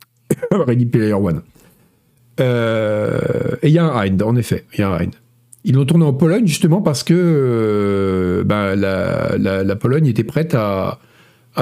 Ready 0.50 0.86
Player 0.86 1.12
One. 1.12 1.42
Euh, 2.40 3.56
et 3.62 3.68
il 3.68 3.72
y 3.72 3.78
a 3.78 3.84
un 3.84 4.06
Hind, 4.06 4.20
en 4.22 4.34
effet, 4.34 4.64
il 4.74 4.80
y 4.80 4.82
a 4.82 4.92
un. 4.92 5.06
Ils 5.64 5.74
l'ont 5.74 5.84
tourné 5.84 6.04
en 6.04 6.14
Pologne 6.14 6.46
justement 6.46 6.82
parce 6.82 7.04
que 7.04 7.14
euh, 7.14 8.44
bah, 8.44 8.74
la, 8.74 9.76
Pologne 9.76 10.06
était 10.06 10.24
prête 10.24 10.54
à 10.54 10.98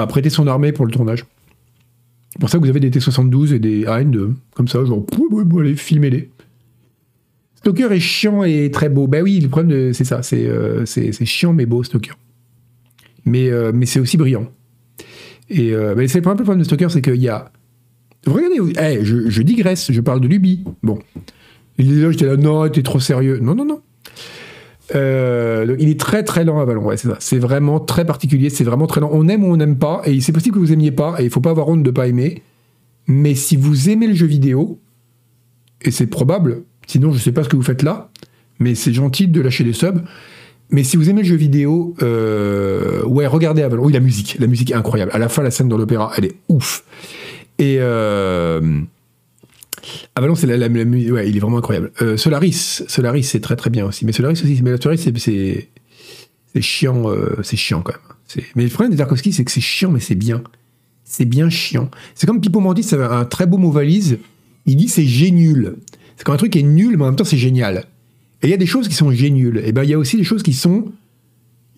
prêter 0.07 0.29
son 0.29 0.47
armée 0.47 0.71
pour 0.71 0.85
le 0.85 0.91
tournage. 0.91 1.25
C'est 2.37 2.41
pour 2.41 2.49
ça 2.51 2.59
que 2.59 2.63
vous 2.65 2.69
avez 2.69 2.79
des 2.79 2.91
T-72 2.91 3.55
et 3.55 3.57
des 3.57 3.87
Hind, 3.87 4.35
comme 4.53 4.67
ça, 4.67 4.85
genre, 4.85 5.03
allez, 5.59 5.75
filmez-les. 5.75 6.29
Stalker 7.55 7.91
est 7.91 7.99
chiant 7.99 8.43
et 8.43 8.69
très 8.69 8.89
beau. 8.89 9.07
Ben 9.07 9.23
oui, 9.23 9.39
le 9.39 9.49
problème, 9.49 9.91
c'est 9.91 10.03
ça, 10.03 10.21
c'est 10.21 10.45
euh, 10.45 10.85
chiant 10.85 11.51
mais 11.53 11.65
beau, 11.65 11.81
Stalker. 11.81 12.11
Mais, 13.25 13.49
euh, 13.49 13.71
mais 13.73 13.87
c'est 13.87 13.99
aussi 13.99 14.17
brillant. 14.17 14.51
Et 15.49 15.73
euh, 15.73 15.95
ben 15.95 16.07
c'est 16.07 16.19
le 16.19 16.21
problème 16.21 16.59
de 16.59 16.63
Stalker, 16.63 16.89
c'est 16.89 17.01
qu'il 17.01 17.15
y 17.15 17.27
a... 17.27 17.51
Regardez, 18.27 18.79
hey, 18.79 18.99
je, 19.01 19.31
je, 19.31 19.41
digresse, 19.41 19.91
je 19.91 20.01
parle 20.01 20.21
de 20.21 20.27
Luby. 20.27 20.63
Bon. 20.83 20.99
Il 21.79 21.87
disait, 21.87 22.11
j'étais 22.11 22.27
là, 22.27 22.37
non, 22.37 22.69
t'es 22.69 22.83
trop 22.83 22.99
sérieux. 22.99 23.39
Non, 23.41 23.55
non, 23.55 23.65
non. 23.65 23.81
Euh, 24.95 25.75
il 25.79 25.89
est 25.89 25.99
très 25.99 26.23
très 26.23 26.45
lent 26.45 26.59
à 26.59 26.65
Valon, 26.65 26.85
ouais, 26.85 26.97
c'est 26.97 27.09
ça. 27.09 27.17
C'est 27.19 27.39
vraiment 27.39 27.79
très 27.79 28.05
particulier, 28.05 28.49
c'est 28.49 28.63
vraiment 28.63 28.87
très 28.87 29.01
lent. 29.01 29.09
On 29.11 29.27
aime 29.27 29.43
ou 29.43 29.47
on 29.47 29.57
n'aime 29.57 29.77
pas, 29.77 30.01
et 30.05 30.19
c'est 30.21 30.31
possible 30.31 30.55
que 30.55 30.59
vous 30.59 30.71
aimiez 30.71 30.91
pas, 30.91 31.15
et 31.19 31.25
il 31.25 31.29
faut 31.29 31.41
pas 31.41 31.51
avoir 31.51 31.67
honte 31.67 31.83
de 31.83 31.91
pas 31.91 32.07
aimer. 32.07 32.43
Mais 33.07 33.35
si 33.35 33.55
vous 33.55 33.89
aimez 33.89 34.07
le 34.07 34.13
jeu 34.13 34.27
vidéo, 34.27 34.79
et 35.81 35.91
c'est 35.91 36.07
probable, 36.07 36.63
sinon 36.87 37.11
je 37.11 37.19
sais 37.19 37.31
pas 37.31 37.43
ce 37.43 37.49
que 37.49 37.55
vous 37.55 37.63
faites 37.63 37.83
là, 37.83 38.09
mais 38.59 38.75
c'est 38.75 38.93
gentil 38.93 39.27
de 39.27 39.41
lâcher 39.41 39.63
des 39.63 39.73
subs. 39.73 40.01
Mais 40.69 40.83
si 40.83 40.97
vous 40.97 41.09
aimez 41.09 41.21
le 41.21 41.27
jeu 41.27 41.35
vidéo, 41.35 41.95
euh, 42.01 43.03
ouais, 43.05 43.25
regardez 43.25 43.61
Avalon. 43.61 43.85
Oui, 43.85 43.93
la 43.93 44.01
musique, 44.01 44.37
la 44.39 44.47
musique 44.47 44.71
est 44.71 44.75
incroyable. 44.75 45.11
À 45.13 45.17
la 45.17 45.29
fin, 45.29 45.41
la 45.41 45.51
scène 45.51 45.69
dans 45.69 45.77
l'opéra, 45.77 46.11
elle 46.17 46.25
est 46.25 46.35
ouf. 46.49 46.83
Et 47.57 47.77
euh, 47.79 48.81
Avalon, 50.15 50.35
c'est 50.35 50.47
la, 50.47 50.57
la, 50.57 50.67
ouais, 50.67 51.29
il 51.29 51.37
est 51.37 51.39
vraiment 51.39 51.57
incroyable. 51.57 51.91
Euh, 52.01 52.17
Solaris, 52.17 52.83
Solaris, 52.87 53.23
c'est 53.23 53.39
très 53.39 53.55
très 53.55 53.69
bien 53.69 53.85
aussi. 53.85 54.05
Mais 54.05 54.11
Solaris 54.11 54.41
aussi, 54.43 54.61
mais 54.63 54.79
Solaris, 54.81 54.99
c'est 54.99 55.69
c'est 56.53 56.61
chiant, 56.61 57.09
euh, 57.09 57.37
c'est 57.43 57.57
chiant 57.57 57.81
quand 57.81 57.93
même. 57.93 58.43
Mais 58.55 58.63
le 58.63 58.69
problème 58.69 58.91
de 58.91 58.97
Tarkovsky, 58.97 59.31
c'est 59.31 59.45
que 59.45 59.51
c'est 59.51 59.61
chiant, 59.61 59.91
mais 59.91 59.99
c'est 59.99 60.15
bien. 60.15 60.43
C'est 61.03 61.25
bien 61.25 61.49
chiant. 61.49 61.89
C'est 62.15 62.27
comme 62.27 62.41
Pipo 62.41 62.59
Mantis, 62.59 62.83
c'est 62.83 63.01
un 63.01 63.25
très 63.25 63.45
beau 63.45 63.57
mot 63.57 63.71
valise. 63.71 64.17
Il 64.65 64.75
dit 64.75 64.89
c'est 64.89 65.05
génial. 65.05 65.75
C'est 66.17 66.23
comme 66.23 66.35
un 66.35 66.37
truc 66.37 66.55
est 66.55 66.63
nul, 66.63 66.97
mais 66.97 67.03
en 67.03 67.07
même 67.07 67.15
temps 67.15 67.23
c'est 67.23 67.37
génial. 67.37 67.85
Et 68.41 68.47
il 68.47 68.49
y 68.49 68.53
a 68.53 68.57
des 68.57 68.65
choses 68.65 68.87
qui 68.87 68.95
sont 68.95 69.11
géniales. 69.11 69.61
Et 69.65 69.71
ben 69.71 69.83
il 69.83 69.89
y 69.89 69.93
a 69.93 69.97
aussi 69.97 70.17
des 70.17 70.23
choses 70.23 70.43
qui 70.43 70.53
sont 70.53 70.91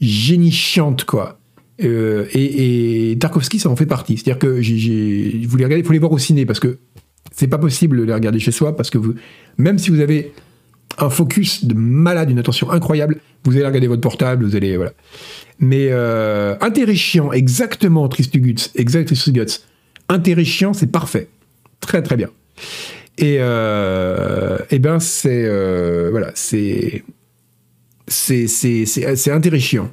génichiantes, 0.02 1.04
quoi. 1.04 1.40
Euh, 1.82 2.26
et, 2.34 3.12
et, 3.12 3.18
Tarkovsky, 3.18 3.60
ça 3.60 3.70
en 3.70 3.76
fait 3.76 3.86
partie. 3.86 4.18
C'est-à-dire 4.18 4.40
que 4.40 4.62
j'ai, 4.62 5.46
vous 5.48 5.58
les 5.58 5.64
regardez, 5.64 5.82
il 5.82 5.86
faut 5.86 5.94
les 5.94 6.00
voir 6.00 6.12
au 6.12 6.18
ciné 6.18 6.46
parce 6.46 6.60
que 6.60 6.78
c'est 7.32 7.48
pas 7.48 7.58
possible 7.58 7.98
de 7.98 8.04
les 8.04 8.14
regarder 8.14 8.40
chez 8.40 8.52
soi 8.52 8.76
parce 8.76 8.90
que 8.90 8.98
vous, 8.98 9.16
même 9.58 9.78
si 9.78 9.90
vous 9.90 10.00
avez 10.00 10.34
un 10.98 11.10
focus 11.10 11.66
de 11.66 11.74
malade, 11.74 12.30
une 12.30 12.40
attention 12.40 12.70
incroyable, 12.72 13.18
vous 13.44 13.56
allez 13.56 13.66
regarder 13.66 13.88
votre 13.88 14.02
portable, 14.02 14.46
vous 14.46 14.56
allez 14.56 14.76
voilà. 14.78 14.94
Mais 15.60 15.90
euh, 15.92 16.56
intérêt 16.62 16.96
chiant, 16.96 17.32
exactement 17.32 18.08
Tristuguts, 18.10 18.72
exact 18.76 19.06
Tristuguts. 19.06 19.62
Intérêt 20.10 20.44
chiant, 20.44 20.74
c'est 20.74 20.92
parfait, 20.92 21.30
très 21.80 22.02
très 22.02 22.18
bien. 22.18 22.30
Et 23.18 23.38
euh, 23.40 24.58
et 24.72 24.80
ben 24.80 25.00
c'est 25.00 25.46
euh, 25.46 26.10
voilà, 26.12 26.32
c'est 26.36 27.04
c'est 28.08 28.48
c'est 28.48 28.86
c'est 28.86 29.32
intérêt 29.32 29.60
chiant. 29.60 29.92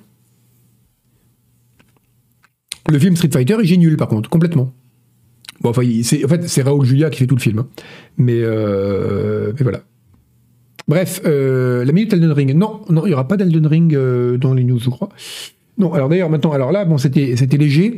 Le 2.88 2.98
film 2.98 3.16
Street 3.16 3.30
Fighter 3.32 3.56
est 3.60 3.66
génial 3.66 3.96
par 3.96 4.08
contre, 4.08 4.30
complètement. 4.30 4.72
Enfin, 5.70 5.82
en 5.82 6.28
fait, 6.28 6.48
c'est 6.48 6.62
Raoul 6.62 6.84
Julia 6.84 7.10
qui 7.10 7.18
fait 7.18 7.26
tout 7.26 7.36
le 7.36 7.40
film. 7.40 7.60
Hein. 7.60 7.66
Mais, 8.16 8.40
euh, 8.40 9.52
mais 9.56 9.62
voilà. 9.62 9.82
Bref, 10.88 11.20
euh, 11.24 11.84
la 11.84 11.92
minute 11.92 12.12
Elden 12.12 12.32
Ring. 12.32 12.54
Non, 12.54 12.82
non, 12.88 13.04
il 13.04 13.08
n'y 13.08 13.14
aura 13.14 13.26
pas 13.26 13.36
d'Elden 13.36 13.66
Ring 13.66 13.94
euh, 13.94 14.38
dans 14.38 14.54
les 14.54 14.64
news, 14.64 14.78
je 14.78 14.90
crois. 14.90 15.08
Non, 15.78 15.92
alors 15.92 16.08
d'ailleurs, 16.08 16.30
maintenant, 16.30 16.52
alors 16.52 16.72
là, 16.72 16.84
bon, 16.84 16.96
c'était, 16.96 17.34
c'était 17.36 17.56
léger. 17.56 17.96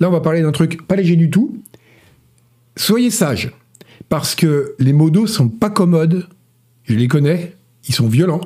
Là, 0.00 0.08
on 0.08 0.12
va 0.12 0.20
parler 0.20 0.42
d'un 0.42 0.52
truc 0.52 0.86
pas 0.86 0.96
léger 0.96 1.16
du 1.16 1.30
tout. 1.30 1.56
Soyez 2.76 3.10
sages. 3.10 3.52
parce 4.08 4.34
que 4.34 4.74
les 4.78 4.92
modos 4.92 5.26
sont 5.26 5.48
pas 5.48 5.70
commodes. 5.70 6.26
Je 6.84 6.94
les 6.94 7.08
connais, 7.08 7.54
ils 7.88 7.94
sont 7.94 8.08
violents. 8.08 8.40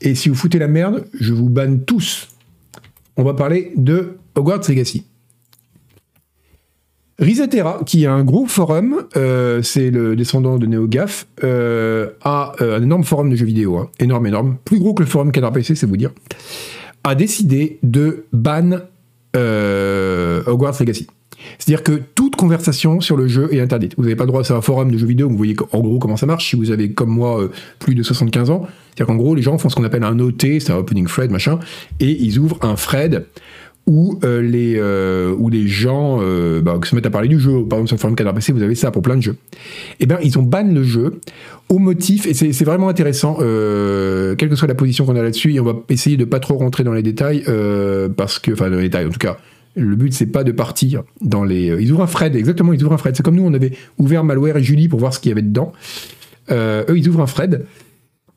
Et 0.00 0.14
si 0.14 0.28
vous 0.28 0.34
foutez 0.34 0.58
la 0.58 0.68
merde, 0.68 1.04
je 1.18 1.32
vous 1.32 1.48
banne 1.48 1.84
tous. 1.84 2.28
On 3.16 3.24
va 3.24 3.34
parler 3.34 3.72
de 3.76 4.16
Hogwarts 4.34 4.62
Legacy. 4.68 5.04
Risetera, 7.22 7.80
qui 7.86 8.02
est 8.02 8.08
un 8.08 8.24
gros 8.24 8.46
forum, 8.46 9.04
euh, 9.16 9.62
c'est 9.62 9.92
le 9.92 10.16
descendant 10.16 10.58
de 10.58 10.66
NeoGaf, 10.66 11.28
euh, 11.44 12.08
a 12.22 12.52
euh, 12.60 12.78
un 12.78 12.82
énorme 12.82 13.04
forum 13.04 13.30
de 13.30 13.36
jeux 13.36 13.46
vidéo, 13.46 13.78
hein, 13.78 13.88
énorme, 14.00 14.26
énorme, 14.26 14.56
plus 14.64 14.80
gros 14.80 14.92
que 14.92 15.04
le 15.04 15.08
forum 15.08 15.30
Canard 15.30 15.52
PC, 15.52 15.76
c'est 15.76 15.86
vous 15.86 15.96
dire, 15.96 16.10
a 17.04 17.14
décidé 17.14 17.78
de 17.84 18.24
ban 18.32 18.80
Hogwarts 19.34 20.80
Legacy. 20.80 21.06
C'est-à-dire 21.58 21.84
que 21.84 22.02
toute 22.14 22.34
conversation 22.34 23.00
sur 23.00 23.16
le 23.16 23.28
jeu 23.28 23.48
est 23.54 23.60
interdite. 23.60 23.94
Vous 23.96 24.02
n'avez 24.02 24.16
pas 24.16 24.24
le 24.24 24.28
droit, 24.28 24.42
c'est 24.42 24.52
un 24.52 24.60
forum 24.60 24.90
de 24.90 24.98
jeux 24.98 25.06
vidéo, 25.06 25.28
vous 25.28 25.36
voyez 25.36 25.54
en 25.70 25.78
gros 25.78 26.00
comment 26.00 26.16
ça 26.16 26.26
marche 26.26 26.50
si 26.50 26.56
vous 26.56 26.72
avez 26.72 26.92
comme 26.92 27.10
moi 27.10 27.48
plus 27.78 27.94
de 27.94 28.02
75 28.02 28.50
ans. 28.50 28.66
C'est-à-dire 28.94 29.06
qu'en 29.06 29.16
gros, 29.16 29.36
les 29.36 29.42
gens 29.42 29.56
font 29.58 29.68
ce 29.68 29.76
qu'on 29.76 29.84
appelle 29.84 30.04
un 30.04 30.18
OT, 30.18 30.58
c'est 30.58 30.70
un 30.70 30.76
opening 30.76 31.06
thread, 31.06 31.30
machin, 31.30 31.60
et 32.00 32.10
ils 32.10 32.38
ouvrent 32.38 32.58
un 32.62 32.74
thread 32.74 33.26
où, 33.86 34.18
euh, 34.24 34.40
les, 34.40 34.76
euh, 34.76 35.34
où 35.36 35.48
les 35.48 35.66
gens 35.66 36.18
euh, 36.20 36.60
bah, 36.60 36.78
se 36.84 36.94
mettent 36.94 37.06
à 37.06 37.10
parler 37.10 37.28
du 37.28 37.40
jeu. 37.40 37.64
Par 37.64 37.78
exemple, 37.78 37.88
sur 37.88 37.96
le 37.96 38.00
forum 38.00 38.16
Canard 38.16 38.34
PC, 38.34 38.52
vous 38.52 38.62
avez 38.62 38.74
ça 38.74 38.90
pour 38.90 39.02
plein 39.02 39.16
de 39.16 39.22
jeux. 39.22 39.36
Eh 40.00 40.06
bien, 40.06 40.18
ils 40.22 40.38
ont 40.38 40.42
ban 40.42 40.64
le 40.64 40.82
jeu 40.82 41.20
au 41.68 41.78
motif, 41.78 42.26
et 42.26 42.34
c'est 42.34 42.64
vraiment 42.64 42.88
intéressant, 42.90 43.36
quelle 43.38 44.48
que 44.50 44.56
soit 44.56 44.68
la 44.68 44.74
position 44.74 45.06
qu'on 45.06 45.16
a 45.16 45.22
là-dessus, 45.22 45.54
et 45.54 45.60
on 45.60 45.64
va 45.64 45.74
essayer 45.88 46.18
de 46.18 46.26
pas 46.26 46.38
trop 46.38 46.58
rentrer 46.58 46.84
dans 46.84 46.92
les 46.92 47.02
détails, 47.02 47.44
parce 48.14 48.38
que, 48.38 48.52
enfin, 48.52 48.68
dans 48.68 48.76
les 48.76 48.82
détails, 48.82 49.06
en 49.06 49.10
tout 49.10 49.18
cas, 49.18 49.38
le 49.74 49.96
but, 49.96 50.12
c'est 50.12 50.26
pas 50.26 50.44
de 50.44 50.52
partir 50.52 51.02
dans 51.22 51.44
les. 51.44 51.68
Ils 51.80 51.90
ouvrent 51.92 52.02
un 52.02 52.06
Fred, 52.06 52.36
exactement, 52.36 52.74
ils 52.74 52.84
ouvrent 52.84 52.92
un 52.92 52.98
Fred. 52.98 53.16
C'est 53.16 53.22
comme 53.22 53.36
nous, 53.36 53.46
on 53.46 53.54
avait 53.54 53.72
ouvert 53.96 54.22
Malware 54.22 54.58
et 54.58 54.62
Julie 54.62 54.88
pour 54.88 54.98
voir 54.98 55.14
ce 55.14 55.20
qu'il 55.20 55.30
y 55.30 55.32
avait 55.32 55.40
dedans. 55.40 55.72
eux, 56.50 56.94
ils 56.94 57.08
ouvrent 57.08 57.22
un 57.22 57.26
Fred. 57.26 57.64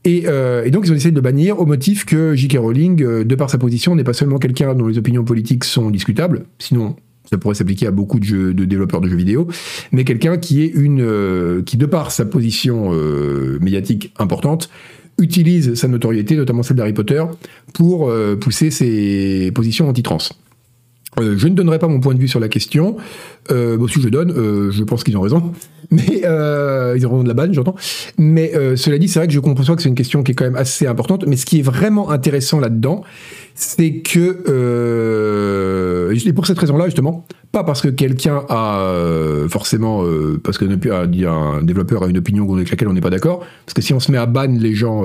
Euh, 0.07 0.63
et, 0.63 0.71
donc 0.71 0.85
ils 0.85 0.91
ont 0.91 0.95
essayé 0.95 1.11
de 1.11 1.15
le 1.15 1.21
bannir 1.21 1.59
au 1.59 1.65
motif 1.65 2.05
que 2.05 2.35
J.K. 2.35 2.57
Rowling, 2.57 3.03
euh, 3.03 3.23
de 3.23 3.35
par 3.35 3.49
sa 3.49 3.57
position, 3.57 3.95
n'est 3.95 4.03
pas 4.03 4.13
seulement 4.13 4.37
quelqu'un 4.37 4.75
dont 4.75 4.87
les 4.87 4.97
opinions 4.97 5.23
politiques 5.23 5.63
sont 5.63 5.89
discutables, 5.89 6.45
sinon 6.59 6.95
ça 7.29 7.39
pourrait 7.39 7.55
s'appliquer 7.55 7.87
à 7.87 7.91
beaucoup 7.91 8.19
de, 8.19 8.51
développeurs 8.51 9.01
de 9.01 9.09
jeux 9.09 9.15
vidéo, 9.15 9.47
mais 9.91 10.03
quelqu'un 10.03 10.37
qui 10.37 10.61
est 10.61 10.67
une, 10.67 11.01
euh, 11.01 11.63
qui 11.63 11.75
de 11.75 11.87
par 11.87 12.11
sa 12.11 12.25
position 12.25 12.91
médiatique 13.59 14.13
importante, 14.19 14.69
utilise 15.17 15.73
sa 15.73 15.87
notoriété, 15.87 16.35
notamment 16.35 16.61
celle 16.61 16.77
d'Harry 16.77 16.93
Potter, 16.93 17.23
pour 17.73 18.11
pousser 18.41 18.69
ses 18.69 19.51
positions 19.55 19.89
anti-trans. 19.89 20.19
Euh, 21.19 21.35
je 21.37 21.47
ne 21.47 21.55
donnerai 21.55 21.79
pas 21.79 21.87
mon 21.87 21.99
point 21.99 22.13
de 22.13 22.19
vue 22.19 22.27
sur 22.27 22.39
la 22.39 22.49
question. 22.49 22.97
Euh, 23.51 23.77
bon, 23.77 23.87
si 23.87 24.01
je 24.01 24.09
donne, 24.09 24.31
euh, 24.31 24.71
je 24.71 24.83
pense 24.83 25.03
qu'ils 25.03 25.17
ont 25.17 25.21
raison. 25.21 25.53
Mais 25.91 26.23
euh, 26.25 26.95
ils 26.97 27.05
ont 27.05 27.21
de 27.23 27.27
la 27.27 27.33
banne, 27.33 27.53
j'entends. 27.53 27.75
Mais 28.17 28.55
euh, 28.55 28.75
cela 28.75 28.97
dit, 28.97 29.07
c'est 29.07 29.19
vrai 29.19 29.27
que 29.27 29.33
je 29.33 29.39
comprends 29.39 29.75
que 29.75 29.81
c'est 29.81 29.89
une 29.89 29.95
question 29.95 30.23
qui 30.23 30.31
est 30.31 30.35
quand 30.35 30.45
même 30.45 30.55
assez 30.55 30.87
importante. 30.87 31.25
Mais 31.27 31.35
ce 31.35 31.45
qui 31.45 31.59
est 31.59 31.63
vraiment 31.63 32.09
intéressant 32.09 32.59
là-dedans, 32.59 33.03
c'est 33.53 33.99
que 33.99 34.41
et 36.25 36.33
pour 36.33 36.47
cette 36.47 36.59
raison-là, 36.59 36.85
justement, 36.85 37.25
pas 37.51 37.63
parce 37.63 37.81
que 37.81 37.87
quelqu'un 37.89 38.43
a 38.49 38.91
forcément 39.47 40.03
parce 40.43 40.57
que 40.57 40.65
un 40.65 41.63
développeur 41.63 42.03
a 42.03 42.07
une 42.07 42.17
opinion 42.17 42.51
avec 42.53 42.69
laquelle 42.69 42.87
on 42.87 42.93
n'est 42.93 43.01
pas 43.01 43.09
d'accord. 43.09 43.45
Parce 43.65 43.73
que 43.73 43.81
si 43.81 43.93
on 43.93 43.99
se 43.99 44.11
met 44.11 44.17
à 44.17 44.25
ban 44.25 44.47
les 44.47 44.73
gens 44.73 45.03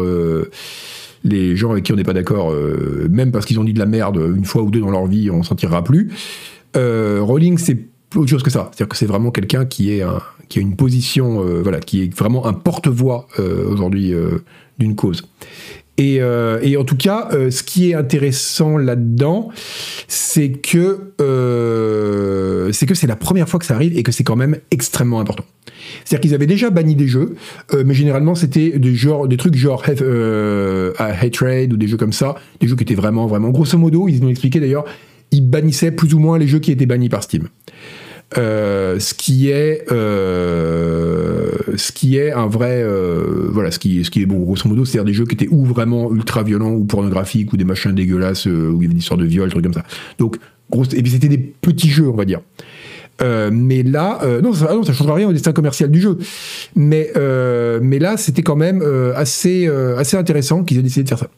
les 1.24 1.56
gens 1.56 1.72
avec 1.72 1.84
qui 1.84 1.92
on 1.92 1.96
n'est 1.96 2.04
pas 2.04 2.12
d'accord, 2.12 2.52
euh, 2.52 3.08
même 3.10 3.32
parce 3.32 3.46
qu'ils 3.46 3.58
ont 3.58 3.64
dit 3.64 3.72
de 3.72 3.78
la 3.78 3.86
merde 3.86 4.16
une 4.36 4.44
fois 4.44 4.62
ou 4.62 4.70
deux 4.70 4.80
dans 4.80 4.90
leur 4.90 5.06
vie, 5.06 5.30
on 5.30 5.42
s'en 5.42 5.54
tirera 5.54 5.84
plus. 5.84 6.10
Euh, 6.76 7.20
Rowling, 7.22 7.58
c'est 7.58 7.78
autre 8.14 8.28
chose 8.28 8.42
que 8.42 8.50
ça. 8.50 8.70
C'est-à-dire 8.70 8.88
que 8.88 8.96
c'est 8.96 9.06
vraiment 9.06 9.30
quelqu'un 9.30 9.66
qui, 9.66 10.00
a 10.00 10.20
une 10.56 10.76
position, 10.76 11.44
euh, 11.44 11.60
voilà, 11.62 11.80
qui 11.80 12.02
est 12.02 12.18
vraiment 12.18 12.46
un 12.46 12.52
porte-voix 12.52 13.26
aujourd'hui 13.38 14.14
d'une 14.78 14.96
cause. 14.96 15.28
Et, 15.98 16.20
et, 16.62 16.76
en 16.78 16.84
tout 16.84 16.96
cas, 16.96 17.28
ce 17.50 17.62
qui 17.62 17.90
est 17.90 17.94
intéressant 17.94 18.78
là-dedans, 18.78 19.50
c'est 20.08 20.50
que 20.50 21.12
c'est 22.72 22.86
que 22.86 22.94
c'est 22.94 23.06
la 23.06 23.16
première 23.16 23.48
fois 23.48 23.60
que 23.60 23.66
ça 23.66 23.74
arrive 23.74 23.98
et 23.98 24.02
que 24.02 24.12
c'est 24.12 24.24
quand 24.24 24.36
même 24.36 24.56
extrêmement 24.70 25.20
important. 25.20 25.44
C'est-à-dire 26.04 26.20
qu'ils 26.20 26.34
avaient 26.34 26.46
déjà 26.46 26.70
banni 26.70 26.94
des 26.94 27.08
jeux, 27.08 27.36
euh, 27.74 27.84
mais 27.86 27.94
généralement 27.94 28.34
c'était 28.34 28.78
des, 28.78 28.88
des 29.28 29.36
trucs 29.36 29.54
genre 29.54 29.82
euh, 29.88 30.92
Hatred 30.98 31.72
ou 31.72 31.76
des 31.76 31.88
jeux 31.88 31.96
comme 31.96 32.12
ça, 32.12 32.36
des 32.60 32.68
jeux 32.68 32.76
qui 32.76 32.82
étaient 32.82 32.94
vraiment, 32.94 33.26
vraiment, 33.26 33.50
grosso 33.50 33.78
modo, 33.78 34.08
ils 34.08 34.20
nous 34.20 34.28
expliqué 34.28 34.60
d'ailleurs, 34.60 34.84
ils 35.32 35.48
bannissaient 35.48 35.92
plus 35.92 36.14
ou 36.14 36.18
moins 36.18 36.38
les 36.38 36.48
jeux 36.48 36.58
qui 36.58 36.72
étaient 36.72 36.86
bannis 36.86 37.08
par 37.08 37.22
Steam. 37.22 37.48
Euh, 38.38 39.00
ce 39.00 39.12
qui 39.12 39.50
est 39.50 39.84
ce 41.78 41.92
qui 41.92 42.16
est 42.16 42.30
un 42.30 42.46
vrai 42.46 42.84
voilà 43.48 43.72
ce 43.72 43.80
qui 43.80 44.04
ce 44.04 44.10
qui 44.10 44.22
est 44.22 44.26
bon 44.26 44.38
grosso 44.38 44.68
modo 44.68 44.84
c'est-à-dire 44.84 45.06
des 45.06 45.14
jeux 45.14 45.24
qui 45.26 45.34
étaient 45.34 45.48
ou 45.50 45.64
vraiment 45.64 46.12
ultra 46.12 46.44
violents 46.44 46.72
ou 46.72 46.84
pornographiques 46.84 47.52
ou 47.52 47.56
des 47.56 47.64
machins 47.64 47.92
dégueulasses 47.92 48.46
où 48.46 48.76
il 48.78 48.82
y 48.82 48.84
avait 48.84 48.94
des 48.94 49.00
histoires 49.00 49.18
de 49.18 49.24
viol 49.24 49.50
trucs 49.50 49.64
comme 49.64 49.74
ça 49.74 49.84
donc 50.18 50.38
grosse 50.70 50.94
et 50.94 51.02
puis 51.02 51.10
c'était 51.10 51.28
des 51.28 51.38
petits 51.38 51.90
jeux 51.90 52.08
on 52.08 52.14
va 52.14 52.24
dire 52.24 52.40
euh, 53.22 53.50
mais 53.52 53.82
là, 53.82 54.18
euh, 54.22 54.40
non, 54.40 54.52
ça, 54.52 54.68
ah 54.70 54.74
ça 54.84 54.92
changera 54.92 55.14
rien 55.14 55.28
au 55.28 55.32
destin 55.32 55.52
commercial 55.52 55.90
du 55.90 56.00
jeu. 56.00 56.18
Mais, 56.74 57.10
euh, 57.16 57.78
mais 57.82 57.98
là, 57.98 58.16
c'était 58.16 58.42
quand 58.42 58.56
même 58.56 58.82
assez, 59.14 59.68
assez 59.96 60.16
intéressant 60.16 60.64
qu'ils 60.64 60.78
aient 60.78 60.82
décidé 60.82 61.04
de 61.04 61.08
faire 61.08 61.18
ça. 61.18 61.28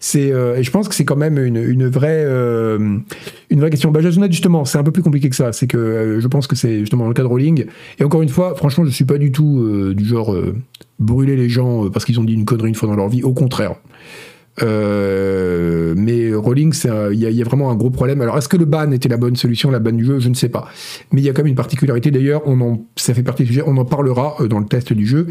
C'est, 0.00 0.28
et 0.28 0.62
je 0.62 0.70
pense 0.70 0.88
que 0.88 0.94
c'est 0.94 1.04
quand 1.04 1.16
même 1.16 1.38
une, 1.38 1.88
vraie, 1.88 2.24
une 2.24 3.60
vraie 3.60 3.70
question. 3.70 3.90
Bah, 3.90 4.00
justement, 4.00 4.64
c'est 4.64 4.78
un 4.78 4.82
peu 4.82 4.92
plus 4.92 5.02
compliqué 5.02 5.28
que 5.28 5.36
ça. 5.36 5.52
C'est 5.52 5.66
que 5.66 6.18
je 6.20 6.28
pense 6.28 6.46
que 6.46 6.56
c'est 6.56 6.80
justement 6.80 7.04
dans 7.04 7.08
le 7.08 7.14
cas 7.14 7.22
de 7.22 7.28
Rolling. 7.28 7.66
Et 7.98 8.04
encore 8.04 8.22
une 8.22 8.28
fois, 8.28 8.54
franchement, 8.54 8.84
je 8.84 8.90
suis 8.90 9.04
pas 9.04 9.18
du 9.18 9.32
tout 9.32 9.94
du 9.94 10.04
genre 10.04 10.36
brûler 10.98 11.36
les 11.36 11.48
gens 11.48 11.90
parce 11.90 12.04
qu'ils 12.04 12.20
ont 12.20 12.24
dit 12.24 12.34
une 12.34 12.44
connerie 12.44 12.68
une 12.68 12.74
fois 12.74 12.88
dans 12.88 12.96
leur 12.96 13.08
vie. 13.08 13.22
Au 13.22 13.32
contraire. 13.32 13.74
Euh, 14.62 15.94
mais 15.96 16.34
Rolling, 16.34 16.74
il 17.12 17.18
y, 17.18 17.42
a 17.42 17.44
vraiment 17.44 17.70
un 17.70 17.74
gros 17.74 17.90
problème. 17.90 18.20
Alors, 18.20 18.38
est-ce 18.38 18.48
que 18.48 18.56
le 18.56 18.64
ban 18.64 18.90
était 18.90 19.08
la 19.08 19.16
bonne 19.16 19.36
solution, 19.36 19.70
la 19.70 19.78
ban 19.78 19.92
du 19.92 20.04
jeu? 20.04 20.18
Je 20.18 20.28
ne 20.28 20.34
sais 20.34 20.48
pas. 20.48 20.68
Mais 21.12 21.20
il 21.20 21.24
y 21.24 21.28
a 21.28 21.32
quand 21.32 21.42
même 21.42 21.50
une 21.50 21.56
particularité. 21.56 22.10
D'ailleurs, 22.10 22.42
ça 22.96 23.14
fait 23.14 23.22
partie 23.22 23.42
du 23.42 23.48
sujet. 23.48 23.62
On 23.66 23.76
en 23.76 23.84
parlera 23.84 24.36
euh, 24.40 24.48
dans 24.48 24.58
le 24.58 24.66
test 24.66 24.92
du 24.92 25.06
jeu. 25.06 25.26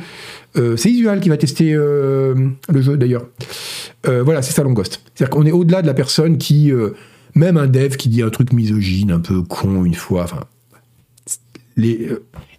Euh, 0.58 0.78
c'est 0.78 0.90
Isual 0.90 1.20
qui 1.20 1.30
va 1.30 1.38
tester 1.38 1.74
le 1.74 2.56
jeu, 2.82 2.98
d'ailleurs. 2.98 3.26
Voilà, 4.24 4.42
c'est 4.42 4.54
ça 4.54 4.64
Longost. 4.64 5.02
C'est-à-dire 5.14 5.30
qu'on 5.30 5.46
est 5.46 5.52
au-delà 5.52 5.82
de 5.82 5.88
la 5.88 5.94
personne 5.94 6.38
qui, 6.38 6.72
même 7.34 7.58
un 7.58 7.68
dev 7.68 7.96
qui 7.96 8.10
dit 8.10 8.22
un 8.22 8.30
truc 8.30 8.54
misogyne, 8.54 9.12
un 9.12 9.20
peu 9.20 9.42
con 9.42 9.86
une 9.86 9.96
fois. 9.96 10.24
Enfin, 10.24 10.42
les, 11.78 12.10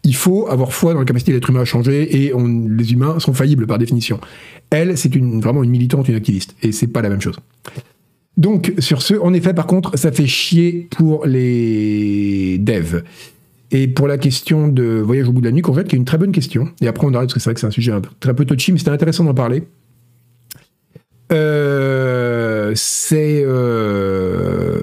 il 0.05 0.15
faut 0.15 0.47
avoir 0.49 0.73
foi 0.73 0.93
dans 0.93 1.01
la 1.01 1.05
capacité 1.05 1.33
d'être 1.33 1.51
humain 1.51 1.61
à 1.61 1.65
changer 1.65 2.25
et 2.25 2.33
les 2.69 2.93
humains 2.93 3.19
sont 3.19 3.33
faillibles 3.33 3.67
par 3.67 3.79
définition. 3.79 4.21
Elle, 4.71 4.97
c'est 4.97 5.15
vraiment 5.17 5.63
une 5.63 5.71
militante, 5.71 6.09
une 6.09 6.15
activiste 6.15 6.55
et 6.63 6.73
c'est 6.73 6.87
pas 6.87 7.03
la 7.03 7.09
même 7.09 7.21
chose. 7.21 7.37
Donc, 8.37 8.75
sur 8.79 9.01
ce, 9.01 9.15
en 9.15 9.33
effet, 9.33 9.55
par 9.55 9.67
contre, 9.67 9.99
ça 9.99 10.13
fait 10.13 10.27
chier 10.27 10.89
pour 10.91 11.27
les 11.27 12.59
devs. 12.59 13.03
Et 13.73 13.89
pour 13.89 14.07
la 14.07 14.19
question 14.19 14.69
de 14.69 15.01
voyage 15.01 15.29
au 15.29 15.33
bout 15.33 15.41
de 15.41 15.47
la 15.47 15.53
nuit, 15.53 15.63
fait, 15.75 15.89
qui 15.89 15.97
est 15.97 15.99
une 15.99 16.05
très 16.05 16.19
bonne 16.19 16.31
question, 16.31 16.69
et 16.81 16.87
après 16.87 17.05
on 17.05 17.15
arrête 17.15 17.29
parce 17.29 17.35
que 17.35 17.41
c'est 17.41 17.51
vrai 17.51 17.55
que 17.55 17.61
c'est 17.61 17.67
un 17.67 17.73
sujet 17.73 17.91
un 17.91 18.01
peu, 18.01 18.11
très 18.21 18.35
peu 18.35 18.45
touchy, 18.45 18.71
mais 18.71 18.79
c'était 18.79 18.93
intéressant 18.93 19.25
d'en 19.25 19.35
parler. 19.35 19.65
Euh, 21.33 22.73
c'est. 22.75 23.43
Euh, 23.45 24.81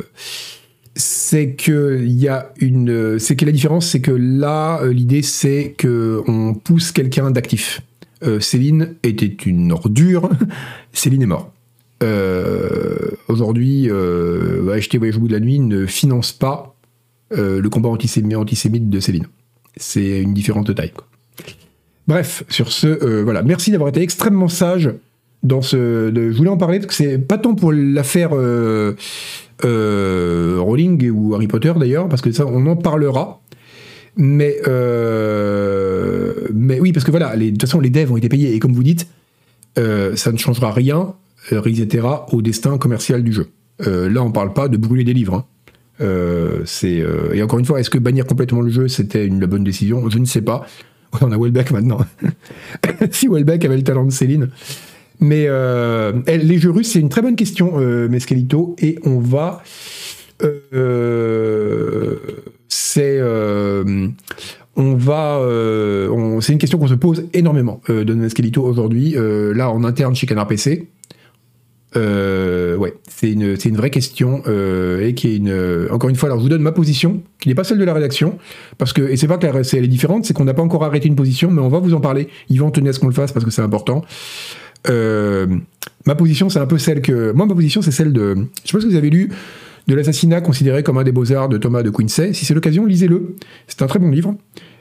c'est 0.96 1.54
que 1.54 2.00
il 2.04 2.12
y 2.12 2.28
a 2.28 2.52
une, 2.60 3.18
c'est 3.18 3.36
que 3.36 3.46
la 3.46 3.52
différence, 3.52 3.88
c'est 3.88 4.02
que 4.02 4.12
là, 4.12 4.80
euh, 4.84 4.94
l'idée, 4.94 5.24
c'est 5.24 5.74
que 5.78 6.22
on 6.28 6.54
pousse 6.54 6.92
quelqu'un 6.92 7.32
d'actif. 7.32 7.82
Céline 8.40 8.96
était 9.04 9.26
une 9.26 9.74
ordure. 9.74 10.30
Céline 10.94 11.24
est 11.24 11.26
mort. 11.26 11.52
Euh, 12.02 13.10
aujourd'hui, 13.28 13.90
acheter 14.72 14.98
Voyage 14.98 15.18
au 15.18 15.20
bout 15.20 15.28
de 15.28 15.34
la 15.34 15.42
nuit 15.42 15.60
ne 15.60 15.86
finance 15.86 16.32
pas 16.32 16.74
le 17.32 17.68
combat 17.68 17.90
antisémite 17.90 18.90
de 18.90 19.00
Céline. 19.02 19.28
C'est 19.76 20.22
une 20.22 20.34
différente 20.34 20.74
taille. 20.74 20.94
Bref, 22.08 22.46
sur 22.48 22.72
ce, 22.72 23.22
voilà. 23.24 23.44
Merci 23.44 23.72
d'avoir 23.72 23.90
été 23.90 24.02
extrêmement 24.02 24.48
sage 24.48 24.90
dans 25.44 25.62
ce. 25.62 26.12
Je 26.14 26.38
voulais 26.38 26.50
en 26.50 26.58
parler 26.58 26.80
parce 26.80 26.88
que 26.88 26.94
c'est 26.94 27.18
pas 27.18 27.38
tant 27.38 27.56
pour 27.56 27.72
l'affaire 27.72 28.32
euh, 29.66 30.58
Rowling 30.60 31.10
ou 31.12 31.36
Harry 31.36 31.48
Potter 31.48 31.74
d'ailleurs, 31.78 32.10
parce 32.10 32.22
que 32.22 32.32
ça, 32.32 32.46
on 32.46 32.66
en 32.66 32.76
parlera. 32.76 33.42
Mais, 34.16 34.58
euh, 34.68 36.34
mais 36.54 36.80
oui, 36.80 36.92
parce 36.92 37.06
que 37.06 37.12
voilà, 37.12 37.36
de 37.36 37.50
toute 37.50 37.62
façon, 37.62 37.80
les 37.80 37.90
devs 37.90 38.12
ont 38.12 38.18
été 38.18 38.30
payés, 38.30 38.54
et 38.54 38.60
comme 38.60 38.74
vous 38.74 38.84
dites, 38.84 39.08
euh, 39.80 40.16
ça 40.16 40.32
ne 40.32 40.38
changera 40.38 40.72
rien, 40.72 41.16
etc., 41.52 42.08
au 42.32 42.42
destin 42.42 42.78
commercial 42.78 43.24
du 43.24 43.34
jeu. 43.34 43.48
là, 43.80 44.22
on 44.22 44.32
parle 44.32 44.54
pas 44.54 44.68
de 44.68 44.78
brûler 44.78 45.04
des 45.04 45.14
livres. 45.14 45.46
Hein. 46.00 46.06
et 46.84 47.44
encore 47.44 47.60
une 47.60 47.66
fois, 47.66 47.80
est-ce 47.80 47.90
que 47.90 47.98
bannir 47.98 48.26
complètement 48.26 48.62
le 48.62 48.70
jeu, 48.70 48.88
c'était 48.88 49.26
une 49.26 49.40
bonne 49.46 49.64
décision? 49.64 50.10
Je 50.10 50.20
ne 50.20 50.26
sais 50.26 50.42
pas. 50.42 50.66
On 51.22 51.32
a 51.32 51.38
Welbeck 51.38 51.72
maintenant. 51.72 52.00
si 53.12 53.28
Welbeck 53.28 53.66
avait 53.66 53.78
le 53.78 53.84
talent 53.84 54.06
de 54.06 54.12
Céline. 54.12 54.50
Mais 55.24 55.46
euh, 55.48 56.12
les 56.28 56.58
jeux 56.58 56.72
russes, 56.72 56.92
c'est 56.92 57.00
une 57.00 57.08
très 57.08 57.22
bonne 57.22 57.38
question, 57.38 57.80
euh, 57.80 58.10
Mescalito, 58.10 58.76
et 58.82 59.00
on 59.06 59.20
va. 59.20 59.64
Euh, 60.74 62.18
c'est. 62.68 63.22
on 63.22 64.96
va. 64.96 65.40
c'est 66.42 66.52
une 66.52 66.60
question 66.60 66.78
qu'on 66.78 66.88
se 66.88 66.96
pose 66.96 67.24
énormément 67.34 67.80
euh, 67.90 68.04
de 68.04 68.14
Nescalito 68.14 68.62
aujourd'hui. 68.64 69.14
Euh, 69.16 69.54
là, 69.54 69.72
en 69.72 69.86
interne 69.86 70.14
chez 70.14 70.28
Canard 70.28 70.48
PC. 70.48 70.90
Euh, 71.96 72.76
ouais, 72.76 72.94
c'est 73.08 73.32
une, 73.32 73.56
une 73.64 73.78
vraie 73.78 73.92
question 73.92 74.42
euh, 74.48 75.08
et 75.08 75.14
qui 75.14 75.30
est 75.30 75.38
une. 75.38 75.88
encore 75.90 76.10
une 76.10 76.18
fois, 76.18 76.28
alors 76.28 76.40
je 76.40 76.44
vous 76.44 76.50
donne 76.50 76.64
ma 76.64 76.74
position, 76.74 77.22
qui 77.40 77.48
n'est 77.48 77.56
pas 77.56 77.64
celle 77.64 77.78
de 77.78 77.86
la 77.86 77.94
rédaction, 77.94 78.38
parce 78.78 78.92
que 78.92 79.04
et 79.04 79.16
c'est 79.16 79.28
pas 79.28 79.38
que 79.38 79.48
la, 79.48 79.54
elle 79.54 79.86
est 79.86 79.88
différente, 79.88 80.26
c'est 80.26 80.34
qu'on 80.34 80.44
n'a 80.44 80.54
pas 80.54 80.64
encore 80.64 80.84
arrêté 80.84 81.08
une 81.08 81.16
position, 81.16 81.50
mais 81.50 81.62
on 81.62 81.70
va 81.70 81.80
vous 81.80 81.94
en 81.94 82.02
parler. 82.02 82.28
Yvan 82.50 82.72
tenait 82.72 82.90
à 82.90 82.94
ce 82.94 83.00
qu'on 83.00 83.08
le 83.08 83.14
fasse 83.14 83.32
parce 83.32 83.46
que 83.46 83.52
c'est 83.52 83.62
important. 83.62 84.04
Euh, 84.90 85.48
ma 86.06 86.16
position, 86.16 86.50
c'est 86.50 86.60
un 86.60 86.66
peu 86.66 86.78
celle 86.78 87.02
que. 87.02 87.32
Moi, 87.32 87.46
ma 87.46 87.54
position, 87.56 87.82
c'est 87.82 87.92
celle 87.92 88.14
de. 88.14 88.36
Je 88.64 88.70
sais 88.72 88.78
pas 88.78 88.82
si 88.82 88.88
vous 88.88 88.96
avez 88.96 89.10
lu 89.10 89.30
de 89.88 89.96
l'assassinat 89.96 90.42
considéré 90.42 90.82
comme 90.84 90.98
un 90.98 91.04
des 91.04 91.12
beaux-arts 91.12 91.50
de 91.50 91.58
Thomas 91.58 91.84
de 91.84 91.90
Quincy. 91.90 92.34
Si 92.34 92.46
c'est 92.46 92.54
l'occasion, 92.54 92.86
lisez-le. 92.86 93.36
C'est 93.68 93.82
un 93.82 93.88
très 93.88 94.00
bon 94.00 94.10
livre. 94.10 94.36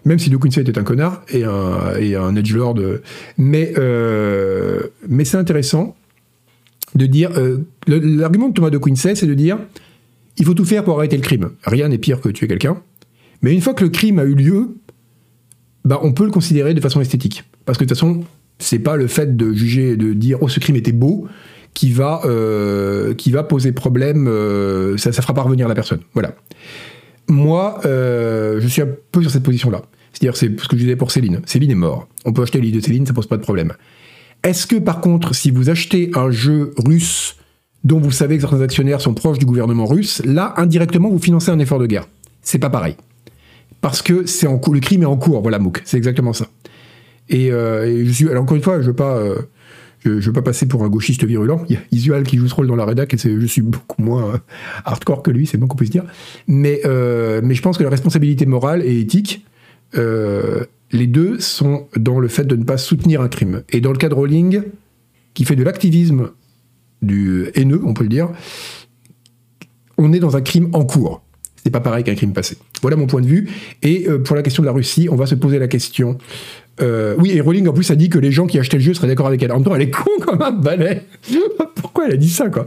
Même 0.05 0.19
si 0.19 0.31
de 0.31 0.37
Quincy 0.37 0.61
était 0.61 0.79
un 0.79 0.83
connard 0.85 1.23
et 1.29 1.45
un, 1.45 1.97
et 1.99 2.17
un 2.17 2.35
edgelord. 2.35 2.77
Mais, 3.39 3.73
euh, 3.79 4.81
mais 5.09 5.25
c'est 5.25 5.37
intéressant 5.37 5.95
de 6.95 7.07
dire. 7.07 7.31
euh, 7.37 7.59
L'argument 7.87 8.49
de 8.49 8.55
Thomas 8.55 8.71
de 8.71 8.79
Quincy, 8.79 9.11
c'est 9.15 9.27
de 9.27 9.35
dire 9.35 9.59
il 10.39 10.45
faut 10.45 10.55
tout 10.55 10.65
faire 10.65 10.83
pour 10.83 10.99
arrêter 10.99 11.17
le 11.17 11.23
crime. 11.23 11.51
Rien 11.65 11.89
n'est 11.89 11.99
pire 11.99 12.21
que 12.21 12.29
tuer 12.31 12.49
quelqu'un. 12.49 12.79
Mais 13.43 13.53
une 13.53 13.61
fois 13.61 13.75
que 13.75 13.85
le 13.85 13.91
crime 13.91 14.19
a 14.19 14.25
eu 14.25 14.35
lieu, 14.35 14.77
bah, 15.85 16.01
on 16.03 16.13
peut 16.13 16.25
le 16.25 16.31
considérer 16.31 16.75
de 16.75 16.81
façon 16.81 17.01
esthétique. 17.01 17.45
Parce 17.65 17.77
que 17.77 17.85
de 17.85 17.89
toute 17.89 17.99
façon, 17.99 18.25
c'est 18.63 18.79
pas 18.79 18.97
le 18.97 19.07
fait 19.07 19.37
de 19.37 19.53
juger, 19.53 19.97
de 19.97 20.13
dire 20.13 20.39
oh 20.41 20.49
ce 20.49 20.61
crime 20.61 20.77
était 20.77 20.93
beau, 20.93 21.27
qui 21.75 21.91
va, 21.91 22.23
euh, 22.25 23.15
qui 23.15 23.31
va 23.31 23.43
poser 23.43 23.73
problème. 23.73 24.29
euh, 24.29 24.97
ça, 24.97 25.13
fera 25.13 25.35
pas 25.35 25.43
revenir 25.43 25.69
la 25.69 25.75
personne. 25.75 26.01
Voilà. 26.15 26.35
Moi, 27.29 27.81
euh, 27.85 28.61
je 28.61 28.69
suis 28.69 28.83
un 28.83 28.89
peu 29.11 29.23
sur 29.23 29.31
cette 29.31 29.43
position-là. 29.43 29.83
C'est-à-dire, 30.13 30.37
c'est 30.37 30.61
ce 30.61 30.69
que 30.69 30.77
je 30.77 30.83
disais 30.83 30.97
pour 30.97 31.11
Céline. 31.11 31.41
Céline 31.47 31.71
est 31.71 31.77
mort. 31.77 32.09
On 32.25 32.33
peut 32.33 32.43
acheter 32.43 32.59
le 32.59 32.65
livre 32.65 32.77
de 32.77 32.85
Céline, 32.85 33.07
ça 33.07 33.13
pose 33.13 33.27
pas 33.27 33.37
de 33.37 33.43
problème. 33.43 33.73
Est-ce 34.43 34.67
que 34.67 34.77
par 34.77 35.01
contre, 35.01 35.35
si 35.35 35.51
vous 35.51 35.71
achetez 35.71 36.11
un 36.15 36.31
jeu 36.31 36.75
russe 36.77 37.37
dont 37.85 37.99
vous 37.99 38.11
savez 38.11 38.37
que 38.37 38.43
certains 38.43 38.61
actionnaires 38.61 39.01
sont 39.01 39.15
proches 39.15 39.39
du 39.39 39.47
gouvernement 39.47 39.87
russe, 39.87 40.21
là, 40.25 40.55
indirectement, 40.57 41.09
vous 41.09 41.19
financez 41.19 41.51
un 41.51 41.59
effort 41.59 41.79
de 41.79 41.87
guerre? 41.87 42.07
C'est 42.43 42.59
pas 42.59 42.71
pareil. 42.71 42.97
Parce 43.81 44.03
que 44.03 44.27
c'est 44.27 44.47
en 44.47 44.61
le 44.71 44.81
crime 44.81 45.03
est 45.03 45.07
en 45.07 45.17
cours, 45.17 45.41
voilà, 45.43 45.59
Mouk. 45.59 45.81
C'est 45.85 45.97
exactement 45.97 46.33
ça. 46.33 46.47
Et, 47.29 47.53
euh, 47.53 48.05
je 48.05 48.11
suis, 48.11 48.29
alors 48.29 48.43
encore 48.43 48.57
une 48.57 48.63
fois, 48.63 48.81
je 48.81 48.87
veux 48.87 48.97
pas, 48.97 49.17
euh, 49.17 49.37
je, 50.01 50.21
je 50.21 50.27
veux 50.27 50.33
pas 50.33 50.43
passer 50.43 50.67
pour 50.67 50.85
un 50.85 50.89
gauchiste 50.89 51.25
virulent. 51.25 51.65
Il 51.69 51.75
y 51.75 51.79
a 51.79 51.81
Isual 51.93 52.25
qui 52.25 52.37
joue 52.37 52.49
ce 52.49 52.55
rôle 52.55 52.67
dans 52.67 52.77
la 52.77 52.85
rédac 52.85 53.15
et 53.15 53.19
je 53.19 53.47
suis 53.47 53.63
beaucoup 53.63 54.03
moins 54.03 54.35
euh, 54.35 54.39
hardcore 54.85 55.23
que 55.23 55.31
lui, 55.31 55.47
c'est 55.47 55.55
le 55.55 55.61
moins 55.61 55.69
qu'on 55.69 55.77
puisse 55.77 55.91
dire. 55.91 56.05
Mais, 56.47 56.81
euh, 56.85 57.41
mais 57.43 57.55
je 57.55 57.63
pense 57.63 57.79
que 57.79 57.85
la 57.85 57.91
responsabilité 57.91 58.47
morale 58.47 58.83
et 58.85 59.01
éthique, 59.01 59.45
euh, 59.97 60.65
les 60.91 61.07
deux 61.07 61.41
sont 61.41 61.89
dans 61.97 62.19
le 62.19 62.29
fait 62.29 62.45
de 62.45 62.57
ne 62.57 62.65
pas 62.65 62.79
soutenir 62.79 63.21
un 63.21 63.29
crime. 63.29 63.63
Et 63.71 63.81
dans 63.81 63.93
le 63.93 63.99
cas 63.99 64.09
de 64.09 64.15
Rowling, 64.15 64.63
qui 65.35 65.45
fait 65.45 65.57
de 65.57 65.63
l'activisme 65.63 66.31
du 67.01 67.51
haineux, 67.55 67.81
on 67.85 67.95
peut 67.95 68.05
le 68.05 68.11
dire, 68.11 68.31
on 69.99 70.13
est 70.13 70.21
dans 70.21 70.37
un 70.37 70.43
crime 70.43 70.69
en 70.73 70.85
cours. 70.85 71.23
C'est 71.63 71.71
pas 71.71 71.81
pareil 71.81 72.03
qu'un 72.03 72.15
crime 72.15 72.33
passé. 72.33 72.59
Voilà 72.81 72.97
mon 72.97 73.07
point 73.07 73.21
de 73.21 73.27
vue. 73.27 73.49
Et 73.83 74.09
euh, 74.09 74.19
pour 74.19 74.35
la 74.35 74.43
question 74.43 74.63
de 74.63 74.67
la 74.67 74.73
Russie, 74.73 75.09
on 75.11 75.17
va 75.17 75.27
se 75.27 75.37
poser 75.37 75.61
la 75.61 75.69
question. 75.69 76.19
Euh, 76.81 77.15
oui, 77.19 77.33
et 77.33 77.41
Rowling 77.41 77.69
en 77.69 77.73
plus 77.73 77.91
a 77.91 77.95
dit 77.97 78.09
que 78.09 78.19
les 78.19 78.33
gens 78.33 78.47
qui 78.47 78.59
achetaient 78.59 78.79
le 78.79 78.83
jeu 78.83 78.95
seraient 78.95 79.07
d'accord 79.09 79.27
avec 79.27 79.43
elle. 79.43 79.53
En 79.53 79.57
même 79.57 79.65
temps, 79.65 79.75
elle 79.75 79.83
est 79.83 79.91
con 79.91 80.11
comme 80.21 80.43
un 80.43 80.53
balai. 80.53 81.03
Pourquoi 81.75 82.07
elle 82.07 82.15
a 82.15 82.17
dit 82.17 82.31
ça, 82.31 82.49
quoi 82.49 82.65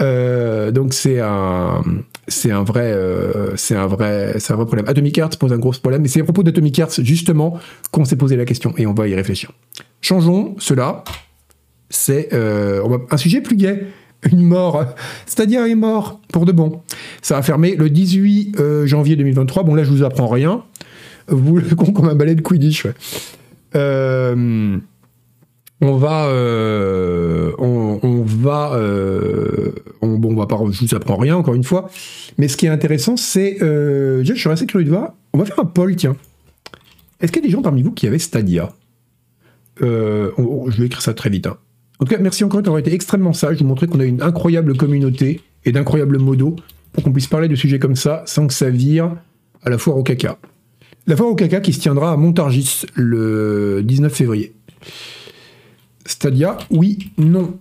Euh, 0.00 0.70
Donc 0.70 0.92
c'est 0.92 1.20
un, 1.20 1.82
c'est 2.26 2.50
un 2.50 2.62
vrai, 2.64 2.92
euh, 2.92 3.56
c'est 3.56 3.76
un 3.76 3.86
vrai, 3.86 4.34
c'est 4.38 4.52
un 4.52 4.56
vrai 4.56 4.66
problème. 4.66 4.88
Atomic 4.88 5.16
Hearts 5.18 5.36
pose 5.38 5.52
un 5.52 5.58
gros 5.58 5.72
problème, 5.72 6.04
et 6.04 6.08
c'est 6.08 6.20
à 6.20 6.24
propos 6.24 6.42
d'Atomic 6.42 6.78
Hearts 6.78 7.02
justement 7.02 7.58
qu'on 7.90 8.04
s'est 8.04 8.16
posé 8.16 8.36
la 8.36 8.44
question, 8.44 8.74
et 8.76 8.86
on 8.86 8.94
va 8.94 9.08
y 9.08 9.14
réfléchir. 9.14 9.52
Changeons 10.00 10.56
cela. 10.58 11.04
C'est 11.90 12.28
un 12.32 13.16
sujet 13.16 13.40
plus 13.40 13.56
gai. 13.56 13.86
Une 14.32 14.42
mort. 14.42 14.84
C'est-à-dire 15.26 15.64
est 15.64 15.74
mort 15.74 16.20
pour 16.32 16.44
de 16.44 16.52
bon. 16.52 16.80
Ça 17.22 17.38
a 17.38 17.42
fermé 17.42 17.76
le 17.76 17.88
18 17.88 18.58
euh, 18.58 18.86
janvier 18.86 19.16
2023. 19.16 19.62
Bon 19.62 19.74
là 19.74 19.84
je 19.84 19.90
vous 19.90 20.02
apprends 20.02 20.26
rien. 20.26 20.64
Vous 21.28 21.56
le 21.58 21.74
con 21.74 21.92
comme 21.92 22.08
un 22.08 22.14
balai 22.14 22.34
de 22.34 22.42
Quidditch. 22.42 22.84
ouais. 22.84 22.94
Euh, 23.74 24.78
on 25.80 25.96
va, 25.96 26.26
euh, 26.26 27.52
on, 27.58 28.22
va, 28.24 28.72
euh, 28.74 29.70
on, 30.02 30.18
bon, 30.18 30.32
on 30.32 30.36
va 30.36 30.46
pas, 30.46 30.58
je 30.70 30.84
vous 30.84 30.94
apprends 30.94 31.16
rien 31.16 31.36
encore 31.36 31.54
une 31.54 31.62
fois. 31.64 31.88
Mais 32.36 32.48
ce 32.48 32.56
qui 32.56 32.66
est 32.66 32.70
intéressant, 32.70 33.16
c'est, 33.16 33.58
je 33.60 34.32
suis 34.34 34.48
assez 34.50 34.66
curieux 34.66 34.84
de 34.86 34.90
voir. 34.90 35.14
On 35.32 35.38
va 35.38 35.44
faire 35.44 35.60
un 35.60 35.64
poll, 35.64 35.94
tiens. 35.96 36.16
Est-ce 37.20 37.30
qu'il 37.32 37.42
y 37.42 37.44
a 37.44 37.48
des 37.48 37.52
gens 37.52 37.62
parmi 37.62 37.82
vous 37.82 37.92
qui 37.92 38.06
avaient 38.06 38.18
Stadia? 38.18 38.72
Je 39.80 40.78
vais 40.80 40.86
écrire 40.86 41.02
ça 41.02 41.14
très 41.14 41.30
vite. 41.30 41.46
hein. 41.46 41.56
En 42.00 42.04
tout 42.04 42.14
cas, 42.14 42.20
merci 42.20 42.44
encore 42.44 42.62
d'avoir 42.62 42.78
été 42.78 42.92
extrêmement 42.92 43.32
sage, 43.32 43.58
de 43.58 43.64
montrer 43.64 43.86
qu'on 43.88 44.00
a 44.00 44.04
une 44.04 44.22
incroyable 44.22 44.76
communauté 44.76 45.40
et 45.64 45.72
d'incroyables 45.72 46.18
modos 46.18 46.56
pour 46.92 47.02
qu'on 47.04 47.12
puisse 47.12 47.26
parler 47.26 47.48
de 47.48 47.54
sujets 47.56 47.78
comme 47.78 47.96
ça 47.96 48.22
sans 48.26 48.46
que 48.46 48.54
ça 48.54 48.70
vire 48.70 49.16
à 49.62 49.70
la 49.70 49.78
foire 49.78 49.96
au 49.96 50.02
caca. 50.02 50.38
La 51.08 51.16
foire 51.16 51.30
au 51.30 51.34
caca 51.34 51.60
qui 51.60 51.72
se 51.72 51.80
tiendra 51.80 52.12
à 52.12 52.16
Montargis 52.18 52.84
le 52.94 53.80
19 53.82 54.12
février. 54.12 54.52
Stadia, 56.04 56.58
oui, 56.70 57.12
non. 57.16 57.58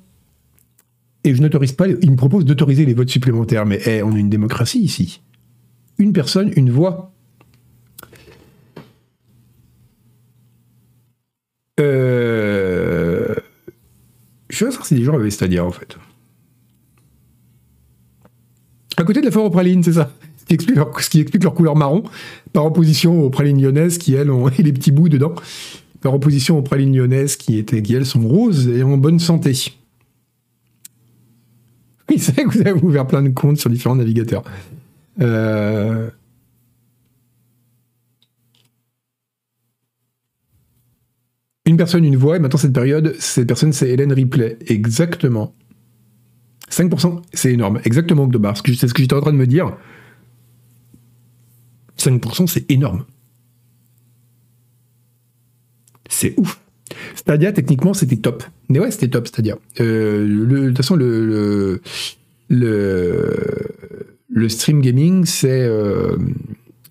Et 1.23 1.33
je 1.33 1.41
n'autorise 1.41 1.71
pas, 1.71 1.87
il 1.87 2.11
me 2.11 2.17
propose 2.17 2.43
d'autoriser 2.43 2.85
les 2.85 2.93
votes 2.93 3.07
supplémentaires, 3.07 3.65
mais 3.65 3.79
eh, 3.85 4.03
on 4.03 4.11
a 4.11 4.17
une 4.17 4.29
démocratie 4.29 4.81
ici. 4.81 5.21
Une 5.97 6.11
personne, 6.11 6.51
une 6.57 6.69
voix. 6.71 7.13
Euh... 11.79 13.33
Je 14.49 14.55
suis 14.57 14.73
sûr 14.73 14.85
si 14.85 14.95
des 14.95 15.05
gens 15.05 15.13
avaient 15.13 15.31
Stadia 15.31 15.63
en 15.63 15.71
fait. 15.71 15.97
À 18.97 19.05
côté 19.05 19.21
de 19.21 19.25
la 19.25 19.31
foire 19.31 19.45
aux 19.45 19.49
pralines, 19.49 19.83
c'est 19.83 19.93
ça. 19.93 20.11
Ce 20.49 21.09
qui 21.09 21.19
explique 21.19 21.43
leur 21.43 21.53
couleur 21.53 21.75
marron, 21.75 22.03
par 22.57 22.65
opposition 22.65 23.21
aux 23.21 23.29
pralines 23.29 23.61
lyonnaises 23.61 23.99
qui, 23.99 24.15
elles, 24.15 24.31
ont 24.31 24.47
les 24.57 24.73
petits 24.73 24.89
bouts 24.89 25.09
dedans. 25.09 25.35
Par 26.01 26.15
opposition 26.15 26.57
aux 26.57 26.63
pralines 26.63 26.97
lyonnaises 26.97 27.35
qui, 27.35 27.55
étaient, 27.59 27.83
qui, 27.83 27.93
elles, 27.93 28.03
sont 28.03 28.27
roses 28.27 28.67
et 28.67 28.81
en 28.81 28.97
bonne 28.97 29.19
santé. 29.19 29.53
Oui, 32.09 32.17
c'est 32.17 32.31
vrai 32.31 32.45
que 32.45 32.49
vous 32.49 32.61
avez 32.61 32.71
ouvert 32.71 33.05
plein 33.05 33.21
de 33.21 33.29
comptes 33.29 33.57
sur 33.57 33.69
différents 33.69 33.95
navigateurs. 33.95 34.43
Euh... 35.21 36.09
Une 41.67 41.77
personne, 41.77 42.05
une 42.05 42.17
voix, 42.17 42.37
et 42.37 42.39
maintenant 42.39 42.57
cette 42.57 42.73
période, 42.73 43.13
cette 43.19 43.45
personne 43.45 43.71
c'est 43.71 43.89
Hélène 43.89 44.13
Ripley. 44.13 44.57
Exactement. 44.65 45.53
5%, 46.71 47.21
c'est 47.33 47.53
énorme. 47.53 47.81
Exactement, 47.85 48.23
Octobar. 48.23 48.57
C'est 48.57 48.87
ce 48.87 48.93
que 48.95 49.03
j'étais 49.03 49.13
en 49.13 49.21
train 49.21 49.31
de 49.31 49.37
me 49.37 49.45
dire. 49.45 49.77
5%, 52.07 52.47
c'est 52.47 52.69
énorme. 52.71 53.05
C'est 56.09 56.33
ouf. 56.37 56.59
Stadia, 57.15 57.51
techniquement, 57.51 57.93
c'était 57.93 58.15
top. 58.15 58.43
Mais 58.69 58.79
ouais, 58.79 58.91
c'était 58.91 59.09
top, 59.09 59.27
Stadia. 59.27 59.57
Euh, 59.81 60.25
le- 60.25 60.61
de 60.61 60.67
toute 60.69 60.77
façon, 60.77 60.95
le, 60.95 61.81
le, 62.49 63.41
le, 64.29 64.49
stream 64.49 64.81
gaming, 64.81 65.25
c'est 65.25 65.63
euh, 65.63 66.15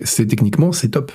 c'est 0.03 0.27
techniquement, 0.27 0.73
c'est 0.73 0.91
top. 0.91 1.13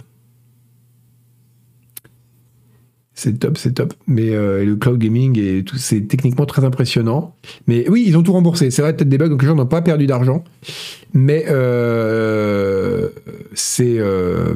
C'est 3.23 3.37
top, 3.37 3.59
c'est 3.59 3.73
top. 3.73 3.93
Mais 4.07 4.31
euh, 4.31 4.65
le 4.65 4.75
cloud 4.75 4.97
gaming 4.97 5.37
et 5.37 5.63
tout, 5.63 5.77
c'est 5.77 6.01
techniquement 6.01 6.47
très 6.47 6.63
impressionnant. 6.63 7.35
Mais 7.67 7.87
oui, 7.87 8.03
ils 8.07 8.17
ont 8.17 8.23
tout 8.23 8.33
remboursé. 8.33 8.71
C'est 8.71 8.81
vrai, 8.81 8.95
peut-être 8.95 9.09
des 9.09 9.19
bugs, 9.19 9.29
donc 9.29 9.43
les 9.43 9.47
gens 9.47 9.53
n'ont 9.53 9.67
pas 9.67 9.83
perdu 9.83 10.07
d'argent. 10.07 10.43
Mais 11.13 11.45
euh, 11.47 13.09
c'est 13.53 13.99
euh, 13.99 14.55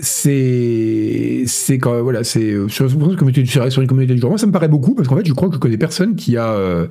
c'est 0.00 1.44
c'est 1.46 1.78
quand 1.78 2.02
voilà 2.02 2.24
c'est 2.24 2.56
sur, 2.68 2.84
une 2.84 3.16
communauté 3.16 3.46
sur 3.46 3.64
du 3.64 4.18
genre 4.18 4.28
moi 4.28 4.38
ça 4.38 4.46
me 4.46 4.52
paraît 4.52 4.68
beaucoup 4.68 4.94
parce 4.94 5.08
qu'en 5.08 5.16
fait 5.16 5.26
je 5.26 5.32
crois 5.32 5.48
que 5.48 5.54
je 5.54 5.60
connais 5.60 5.78
personne 5.78 6.16
qui 6.16 6.36
a 6.36 6.86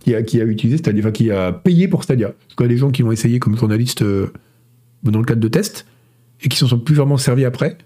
qui 0.00 0.14
a 0.14 0.22
qui 0.22 0.42
a 0.42 0.44
utilisé 0.44 0.76
Stadia 0.76 1.00
enfin 1.00 1.10
qui 1.10 1.30
a 1.30 1.52
payé 1.52 1.88
pour 1.88 2.02
Stadia 2.04 2.34
je 2.50 2.54
connais 2.54 2.68
des 2.68 2.76
gens 2.76 2.90
qui 2.90 3.02
l'ont 3.02 3.12
essayé 3.12 3.38
comme 3.38 3.56
journalistes 3.56 4.02
euh, 4.02 4.30
dans 5.04 5.20
le 5.20 5.24
cadre 5.24 5.40
de 5.40 5.48
tests 5.48 5.86
et 6.42 6.50
qui 6.50 6.58
s'en 6.58 6.66
sont 6.66 6.78
plus 6.78 6.96
vraiment 6.96 7.16
servis 7.16 7.46
après 7.46 7.78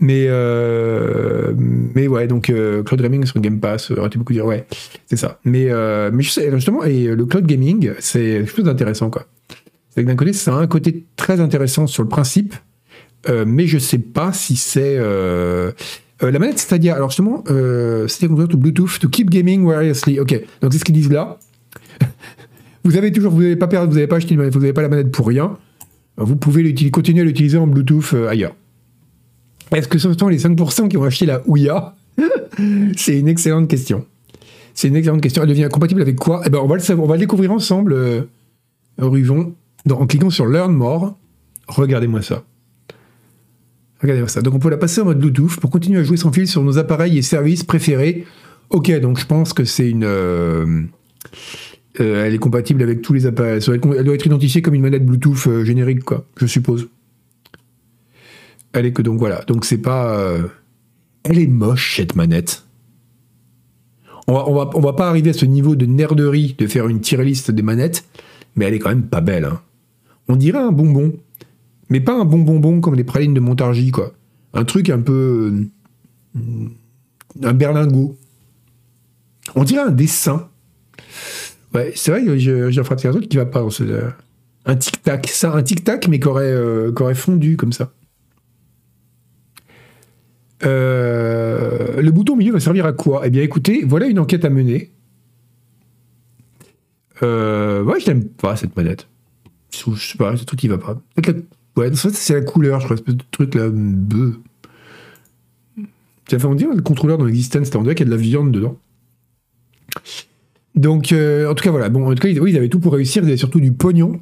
mais 0.00 0.26
euh, 0.28 1.52
mais 1.56 2.06
ouais 2.06 2.26
donc 2.26 2.50
euh, 2.50 2.82
cloud 2.82 3.02
gaming 3.02 3.24
sur 3.24 3.40
Game 3.40 3.60
Pass 3.60 3.90
euh, 3.90 3.98
arrêtez 3.98 4.18
beaucoup 4.18 4.32
de 4.32 4.38
dire 4.38 4.46
ouais 4.46 4.66
c'est 5.06 5.16
ça 5.16 5.38
mais 5.44 5.66
euh, 5.70 6.10
mais 6.12 6.22
justement 6.22 6.84
et 6.84 7.06
le 7.06 7.24
cloud 7.26 7.46
gaming 7.46 7.92
c'est 7.98 8.20
quelque 8.20 8.56
chose 8.56 8.64
d'intéressant 8.64 9.10
quoi 9.10 9.26
c'est 9.90 10.02
que 10.02 10.08
d'un 10.08 10.16
côté 10.16 10.32
ça 10.32 10.54
a 10.54 10.58
un 10.58 10.66
côté 10.66 11.04
très 11.16 11.40
intéressant 11.40 11.86
sur 11.86 12.02
le 12.02 12.08
principe 12.08 12.54
mais 13.46 13.66
je 13.66 13.78
sais 13.78 13.98
pas 13.98 14.32
si 14.32 14.56
c'est 14.56 14.96
la 14.96 16.38
manette 16.38 16.58
Stadia. 16.58 16.94
Alors 16.94 17.10
justement, 17.10 17.42
Stadia 18.06 18.28
controller 18.28 18.48
to 18.48 18.56
Bluetooth 18.56 18.98
to 19.00 19.08
keep 19.08 19.28
gaming 19.28 19.64
wirelessly. 19.64 20.18
Ok, 20.18 20.40
donc 20.62 20.72
c'est 20.72 20.78
ce 20.78 20.84
qu'ils 20.84 20.94
disent 20.94 21.10
là. 21.10 21.36
vous 22.84 22.96
avez 22.96 23.12
toujours, 23.12 23.32
vous 23.32 23.42
n'avez 23.42 23.56
pas 23.56 23.66
perdu, 23.66 23.88
vous 23.88 23.94
n'avez 23.96 24.06
pas 24.06 24.16
acheté 24.16 24.34
vous 24.34 24.42
n'avez 24.42 24.72
pas 24.72 24.80
la 24.80 24.88
manette 24.88 25.10
pour 25.10 25.26
rien. 25.26 25.58
Vous 26.16 26.36
pouvez 26.36 26.72
continuer 26.90 27.20
à 27.20 27.24
l'utiliser 27.24 27.58
en 27.58 27.66
Bluetooth 27.66 28.14
ailleurs. 28.30 28.54
Est-ce 29.74 29.88
que 29.88 29.98
ce 29.98 30.12
sont 30.12 30.28
les 30.28 30.38
5% 30.38 30.88
qui 30.88 30.96
ont 30.96 31.04
acheté 31.04 31.26
la 31.26 31.46
Ouya 31.46 31.94
C'est 32.96 33.18
une 33.18 33.28
excellente 33.28 33.68
question. 33.68 34.04
C'est 34.74 34.88
une 34.88 34.96
excellente 34.96 35.20
question. 35.20 35.42
Elle 35.42 35.48
devient 35.48 35.68
compatible 35.70 36.02
avec 36.02 36.16
quoi? 36.16 36.42
Eh 36.46 36.50
ben, 36.50 36.58
on 36.62 36.66
va 36.66 36.76
le 36.76 36.80
savoir, 36.80 37.06
on 37.06 37.08
va 37.08 37.16
le 37.16 37.20
découvrir 37.20 37.52
ensemble, 37.52 37.92
euh, 37.92 38.22
Ruvon, 38.98 39.54
en 39.90 40.06
cliquant 40.06 40.30
sur 40.30 40.46
Learn 40.46 40.72
More. 40.72 41.16
Regardez-moi 41.68 42.22
ça. 42.22 42.44
Regardez-moi 44.00 44.28
ça. 44.28 44.42
Donc 44.42 44.54
on 44.54 44.58
peut 44.58 44.70
la 44.70 44.76
passer 44.76 45.00
en 45.00 45.06
mode 45.06 45.18
Bluetooth 45.18 45.56
pour 45.60 45.70
continuer 45.70 46.00
à 46.00 46.02
jouer 46.04 46.16
sans 46.16 46.32
fil 46.32 46.46
sur 46.46 46.62
nos 46.62 46.78
appareils 46.78 47.18
et 47.18 47.22
services 47.22 47.64
préférés. 47.64 48.24
Ok, 48.70 48.90
donc 49.00 49.18
je 49.18 49.26
pense 49.26 49.52
que 49.52 49.64
c'est 49.64 49.88
une. 49.88 50.04
euh, 50.04 50.82
euh, 52.00 52.26
elle 52.26 52.34
est 52.34 52.38
compatible 52.38 52.82
avec 52.82 53.02
tous 53.02 53.12
les 53.12 53.26
appareils. 53.26 53.60
Elle 53.66 54.04
doit 54.04 54.14
être 54.14 54.26
identifiée 54.26 54.62
comme 54.62 54.74
une 54.74 54.82
manette 54.82 55.04
Bluetooth 55.04 55.46
euh, 55.48 55.64
générique, 55.64 56.04
quoi, 56.04 56.24
je 56.36 56.46
suppose. 56.46 56.88
Elle 58.72 58.86
est 58.86 58.92
que 58.92 59.02
donc 59.02 59.18
voilà. 59.18 59.42
Donc 59.46 59.64
c'est 59.64 59.78
pas. 59.78 60.18
euh, 60.18 60.42
Elle 61.24 61.38
est 61.38 61.46
moche 61.46 61.96
cette 61.96 62.16
manette. 62.16 62.64
On 64.26 64.34
va, 64.54 64.68
va, 64.74 64.92
pas 64.92 65.08
arriver 65.08 65.30
à 65.30 65.32
ce 65.32 65.46
niveau 65.46 65.74
de 65.74 65.86
nerderie 65.86 66.54
de 66.58 66.66
faire 66.66 66.86
une 66.88 67.00
tier 67.00 67.24
list 67.24 67.50
des 67.50 67.62
manettes, 67.62 68.04
mais 68.56 68.66
elle 68.66 68.74
est 68.74 68.78
quand 68.78 68.90
même 68.90 69.06
pas 69.06 69.22
belle. 69.22 69.46
hein. 69.46 69.62
On 70.28 70.36
dirait 70.36 70.58
un 70.58 70.70
bonbon, 70.70 71.14
mais 71.88 72.00
pas 72.00 72.12
un 72.12 72.26
bonbon 72.26 72.82
comme 72.82 72.94
les 72.94 73.04
pralines 73.04 73.32
de 73.32 73.40
Montargis, 73.40 73.90
quoi. 73.90 74.12
Un 74.52 74.64
truc 74.64 74.90
un 74.90 75.00
peu. 75.00 75.66
euh, 76.36 76.40
un 77.42 77.52
berlingot. 77.54 78.18
On 79.54 79.64
dirait 79.64 79.82
un 79.82 79.90
dessin. 79.90 80.48
C'est 81.94 82.10
vrai 82.10 82.38
j'ai 82.38 82.78
un 82.78 82.84
frère 82.84 82.98
qui 82.98 83.36
va 83.36 83.46
pas 83.46 83.60
dans 83.60 83.70
ce. 83.70 83.84
un 84.66 84.76
tic-tac, 84.76 85.26
ça, 85.28 85.54
un 85.54 85.62
tic-tac, 85.62 86.06
mais 86.08 86.20
qui 86.20 86.28
aurait, 86.28 86.44
euh, 86.52 86.92
aurait 87.00 87.14
fondu 87.14 87.56
comme 87.56 87.72
ça. 87.72 87.92
Euh, 90.64 92.00
le 92.00 92.10
bouton 92.10 92.36
milieu 92.36 92.52
va 92.52 92.60
servir 92.60 92.86
à 92.86 92.92
quoi? 92.92 93.22
Eh 93.24 93.30
bien, 93.30 93.42
écoutez, 93.42 93.84
voilà 93.86 94.06
une 94.06 94.18
enquête 94.18 94.44
à 94.44 94.50
mener. 94.50 94.90
Euh, 97.22 97.82
ouais, 97.82 98.00
je 98.00 98.06
l'aime 98.06 98.24
pas 98.24 98.56
cette 98.56 98.76
manette. 98.76 99.08
Je 99.70 99.90
je 99.94 100.12
sais 100.12 100.18
pas, 100.18 100.30
un 100.30 100.36
truc 100.36 100.58
qui 100.58 100.68
va 100.68 100.78
pas. 100.78 101.00
Ouais, 101.76 101.90
c'est 101.94 102.34
la 102.34 102.40
couleur, 102.40 102.80
je 102.80 102.86
crois, 102.86 102.96
de 102.96 103.22
truc 103.30 103.54
là. 103.54 103.68
Ça 106.28 106.38
fait 106.38 106.46
on 106.46 106.54
dirait 106.54 106.74
le 106.74 106.82
contrôleur 106.82 107.18
dans 107.18 107.24
l'existence, 107.24 107.70
on 107.74 107.82
dirait 107.82 107.94
qu'il 107.94 108.06
y 108.06 108.08
a 108.08 108.12
de 108.12 108.16
la 108.16 108.20
viande 108.20 108.52
dedans. 108.52 108.76
Donc, 110.74 111.12
euh, 111.12 111.50
en 111.50 111.54
tout 111.54 111.64
cas, 111.64 111.70
voilà. 111.70 111.88
Bon, 111.88 112.06
en 112.06 112.14
tout 112.14 112.20
cas, 112.20 112.28
ils, 112.28 112.56
avaient 112.56 112.68
tout 112.68 112.80
pour 112.80 112.92
réussir, 112.92 113.22
ils 113.22 113.28
avaient 113.28 113.36
surtout 113.36 113.60
du 113.60 113.72
pognon. 113.72 114.20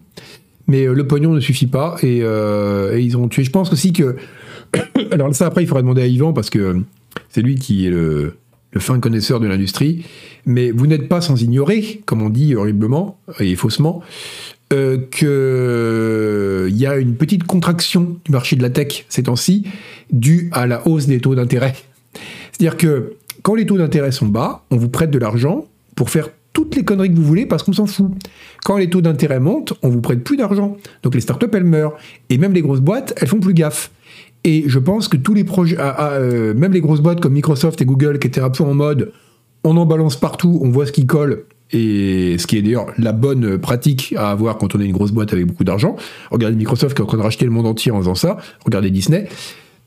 Mais 0.69 0.85
le 0.85 1.07
pognon 1.07 1.33
ne 1.33 1.41
suffit 1.41 1.69
pas 1.69 1.97
et 2.03 2.19
ils 2.19 3.17
ont 3.17 3.29
tué. 3.29 3.45
Je 3.45 3.51
pense 3.51 3.73
aussi 3.73 3.93
que. 3.93 4.17
Alors, 5.11 5.35
ça, 5.35 5.47
après, 5.47 5.63
il 5.63 5.67
faudra 5.67 5.83
demander 5.83 6.03
à 6.03 6.07
Yvan 6.07 6.33
parce 6.33 6.51
que 6.51 6.59
euh, 6.59 6.81
c'est 7.29 7.43
lui 7.43 7.57
qui 7.57 7.87
est 7.87 7.91
le, 7.91 8.35
fin 8.79 9.01
connaisseur 9.01 9.41
de 9.41 9.47
l'industrie. 9.47 10.05
Mais 10.45 10.71
vous 10.71 10.87
n'êtes 10.87 11.09
pas 11.09 11.23
sans 11.23 11.41
ignorer, 11.43 12.03
comme 12.05 12.21
on 12.21 12.29
dit 12.29 12.55
horriblement 12.55 13.19
et 13.41 13.57
faussement, 13.57 14.03
euh, 14.73 14.99
qu'il 15.11 16.77
y 16.77 16.87
a 16.87 16.97
une 16.97 17.15
petite 17.15 17.45
contraction 17.45 18.19
du 18.25 18.33
marché 18.33 18.55
de 18.55 18.63
la 18.63 18.69
tech 18.69 19.07
ces 19.09 19.23
temps-ci 19.23 19.67
due 20.13 20.51
à 20.53 20.67
la 20.67 20.87
hausse 20.87 21.07
des 21.07 21.21
taux 21.21 21.35
d'intérêt. 21.35 21.75
C'est-à-dire 22.53 22.77
que 22.77 23.15
quand 23.43 23.55
les 23.55 23.65
taux 23.65 23.79
d'intérêt 23.79 24.13
sont 24.13 24.27
bas, 24.27 24.65
on 24.71 24.77
vous 24.77 24.89
prête 24.91 25.11
de 25.11 25.19
l'argent 25.19 25.67
pour 25.95 26.11
faire 26.11 26.29
toutes 26.53 26.75
les 26.75 26.85
conneries 26.85 27.11
que 27.11 27.17
vous 27.17 27.23
voulez 27.23 27.45
parce 27.45 27.63
qu'on 27.63 27.73
s'en 27.73 27.87
fout. 27.87 28.11
Quand 28.65 28.79
les 28.79 28.89
taux 28.89 29.03
d'intérêt 29.03 29.41
montent, 29.41 29.75
on 29.83 29.89
vous 29.89 30.01
prête 30.01 30.25
plus 30.25 30.37
d'argent. 30.39 30.77
Donc 31.03 31.15
les 31.15 31.21
startups, 31.21 31.51
elles 31.53 31.65
meurent. 31.65 31.97
Et 32.31 32.39
même 32.39 32.55
les 32.55 32.63
grosses 32.63 32.81
boîtes, 32.81 33.15
elles 33.19 33.29
font 33.29 33.41
plus 33.41 33.55
gaffe. 33.55 33.91
Et 34.47 34.63
je 34.69 34.79
pense 34.79 35.09
que 35.09 35.17
tous 35.17 35.35
les 35.35 35.43
projets, 35.43 35.77
ah, 35.79 35.95
ah, 35.99 36.11
euh, 36.13 36.55
même 36.55 36.73
les 36.73 36.81
grosses 36.81 37.01
boîtes 37.01 37.21
comme 37.21 37.33
Microsoft 37.33 37.83
et 37.83 37.85
Google 37.85 38.21
qui 38.21 38.29
étaient 38.29 38.41
un 38.41 38.49
peu 38.49 38.63
en 38.63 38.75
mode 38.75 39.13
on 39.65 39.77
en 39.77 39.85
balance 39.85 40.15
partout, 40.15 40.61
on 40.63 40.71
voit 40.71 40.87
ce 40.87 40.93
qui 40.93 41.07
colle, 41.07 41.47
et 41.73 42.37
ce 42.39 42.47
qui 42.47 42.57
est 42.57 42.63
d'ailleurs 42.63 42.87
la 42.99 43.11
bonne 43.11 43.59
pratique 43.59 44.15
à 44.17 44.31
avoir 44.31 44.59
quand 44.59 44.77
on 44.77 44.81
est 44.81 44.85
une 44.85 44.93
grosse 44.93 45.11
boîte 45.11 45.33
avec 45.33 45.47
beaucoup 45.47 45.65
d'argent. 45.65 45.97
Regardez 46.31 46.57
Microsoft 46.57 46.95
qui 46.95 47.03
est 47.03 47.05
en 47.05 47.09
train 47.09 47.19
de 47.19 47.23
racheter 47.25 47.45
le 47.45 47.51
monde 47.51 47.67
entier 47.67 47.91
en 47.91 47.99
faisant 47.99 48.15
ça, 48.15 48.37
regardez 48.65 48.91
Disney. 48.91 49.29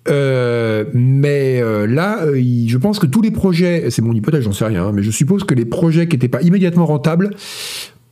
Euh, 0.09 0.83
mais 0.93 1.61
euh, 1.61 1.87
là, 1.87 2.25
je 2.35 2.77
pense 2.77 2.99
que 2.99 3.05
tous 3.05 3.21
les 3.21 3.31
projets, 3.31 3.89
c'est 3.89 4.01
mon 4.01 4.11
hypothèse, 4.11 4.43
j'en 4.43 4.51
sais 4.51 4.65
rien, 4.65 4.87
hein, 4.87 4.91
mais 4.93 5.03
je 5.03 5.11
suppose 5.11 5.45
que 5.45 5.53
les 5.53 5.65
projets 5.65 6.09
qui 6.09 6.17
n'étaient 6.17 6.27
pas 6.27 6.41
immédiatement 6.41 6.85
rentables, 6.85 7.29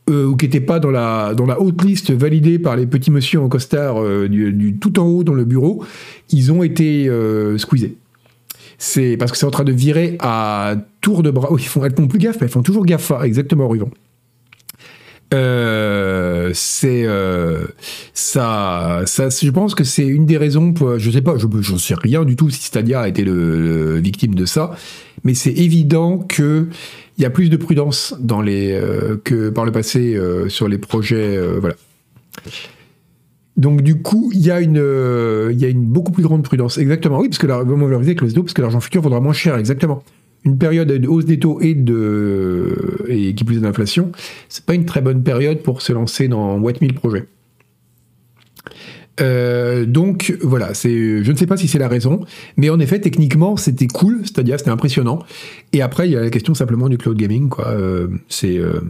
euh, 0.09 0.25
ou 0.25 0.35
qui 0.35 0.45
n'étaient 0.45 0.61
pas 0.61 0.79
dans 0.79 0.91
la, 0.91 1.33
haute 1.59 1.83
liste 1.83 2.11
validée 2.11 2.59
par 2.59 2.75
les 2.75 2.85
petits 2.87 3.11
monsieur 3.11 3.41
en 3.41 3.49
costard 3.49 4.01
euh, 4.01 4.27
du, 4.27 4.77
tout 4.79 4.99
en 4.99 5.05
haut 5.05 5.23
dans 5.23 5.33
le 5.33 5.45
bureau, 5.45 5.83
ils 6.31 6.51
ont 6.51 6.63
été 6.63 7.09
euh, 7.09 7.57
squeezés. 7.57 7.97
C'est 8.77 9.17
parce 9.17 9.31
que 9.31 9.37
c'est 9.37 9.45
en 9.45 9.51
train 9.51 9.63
de 9.63 9.71
virer 9.71 10.17
à 10.19 10.75
tour 11.01 11.23
de 11.23 11.31
bras. 11.31 11.49
Oh, 11.51 11.57
ils 11.57 11.65
font, 11.65 11.83
elles 11.83 11.95
font 11.95 12.07
plus 12.07 12.19
gaffe, 12.19 12.37
mais 12.39 12.45
elles 12.45 12.51
font 12.51 12.63
toujours 12.63 12.85
gaffe. 12.85 13.11
Exactement, 13.23 13.67
Ruvon. 13.67 13.89
Euh, 15.33 16.51
c'est 16.53 17.03
euh, 17.05 17.65
ça, 18.13 19.01
ça. 19.05 19.29
Je 19.29 19.49
pense 19.49 19.75
que 19.75 19.83
c'est 19.83 20.05
une 20.05 20.25
des 20.25 20.37
raisons. 20.37 20.71
Pour, 20.73 20.99
je 20.99 21.11
sais 21.11 21.21
pas, 21.21 21.37
je 21.37 21.47
j'en 21.61 21.77
sais 21.77 21.95
rien 21.95 22.23
du 22.23 22.35
tout 22.35 22.49
si 22.49 22.63
Stadia 22.63 23.01
a 23.01 23.07
été 23.07 23.23
le 23.23 23.99
victime 23.99 24.35
de 24.35 24.45
ça, 24.45 24.75
mais 25.27 25.33
c'est 25.33 25.51
évident 25.51 26.19
que 26.19 26.67
il 27.17 27.21
y 27.21 27.25
a 27.25 27.29
plus 27.29 27.49
de 27.49 27.57
prudence 27.57 28.15
dans 28.17 28.41
les 28.41 28.71
euh, 28.71 29.17
que 29.21 29.49
par 29.49 29.65
le 29.65 29.73
passé 29.73 30.15
euh, 30.15 30.47
sur 30.47 30.69
les 30.69 30.77
projets. 30.77 31.35
euh, 31.35 31.57
voilà. 31.59 31.75
Donc 33.57 33.81
du 33.81 34.01
coup, 34.01 34.31
il 34.33 34.39
y 34.39 34.51
a 34.51 34.61
une, 34.61 34.77
il 35.51 35.65
une 35.65 35.83
beaucoup 35.83 36.13
plus 36.13 36.23
grande 36.23 36.43
prudence. 36.43 36.77
Exactement, 36.77 37.19
oui, 37.19 37.27
parce 37.27 37.39
que 37.39 37.47
la, 37.47 37.61
vous 37.61 37.75
me 37.75 37.89
le 37.89 37.97
disiez 37.97 38.11
avec 38.11 38.21
le 38.21 38.31
taux, 38.31 38.43
parce 38.43 38.53
que 38.53 38.61
l'argent 38.61 38.79
futur 38.79 39.01
vaudra 39.01 39.19
moins 39.19 39.33
cher, 39.33 39.57
exactement. 39.57 40.01
Une 40.45 40.57
période 40.57 40.87
de 40.87 41.07
hausse 41.09 41.25
des 41.25 41.39
taux 41.39 41.59
et 41.59 41.73
de 41.73 43.03
et 43.09 43.35
qui 43.35 43.43
plus 43.43 43.57
est 43.57 43.61
d'inflation, 43.61 44.13
c'est 44.47 44.63
pas 44.63 44.75
une 44.75 44.85
très 44.85 45.01
bonne 45.01 45.23
période 45.23 45.61
pour 45.61 45.81
se 45.81 45.91
lancer 45.91 46.29
dans 46.29 46.57
what 46.57 46.73
1000 46.79 46.93
projets. 46.93 47.25
Euh, 49.19 49.85
donc 49.85 50.37
voilà, 50.41 50.73
je 50.73 51.29
ne 51.29 51.35
sais 51.35 51.47
pas 51.47 51.57
si 51.57 51.67
c'est 51.67 51.79
la 51.79 51.87
raison, 51.87 52.21
mais 52.55 52.69
en 52.69 52.79
effet 52.79 52.99
techniquement 52.99 53.57
c'était 53.57 53.87
cool, 53.87 54.19
c'est-à-dire 54.23 54.59
c'était 54.59 54.71
impressionnant. 54.71 55.19
Et 55.73 55.81
après 55.81 56.07
il 56.07 56.11
y 56.11 56.15
a 56.15 56.21
la 56.21 56.29
question 56.29 56.53
simplement 56.53 56.89
du 56.89 56.97
cloud 56.97 57.17
gaming, 57.17 57.49
quoi. 57.49 57.69
Euh, 57.69 58.07
c'est 58.29 58.57
euh. 58.57 58.81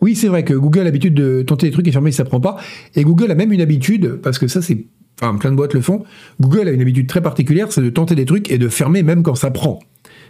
Oui, 0.00 0.16
c'est 0.16 0.28
vrai 0.28 0.44
que 0.44 0.54
Google 0.54 0.80
a 0.80 0.84
l'habitude 0.84 1.14
de 1.14 1.42
tenter 1.42 1.66
des 1.66 1.72
trucs 1.72 1.86
et 1.86 1.92
fermer 1.92 2.10
si 2.10 2.16
ça 2.16 2.24
prend 2.24 2.40
pas. 2.40 2.56
Et 2.96 3.04
Google 3.04 3.30
a 3.30 3.36
même 3.36 3.52
une 3.52 3.60
habitude, 3.60 4.18
parce 4.22 4.38
que 4.38 4.48
ça, 4.48 4.60
c'est. 4.60 4.86
Enfin, 5.20 5.36
plein 5.36 5.52
de 5.52 5.56
boîtes 5.56 5.74
le 5.74 5.82
font. 5.82 6.02
Google 6.40 6.66
a 6.66 6.72
une 6.72 6.80
habitude 6.80 7.06
très 7.06 7.20
particulière, 7.20 7.70
c'est 7.70 7.82
de 7.82 7.90
tenter 7.90 8.16
des 8.16 8.24
trucs 8.24 8.50
et 8.50 8.58
de 8.58 8.68
fermer 8.68 9.04
même 9.04 9.22
quand 9.22 9.36
ça 9.36 9.52
prend. 9.52 9.78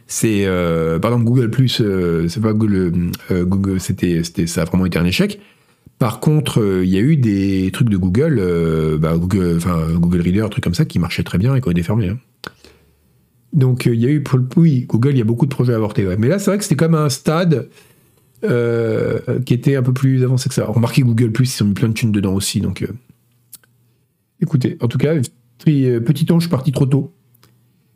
C'est. 0.06 0.44
euh, 0.44 0.98
par 0.98 1.12
exemple, 1.12 1.24
Google 1.24 1.48
Plus, 1.48 1.82
c'est 2.28 2.42
pas 2.42 2.52
Google. 2.52 2.92
Google, 3.30 3.80
c'était, 3.80 4.22
c'était, 4.22 4.46
ça 4.46 4.62
a 4.62 4.64
vraiment 4.66 4.84
été 4.84 4.98
un 4.98 5.06
échec. 5.06 5.40
Par 6.02 6.18
contre, 6.18 6.60
euh, 6.60 6.84
il 6.84 6.90
y 6.90 6.96
a 6.96 7.00
eu 7.00 7.16
des 7.16 7.70
trucs 7.72 7.88
de 7.88 7.96
Google, 7.96 8.40
euh, 8.40 8.98
bah, 8.98 9.16
Google, 9.16 9.60
Google 10.00 10.20
Reader, 10.20 10.48
trucs 10.50 10.64
comme 10.64 10.74
ça, 10.74 10.84
qui 10.84 10.98
marchaient 10.98 11.22
très 11.22 11.38
bien 11.38 11.54
et 11.54 11.60
qui 11.60 11.68
ont 11.68 11.70
été 11.70 11.84
fermés. 11.84 12.08
hein. 12.08 12.18
Donc, 13.52 13.86
euh, 13.86 13.94
il 13.94 14.00
y 14.00 14.06
a 14.06 14.10
eu. 14.10 14.24
Oui, 14.56 14.84
Google, 14.88 15.10
il 15.10 15.18
y 15.18 15.20
a 15.20 15.24
beaucoup 15.24 15.46
de 15.46 15.54
projets 15.54 15.74
avortés. 15.74 16.04
Mais 16.18 16.26
là, 16.26 16.40
c'est 16.40 16.50
vrai 16.50 16.58
que 16.58 16.64
c'était 16.64 16.74
comme 16.74 16.96
un 16.96 17.08
stade 17.08 17.68
qui 18.42 19.54
était 19.54 19.76
un 19.76 19.84
peu 19.84 19.92
plus 19.92 20.24
avancé 20.24 20.48
que 20.48 20.56
ça. 20.56 20.64
Remarquez 20.64 21.02
Google 21.02 21.30
Plus, 21.30 21.56
ils 21.56 21.62
ont 21.62 21.66
mis 21.66 21.74
plein 21.74 21.88
de 21.88 21.94
thunes 21.94 22.10
dedans 22.10 22.34
aussi. 22.34 22.60
Donc, 22.60 22.84
écoutez, 24.40 24.78
en 24.80 24.88
tout 24.88 24.98
cas, 24.98 25.14
petit 25.58 26.26
ange, 26.32 26.42
je 26.42 26.46
suis 26.46 26.50
parti 26.50 26.72
trop 26.72 26.86
tôt. 26.86 27.12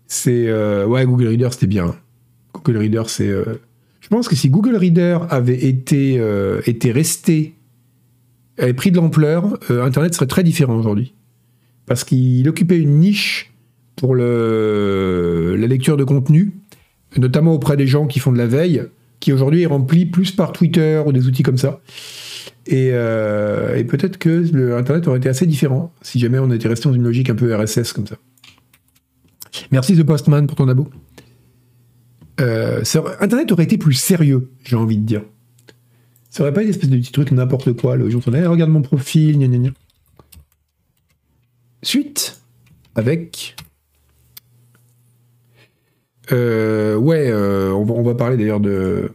C'est 0.06 0.44
ouais, 0.84 1.04
Google 1.06 1.26
Reader, 1.26 1.48
c'était 1.50 1.66
bien. 1.66 1.96
Google 2.54 2.78
Reader, 2.78 3.02
c'est. 3.08 3.32
je 4.00 4.08
pense 4.08 4.28
que 4.28 4.36
si 4.36 4.48
Google 4.48 4.76
Reader 4.76 5.18
avait 5.28 5.64
été 5.64 6.22
était 6.66 6.92
resté, 6.92 7.55
avait 8.58 8.74
pris 8.74 8.90
de 8.90 8.96
l'ampleur, 8.96 9.58
euh, 9.70 9.84
Internet 9.84 10.14
serait 10.14 10.26
très 10.26 10.42
différent 10.42 10.76
aujourd'hui, 10.76 11.14
parce 11.86 12.04
qu'il 12.04 12.48
occupait 12.48 12.78
une 12.78 12.98
niche 12.98 13.52
pour 13.96 14.14
la 14.14 15.66
lecture 15.66 15.96
de 15.96 16.04
contenu, 16.04 16.52
notamment 17.16 17.54
auprès 17.54 17.76
des 17.76 17.86
gens 17.86 18.06
qui 18.06 18.18
font 18.18 18.32
de 18.32 18.38
la 18.38 18.46
veille 18.46 18.82
qui 19.20 19.32
aujourd'hui 19.32 19.62
est 19.62 19.66
rempli 19.66 20.06
plus 20.06 20.32
par 20.32 20.52
Twitter 20.52 21.02
ou 21.04 21.12
des 21.12 21.26
outils 21.26 21.42
comme 21.42 21.58
ça. 21.58 21.80
Et, 22.66 22.90
euh, 22.92 23.76
et 23.76 23.84
peut-être 23.84 24.18
que 24.18 24.44
le 24.52 24.76
Internet 24.76 25.06
aurait 25.08 25.18
été 25.18 25.28
assez 25.28 25.46
différent 25.46 25.92
si 26.02 26.18
jamais 26.18 26.38
on 26.38 26.50
était 26.50 26.68
resté 26.68 26.88
dans 26.88 26.94
une 26.94 27.04
logique 27.04 27.30
un 27.30 27.34
peu 27.34 27.54
RSS 27.54 27.92
comme 27.92 28.06
ça. 28.06 28.16
Merci 29.70 29.96
The 29.96 30.02
Postman 30.02 30.46
pour 30.46 30.56
ton 30.56 30.68
abo. 30.68 30.88
Euh, 32.40 32.82
Internet 33.20 33.50
aurait 33.52 33.64
été 33.64 33.78
plus 33.78 33.94
sérieux, 33.94 34.50
j'ai 34.64 34.76
envie 34.76 34.98
de 34.98 35.04
dire. 35.04 35.22
Ça 36.36 36.42
aurait 36.42 36.52
pas 36.52 36.62
une 36.62 36.68
espèce 36.68 36.90
de 36.90 36.98
petit 36.98 37.12
truc 37.12 37.32
n'importe 37.32 37.72
quoi. 37.72 37.96
Le 37.96 38.10
jour 38.10 38.20
où 38.26 38.30
dit, 38.30 38.44
regarde 38.44 38.70
mon 38.70 38.82
profil, 38.82 39.38
gna 39.38 39.46
gna 39.46 39.56
gna. 39.56 39.70
Suite 41.82 42.42
avec 42.94 43.56
euh, 46.32 46.94
ouais, 46.96 47.30
euh, 47.30 47.72
on, 47.72 47.86
va, 47.86 47.94
on 47.94 48.02
va 48.02 48.14
parler 48.14 48.36
d'ailleurs 48.36 48.60
de. 48.60 49.12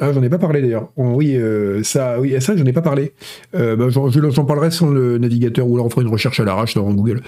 Ah, 0.00 0.12
j'en 0.12 0.24
ai 0.24 0.28
pas 0.28 0.38
parlé 0.38 0.60
d'ailleurs. 0.60 0.90
Oh, 0.96 1.12
oui, 1.14 1.36
euh, 1.36 1.84
ça, 1.84 2.18
oui, 2.18 2.34
ça, 2.40 2.56
j'en 2.56 2.64
ai 2.64 2.72
pas 2.72 2.82
parlé. 2.82 3.12
Bah, 3.52 3.88
j'en, 3.88 4.44
parlerai 4.44 4.72
sur 4.72 4.88
le 4.90 5.18
navigateur 5.18 5.68
ou 5.68 5.76
alors 5.76 5.86
on 5.86 5.90
fera 5.90 6.02
une 6.02 6.08
recherche 6.08 6.40
à 6.40 6.44
l'arrache 6.44 6.74
dans 6.74 6.92
Google. 6.92 7.22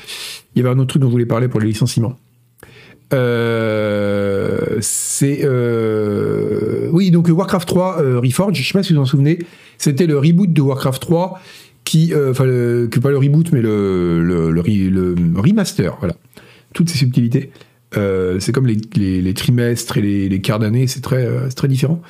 Il 0.57 0.63
y 0.63 0.67
avait 0.67 0.75
un 0.75 0.81
autre 0.81 0.89
truc 0.89 1.03
dont 1.03 1.07
je 1.07 1.13
voulais 1.13 1.27
parler 1.27 1.47
pour 1.47 1.61
les 1.61 1.69
licenciements. 1.69 2.17
Euh, 3.15 4.79
c'est 4.83 5.41
euh, 5.43 6.91
oui 6.93 7.11
donc 7.11 7.29
Warcraft 7.29 7.67
3 7.67 8.03
euh, 8.03 8.21
Reforged, 8.21 8.55
je 8.55 8.67
sais 8.69 8.75
pas 8.75 8.83
si 8.83 8.93
vous 8.93 8.99
vous 8.99 9.03
en 9.03 9.07
souvenez, 9.07 9.39
c'était 9.79 10.07
le 10.07 10.19
reboot 10.19 10.53
de 10.53 10.61
Warcraft 10.61 11.01
3 11.01 11.41
qui, 11.85 12.13
enfin 12.15 12.45
que 12.45 12.99
pas 13.01 13.09
le 13.09 13.17
reboot 13.17 13.51
mais 13.51 13.63
le, 13.63 14.53
remaster, 15.37 15.97
voilà, 16.01 16.17
toutes 16.75 16.91
ces 16.91 16.99
subtilités. 16.99 17.51
c'est 17.95 18.53
comme 18.53 18.67
les, 18.67 19.35
trimestres 19.35 19.97
et 19.97 20.03
les, 20.03 20.29
les 20.29 20.41
quarts 20.43 20.59
d'année, 20.59 20.87
c'est 20.87 21.01
très, 21.01 21.49
très 21.57 21.67
différent. 21.67 22.03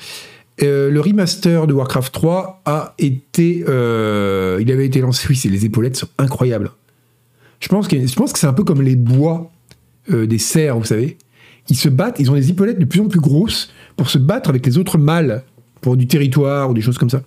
le 0.60 0.98
remaster 0.98 1.68
de 1.68 1.74
Warcraft 1.74 2.12
3 2.12 2.62
a 2.64 2.94
été, 2.98 3.58
il 3.60 4.72
avait 4.72 4.86
été 4.86 5.00
lancé, 5.00 5.28
oui, 5.30 5.36
c'est 5.36 5.48
les 5.48 5.64
épaulettes 5.64 5.96
sont 5.96 6.08
incroyables. 6.18 6.72
Je 7.60 7.68
pense 7.68 7.86
que 7.86 8.04
je 8.04 8.14
pense 8.16 8.32
que 8.32 8.40
c'est 8.40 8.48
un 8.48 8.52
peu 8.52 8.64
comme 8.64 8.82
les 8.82 8.96
bois 8.96 9.52
euh, 10.10 10.26
des 10.26 10.38
cerfs, 10.38 10.78
vous 10.78 10.84
savez. 10.84 11.18
Ils 11.68 11.76
se 11.76 11.88
battent, 11.88 12.18
ils 12.18 12.30
ont 12.30 12.34
des 12.34 12.50
épaulettes 12.50 12.78
de 12.78 12.84
plus 12.84 13.00
en 13.00 13.08
plus 13.08 13.20
grosses 13.20 13.70
pour 13.96 14.08
se 14.10 14.18
battre 14.18 14.48
avec 14.48 14.64
les 14.64 14.78
autres 14.78 14.98
mâles 14.98 15.44
pour 15.80 15.96
du 15.96 16.06
territoire 16.06 16.70
ou 16.70 16.74
des 16.74 16.80
choses 16.80 16.98
comme 16.98 17.10
ça. 17.10 17.22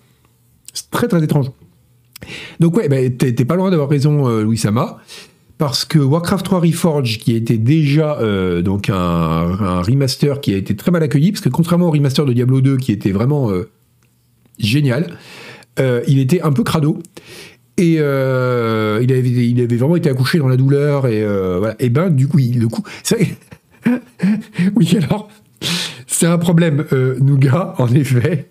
C'est 0.74 0.90
très 0.90 1.08
très 1.08 1.24
étrange. 1.24 1.52
Donc 2.60 2.76
ouais, 2.76 2.90
bah, 2.90 2.98
t'es 3.18 3.46
pas 3.46 3.56
loin 3.56 3.70
d'avoir 3.72 3.90
raison, 3.90 4.28
euh, 4.28 4.44
Louis 4.44 4.58
Sama, 4.58 4.98
parce 5.58 5.86
que 5.86 6.00
Warcraft 6.00 6.46
3 6.46 6.60
Reforged, 6.60 7.20
qui 7.20 7.36
était 7.36 7.58
déjà 7.58 8.18
euh, 8.20 8.62
donc 8.62 8.90
un, 8.90 9.82
remaster 9.82 10.42
qui 10.42 10.54
a 10.54 10.58
été 10.58 10.76
très 10.76 10.92
mal 10.92 11.04
accueilli, 11.04 11.32
parce 11.32 11.42
que 11.42 11.50
contrairement 11.50 11.88
au 11.88 11.92
remaster 11.92 12.26
de 12.26 12.34
Diablo 12.34 12.62
2, 12.62 12.78
qui 12.78 12.92
était 12.92 13.12
vraiment 13.12 13.52
génial, 14.60 15.18
il 15.80 16.20
était 16.20 16.42
un 16.42 16.52
peu 16.52 16.64
crado. 16.64 17.00
Et 17.82 17.96
euh, 17.98 19.00
il, 19.02 19.12
avait, 19.60 19.76
vraiment 19.76 19.96
été 19.96 20.08
accouché 20.08 20.38
dans 20.38 20.48
la 20.48 20.56
douleur. 20.56 21.08
Et, 21.08 21.24
euh, 21.24 21.58
voilà. 21.58 21.76
et 21.80 21.90
ben, 21.90 22.12
du 22.12 22.28
coup, 22.28 22.38
le 22.38 22.68
coup. 22.68 22.84
oui, 24.76 24.98
alors. 25.02 25.30
C'est 26.06 26.28
un 26.28 26.38
problème, 26.38 26.86
euh, 26.94 27.18
Nougat, 27.20 27.74
en 27.80 27.88
effet. 27.88 28.50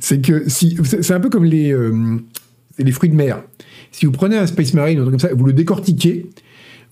C'est 0.00 0.20
que 0.20 0.46
si. 0.50 0.76
C'est 0.84 1.14
un 1.14 1.20
peu 1.20 1.30
comme 1.30 1.46
les, 1.46 1.74
les 2.78 2.92
fruits 2.92 3.08
de 3.08 3.14
mer. 3.14 3.42
Si 3.92 4.04
vous 4.04 4.12
prenez 4.12 4.36
un 4.36 4.46
Space 4.46 4.74
Marine, 4.74 4.98
un 4.98 5.02
truc 5.02 5.12
comme 5.12 5.30
ça, 5.30 5.34
vous 5.34 5.46
le 5.46 5.54
décortiquez, 5.54 6.26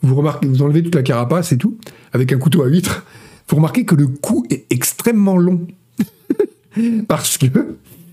vous, 0.01 0.15
remarquez, 0.15 0.49
vous 0.49 0.63
enlevez 0.63 0.83
toute 0.83 0.95
la 0.95 1.03
carapace 1.03 1.53
et 1.53 1.59
tout, 1.59 1.77
avec 2.15 2.33
un 2.33 2.39
couteau 2.39 2.63
à 2.63 2.69
huître, 2.69 3.05
vous 3.49 3.57
remarquez 3.57 3.85
que 3.85 3.95
le 3.95 4.07
cou 4.07 4.47
est 4.49 4.65
extrêmement 4.71 5.37
long. 5.37 5.67
Parce 7.09 7.37
que 7.37 7.47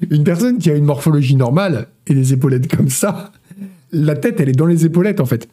une 0.09 0.25
personne 0.25 0.57
qui 0.57 0.69
a 0.69 0.75
une 0.75 0.83
morphologie 0.83 1.37
normale 1.37 1.87
et 2.07 2.13
des 2.13 2.33
épaulettes 2.33 2.75
comme 2.75 2.89
ça, 2.89 3.31
la 3.91 4.15
tête, 4.15 4.39
elle 4.39 4.49
est 4.49 4.53
dans 4.53 4.65
les 4.65 4.85
épaulettes, 4.85 5.19
en 5.19 5.25
fait. 5.25 5.47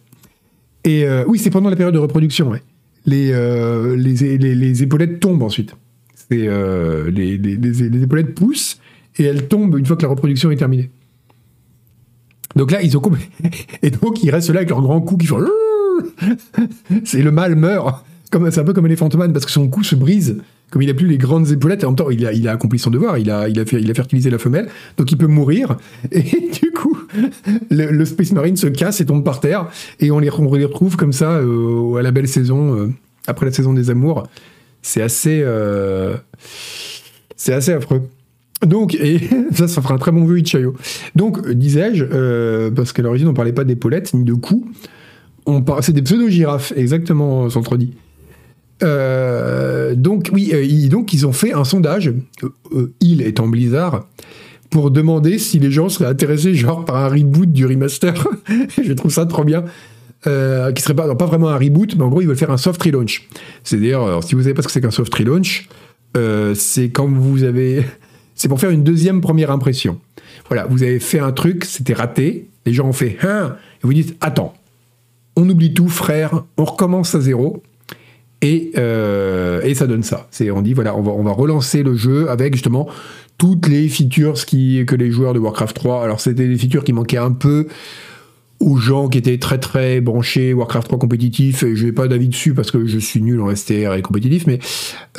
Et 0.84 1.04
euh, 1.04 1.24
oui, 1.26 1.38
c'est 1.38 1.50
pendant 1.50 1.70
la 1.70 1.76
période 1.76 1.94
de 1.94 1.98
reproduction, 1.98 2.50
ouais. 2.50 2.62
Les, 3.06 3.30
euh, 3.32 3.96
les, 3.96 4.82
épaulettes 4.82 5.20
tombent 5.20 5.42
ensuite. 5.42 5.74
Euh, 6.32 7.10
les, 7.10 8.02
épaulettes 8.02 8.34
poussent 8.34 8.80
et 9.16 9.24
elles 9.24 9.48
tombent 9.48 9.78
une 9.78 9.86
fois 9.86 9.96
que 9.96 10.02
la 10.02 10.08
reproduction 10.08 10.50
est 10.50 10.56
terminée. 10.56 10.90
Donc 12.54 12.70
là, 12.70 12.82
ils 12.82 12.96
ont 12.96 13.02
et 13.82 13.90
donc 13.90 14.22
ils 14.22 14.30
restent 14.30 14.50
là 14.50 14.58
avec 14.58 14.70
leur 14.70 14.82
grand 14.82 15.00
cou 15.00 15.16
qui 15.16 15.26
font. 15.26 15.44
c'est 17.04 17.22
le 17.22 17.30
mâle 17.30 17.54
meurt. 17.54 18.04
C'est 18.50 18.58
un 18.58 18.64
peu 18.64 18.74
comme 18.74 18.86
Elephant 18.86 19.08
Man 19.16 19.32
parce 19.32 19.46
que 19.46 19.50
son 19.50 19.68
cou 19.68 19.82
se 19.82 19.94
brise 19.94 20.42
comme 20.70 20.82
il 20.82 20.90
a 20.90 20.94
plus 20.94 21.06
les 21.06 21.18
grandes 21.18 21.50
épaulettes, 21.50 21.84
en 21.84 21.88
même 21.88 21.96
temps, 21.96 22.10
il 22.10 22.48
a, 22.48 22.52
accompli 22.52 22.78
son 22.78 22.90
devoir, 22.90 23.16
il 23.18 23.30
a, 23.30 23.48
fertilisé 23.94 24.30
la 24.30 24.38
femelle, 24.38 24.68
donc 24.96 25.10
il 25.10 25.16
peut 25.16 25.26
mourir. 25.26 25.76
Et 26.12 26.22
du 26.62 26.70
coup, 26.72 26.98
le, 27.70 28.04
Space 28.04 28.32
Marine 28.32 28.56
se 28.56 28.66
casse 28.66 29.00
et 29.00 29.06
tombe 29.06 29.24
par 29.24 29.40
terre, 29.40 29.68
et 30.00 30.10
on 30.10 30.18
les, 30.18 30.28
retrouve 30.28 30.96
comme 30.96 31.12
ça 31.12 31.32
euh, 31.32 31.94
à 31.94 32.02
la 32.02 32.10
belle 32.10 32.28
saison, 32.28 32.76
euh, 32.76 32.88
après 33.26 33.46
la 33.46 33.52
saison 33.52 33.72
des 33.72 33.90
amours. 33.90 34.26
C'est 34.82 35.02
assez, 35.02 35.40
euh, 35.42 36.16
c'est 37.36 37.52
assez 37.52 37.72
affreux. 37.72 38.02
Donc, 38.64 38.94
et 38.94 39.20
ça, 39.52 39.68
ça 39.68 39.80
fera 39.80 39.94
un 39.94 39.98
très 39.98 40.12
bon 40.12 40.24
vœu 40.24 40.38
Ichayo. 40.38 40.74
Donc, 41.16 41.48
disais-je, 41.48 42.68
parce 42.70 42.92
qu'à 42.92 43.02
l'origine, 43.02 43.28
on 43.28 43.34
parlait 43.34 43.52
pas 43.52 43.64
d'épaulettes 43.64 44.12
ni 44.12 44.24
de 44.24 44.34
cou, 44.34 44.70
on 45.46 45.64
c'est 45.80 45.92
des 45.92 46.02
pseudo-girafes, 46.02 46.74
exactement, 46.76 47.48
dit. 47.78 47.94
Euh, 48.82 49.94
donc 49.94 50.30
oui, 50.32 50.50
euh, 50.52 50.88
donc 50.88 51.12
ils 51.12 51.26
ont 51.26 51.32
fait 51.32 51.52
un 51.52 51.64
sondage, 51.64 52.12
euh, 52.72 52.94
il 53.00 53.22
étant 53.22 53.48
Blizzard, 53.48 54.06
pour 54.70 54.90
demander 54.90 55.38
si 55.38 55.58
les 55.58 55.70
gens 55.70 55.88
seraient 55.88 56.08
intéressés 56.08 56.54
genre 56.54 56.84
par 56.84 56.96
un 56.96 57.08
reboot 57.08 57.50
du 57.50 57.66
remaster. 57.66 58.14
Je 58.82 58.92
trouve 58.92 59.12
ça 59.12 59.26
trop 59.26 59.44
bien. 59.44 59.64
qui 60.24 60.82
serait 60.82 60.94
pas, 60.94 61.14
pas 61.14 61.26
vraiment 61.26 61.48
un 61.48 61.58
reboot, 61.58 61.96
mais 61.96 62.04
en 62.04 62.08
gros 62.08 62.20
ils 62.20 62.28
veulent 62.28 62.36
faire 62.36 62.50
un 62.50 62.58
soft 62.58 62.82
relaunch. 62.82 63.28
C'est-à-dire, 63.64 64.20
si 64.22 64.34
vous 64.34 64.42
savez 64.42 64.54
pas 64.54 64.62
ce 64.62 64.68
que 64.68 64.72
c'est 64.72 64.80
qu'un 64.80 64.90
soft 64.90 65.14
relaunch, 65.14 65.68
c'est 66.54 66.90
quand 66.90 67.08
vous 67.08 67.44
avez, 67.44 67.84
c'est 68.34 68.48
pour 68.48 68.60
faire 68.60 68.70
une 68.70 68.84
deuxième 68.84 69.20
première 69.20 69.50
impression. 69.50 69.98
Voilà, 70.48 70.66
vous 70.66 70.82
avez 70.82 70.98
fait 70.98 71.18
un 71.18 71.32
truc, 71.32 71.64
c'était 71.64 71.94
raté, 71.94 72.48
les 72.64 72.72
gens 72.72 72.86
ont 72.86 72.92
fait 72.92 73.18
hein, 73.22 73.56
et 73.82 73.86
vous 73.86 73.92
dites 73.92 74.16
attends, 74.20 74.54
on 75.36 75.48
oublie 75.48 75.72
tout 75.72 75.88
frère, 75.88 76.42
on 76.56 76.64
recommence 76.64 77.14
à 77.14 77.20
zéro. 77.20 77.62
Euh, 78.44 79.60
et, 79.62 79.74
ça 79.74 79.86
donne 79.86 80.02
ça. 80.02 80.28
C'est, 80.30 80.50
on 80.50 80.62
dit, 80.62 80.72
voilà, 80.72 80.96
on 80.96 81.22
va, 81.22 81.32
relancer 81.32 81.82
le 81.82 81.96
jeu 81.96 82.30
avec 82.30 82.54
justement 82.54 82.88
toutes 83.36 83.68
les 83.68 83.88
features 83.88 84.34
qui, 84.34 84.84
que 84.86 84.94
les 84.94 85.10
joueurs 85.10 85.34
de 85.34 85.38
Warcraft 85.38 85.74
3. 85.74 86.04
Alors, 86.04 86.20
c'était 86.20 86.46
des 86.46 86.56
features 86.56 86.84
qui 86.84 86.92
manquaient 86.92 87.18
un 87.18 87.32
peu 87.32 87.66
aux 88.60 88.76
gens 88.76 89.08
qui 89.08 89.18
étaient 89.18 89.38
très 89.38 89.58
très 89.58 90.00
branchés 90.00 90.52
Warcraft 90.52 90.88
3 90.88 90.98
compétitif. 90.98 91.62
Et 91.62 91.76
je 91.76 91.86
n'ai 91.86 91.92
pas 91.92 92.08
d'avis 92.08 92.28
dessus 92.28 92.54
parce 92.54 92.70
que 92.70 92.86
je 92.86 92.98
suis 92.98 93.22
nul 93.22 93.40
en 93.40 93.54
STR 93.54 93.94
et 93.94 94.02
compétitif, 94.02 94.46
mais 94.46 94.58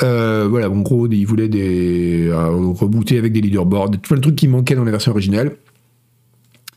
euh, 0.02 0.46
voilà, 0.48 0.70
en 0.70 0.80
gros, 0.80 1.06
ils 1.08 1.24
voulaient 1.24 1.48
des, 1.48 2.28
euh, 2.28 2.72
rebooter 2.72 3.18
avec 3.18 3.32
des 3.32 3.40
leaderboards, 3.40 3.90
tout 4.02 4.14
le 4.14 4.20
truc 4.20 4.36
qui 4.36 4.48
manquait 4.48 4.74
dans 4.74 4.84
la 4.84 4.90
version 4.90 5.12
originale. 5.12 5.56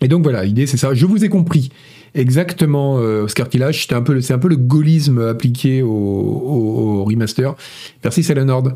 Et 0.01 0.07
donc 0.09 0.23
voilà, 0.23 0.43
l'idée 0.43 0.67
c'est 0.67 0.77
ça. 0.77 0.93
Je 0.93 1.05
vous 1.05 1.23
ai 1.23 1.29
compris 1.29 1.69
exactement 2.16 2.99
euh, 2.99 3.28
un 3.28 4.01
peu, 4.01 4.22
c'est 4.22 4.34
un 4.34 4.39
peu 4.39 4.47
le 4.47 4.55
gaullisme 4.55 5.20
appliqué 5.20 5.82
au, 5.82 7.03
remaster. 7.05 7.55
Merci 8.03 8.24
Selenord. 8.24 8.70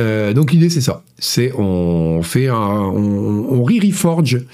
Euh, 0.00 0.32
donc 0.32 0.50
l'idée 0.50 0.70
c'est 0.70 0.80
ça, 0.80 1.04
c'est 1.18 1.52
on 1.52 2.20
fait 2.22 2.48
un, 2.48 2.56
on, 2.56 3.46
on 3.48 3.62
reforge 3.62 4.44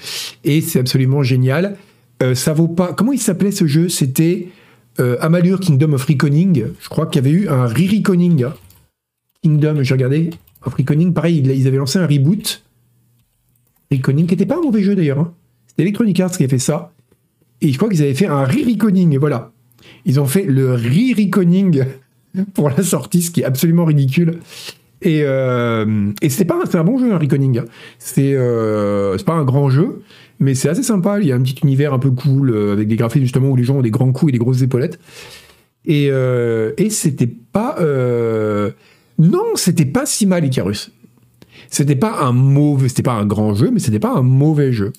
et 0.43 0.61
c'est 0.61 0.79
absolument 0.79 1.23
génial. 1.23 1.77
Euh, 2.21 2.35
ça 2.35 2.53
vaut 2.53 2.67
pas. 2.67 2.93
Comment 2.93 3.13
il 3.13 3.19
s'appelait 3.19 3.51
ce 3.51 3.65
jeu? 3.65 3.89
C'était 3.89 4.49
euh, 4.99 5.17
Amalur 5.21 5.59
Kingdom 5.59 5.93
of 5.93 6.05
Reconing. 6.05 6.65
Je 6.79 6.89
crois 6.89 7.07
qu'il 7.07 7.23
y 7.23 7.27
avait 7.27 7.35
eu 7.35 7.47
un 7.49 7.65
re-reconing. 7.65 8.45
Kingdom, 9.43 9.81
j'ai 9.81 9.93
regardé. 9.93 10.29
Of 10.63 10.75
Reconing, 10.75 11.13
pareil, 11.13 11.39
ils 11.39 11.67
avaient 11.67 11.77
lancé 11.77 11.97
un 11.97 12.05
reboot. 12.05 12.63
Reconing, 13.91 14.27
qui 14.27 14.33
n'était 14.33 14.45
pas 14.45 14.57
un 14.57 14.61
mauvais 14.61 14.83
jeu 14.83 14.95
d'ailleurs. 14.95 15.19
Hein. 15.19 15.33
C'était 15.67 15.81
Electronic 15.81 16.19
Arts 16.19 16.31
qui 16.31 16.43
a 16.43 16.47
fait 16.47 16.59
ça. 16.59 16.93
Et 17.61 17.71
je 17.71 17.77
crois 17.77 17.89
qu'ils 17.89 18.01
avaient 18.01 18.13
fait 18.13 18.27
un 18.27 18.43
re-reconing, 18.43 19.13
et 19.13 19.17
voilà. 19.17 19.51
Ils 20.05 20.19
ont 20.19 20.25
fait 20.25 20.43
le 20.43 20.73
re-reconing 20.73 21.83
pour 22.53 22.69
la 22.69 22.83
sortie, 22.83 23.21
ce 23.21 23.31
qui 23.31 23.41
est 23.41 23.45
absolument 23.45 23.85
ridicule. 23.85 24.39
Et, 25.01 25.21
euh, 25.23 26.11
et 26.21 26.29
c'est 26.29 26.45
pas 26.45 26.59
un 26.73 26.83
bon 26.83 26.99
jeu 26.99 27.11
un 27.11 27.17
Reconing. 27.17 27.61
C'est 27.97 28.33
euh, 28.35 29.17
pas 29.25 29.33
un 29.33 29.43
grand 29.43 29.69
jeu, 29.69 30.01
mais 30.39 30.53
c'est 30.53 30.69
assez 30.69 30.83
sympa. 30.83 31.19
Il 31.19 31.27
y 31.27 31.31
a 31.31 31.35
un 31.35 31.41
petit 31.41 31.59
univers 31.63 31.93
un 31.93 31.99
peu 31.99 32.11
cool 32.11 32.51
euh, 32.51 32.73
avec 32.73 32.87
des 32.87 32.95
graphismes 32.95 33.23
justement 33.23 33.49
où 33.49 33.55
les 33.55 33.63
gens 33.63 33.77
ont 33.77 33.81
des 33.81 33.91
grands 33.91 34.11
coups 34.11 34.29
et 34.29 34.33
des 34.33 34.37
grosses 34.37 34.61
épaulettes. 34.61 34.99
Et, 35.85 36.09
euh, 36.11 36.73
et 36.77 36.91
c'était 36.91 37.27
pas 37.27 37.77
non, 39.17 39.43
c'était 39.55 39.85
pas 39.85 40.05
si 40.05 40.25
mal 40.25 40.45
Icarus. 40.45 40.91
C'était 41.69 41.95
pas 41.95 42.21
un 42.21 42.31
mauvais, 42.31 42.89
c'était 42.89 43.03
pas 43.03 43.13
un 43.13 43.25
grand 43.25 43.53
jeu, 43.53 43.69
mais 43.71 43.79
c'était 43.79 43.99
pas 43.99 44.13
un 44.13 44.23
mauvais 44.23 44.71
jeu. 44.71 44.93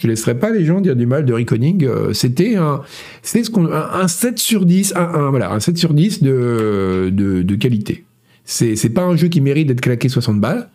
Je 0.00 0.06
laisserai 0.06 0.38
pas 0.38 0.50
les 0.50 0.64
gens 0.64 0.80
dire 0.80 0.94
du 0.94 1.06
mal 1.06 1.24
de 1.24 1.32
Reconing. 1.32 1.84
Euh, 1.84 2.12
c'était 2.12 2.56
un, 2.56 2.82
c'était 3.22 3.44
ce 3.44 3.50
qu'on, 3.50 3.66
un, 3.66 4.06
7 4.08 4.38
sur 4.38 4.64
10, 4.64 4.94
un, 4.96 5.30
voilà, 5.30 5.52
un 5.52 5.60
7 5.60 5.76
sur 5.76 5.92
10 5.92 6.22
de, 6.22 7.10
de, 7.12 7.54
qualité. 7.56 8.04
C'est, 8.44 8.76
c'est 8.76 8.90
pas 8.90 9.02
un 9.02 9.16
jeu 9.16 9.28
qui 9.28 9.40
mérite 9.40 9.66
d'être 9.68 9.80
claqué 9.80 10.08
60 10.08 10.40
balles, 10.40 10.68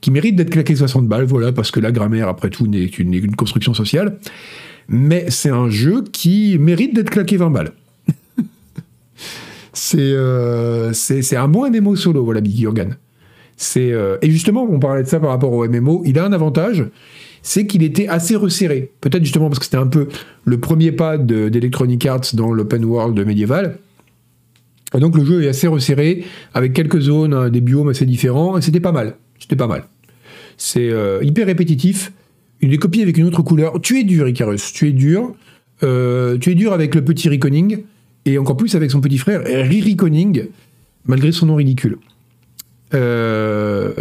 qui 0.00 0.10
mérite 0.10 0.36
d'être 0.36 0.50
claqué 0.50 0.74
60 0.74 1.06
balles, 1.06 1.24
voilà, 1.24 1.52
parce 1.52 1.70
que 1.70 1.80
la 1.80 1.92
grammaire, 1.92 2.28
après 2.28 2.50
tout, 2.50 2.66
n'est 2.66 2.88
qu'une, 2.88 3.12
une 3.12 3.36
construction 3.36 3.74
sociale. 3.74 4.18
Mais 4.88 5.26
c'est 5.28 5.50
un 5.50 5.68
jeu 5.68 6.02
qui 6.10 6.58
mérite 6.58 6.94
d'être 6.94 7.10
claqué 7.10 7.36
20 7.36 7.50
balles. 7.50 7.72
c'est, 9.72 9.98
euh, 9.98 10.92
c'est, 10.92 11.22
c'est 11.22 11.36
un 11.36 11.48
bon 11.48 11.70
MMO 11.70 11.94
solo, 11.96 12.24
voilà, 12.24 12.40
Biggie 12.40 12.66
Organ. 12.66 12.96
C'est, 13.56 13.92
euh, 13.92 14.16
et 14.22 14.30
justement, 14.30 14.66
on 14.68 14.80
parlait 14.80 15.02
de 15.02 15.08
ça 15.08 15.20
par 15.20 15.30
rapport 15.30 15.52
au 15.52 15.68
MMO, 15.68 16.02
il 16.04 16.18
a 16.18 16.24
un 16.24 16.32
avantage, 16.32 16.86
c'est 17.42 17.66
qu'il 17.66 17.82
était 17.82 18.08
assez 18.08 18.36
resserré. 18.36 18.92
Peut-être 19.00 19.24
justement 19.24 19.48
parce 19.48 19.58
que 19.58 19.64
c'était 19.64 19.76
un 19.76 19.86
peu 19.86 20.08
le 20.44 20.60
premier 20.60 20.92
pas 20.92 21.18
d'Electronic 21.18 22.06
Arts 22.06 22.34
dans 22.34 22.52
l'open 22.52 22.84
world 22.84 23.18
médiéval. 23.26 23.78
Et 24.94 25.00
donc 25.00 25.16
le 25.16 25.24
jeu 25.24 25.42
est 25.42 25.48
assez 25.48 25.66
resserré, 25.66 26.24
avec 26.54 26.72
quelques 26.72 27.00
zones, 27.00 27.34
hein, 27.34 27.48
des 27.48 27.60
biomes 27.60 27.88
assez 27.88 28.04
différents, 28.04 28.58
et 28.58 28.62
c'était 28.62 28.80
pas 28.80 28.92
mal. 28.92 29.16
C'était 29.38 29.56
pas 29.56 29.66
mal. 29.66 29.84
C'est 30.56 30.90
euh, 30.90 31.20
hyper 31.22 31.46
répétitif. 31.46 32.12
Une 32.60 32.70
des 32.70 32.78
copies 32.78 33.02
avec 33.02 33.16
une 33.16 33.24
autre 33.26 33.42
couleur. 33.42 33.80
Tu 33.80 33.98
es 33.98 34.04
dur, 34.04 34.28
Icarus. 34.28 34.72
Tu 34.72 34.88
es 34.88 34.92
dur. 34.92 35.34
Euh, 35.82 36.38
tu 36.38 36.52
es 36.52 36.54
dur 36.54 36.72
avec 36.72 36.94
le 36.94 37.02
petit 37.02 37.28
Riconing. 37.28 37.82
Et 38.24 38.38
encore 38.38 38.56
plus 38.56 38.76
avec 38.76 38.90
son 38.90 39.00
petit 39.00 39.18
frère, 39.18 39.42
Riri 39.44 39.96
Conning, 39.96 40.46
malgré 41.06 41.32
son 41.32 41.46
nom 41.46 41.56
ridicule. 41.56 41.98
Euh. 42.94 43.92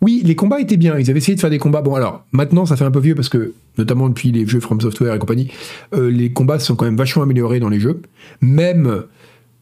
Oui, 0.00 0.22
les 0.24 0.34
combats 0.34 0.60
étaient 0.60 0.76
bien. 0.76 0.98
Ils 0.98 1.10
avaient 1.10 1.18
essayé 1.18 1.34
de 1.34 1.40
faire 1.40 1.50
des 1.50 1.58
combats. 1.58 1.82
Bon, 1.82 1.94
alors, 1.94 2.24
maintenant, 2.32 2.66
ça 2.66 2.76
fait 2.76 2.84
un 2.84 2.90
peu 2.90 3.00
vieux 3.00 3.14
parce 3.14 3.28
que, 3.28 3.52
notamment 3.78 4.08
depuis 4.08 4.32
les 4.32 4.46
jeux 4.46 4.60
From 4.60 4.80
Software 4.80 5.14
et 5.14 5.18
compagnie, 5.18 5.50
euh, 5.94 6.10
les 6.10 6.32
combats 6.32 6.58
sont 6.58 6.76
quand 6.76 6.84
même 6.84 6.96
vachement 6.96 7.22
améliorés 7.22 7.60
dans 7.60 7.68
les 7.68 7.80
jeux. 7.80 8.02
Même 8.40 9.04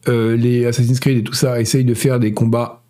euh, 0.07 0.35
les 0.35 0.65
Assassin's 0.65 0.99
Creed 0.99 1.17
et 1.17 1.23
tout 1.23 1.33
ça 1.33 1.61
essayent 1.61 1.85
de 1.85 1.93
faire 1.93 2.19
des 2.19 2.33
combats 2.33 2.83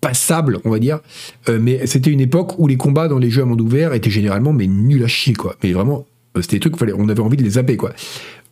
passables, 0.00 0.58
on 0.64 0.70
va 0.70 0.78
dire. 0.78 1.00
Euh, 1.48 1.58
mais 1.60 1.86
c'était 1.86 2.10
une 2.10 2.20
époque 2.20 2.58
où 2.58 2.66
les 2.66 2.76
combats 2.76 3.08
dans 3.08 3.18
les 3.18 3.30
jeux 3.30 3.42
à 3.42 3.44
monde 3.44 3.60
ouvert 3.60 3.92
étaient 3.92 4.10
généralement 4.10 4.52
mais 4.52 4.66
nuls 4.66 5.04
à 5.04 5.08
chier, 5.08 5.34
quoi. 5.34 5.56
Mais 5.62 5.72
vraiment, 5.72 6.06
c'était 6.36 6.56
des 6.56 6.60
trucs, 6.60 6.76
fallait, 6.76 6.94
on 6.96 7.08
avait 7.08 7.20
envie 7.20 7.36
de 7.36 7.42
les 7.42 7.50
zapper, 7.50 7.76
quoi. 7.76 7.92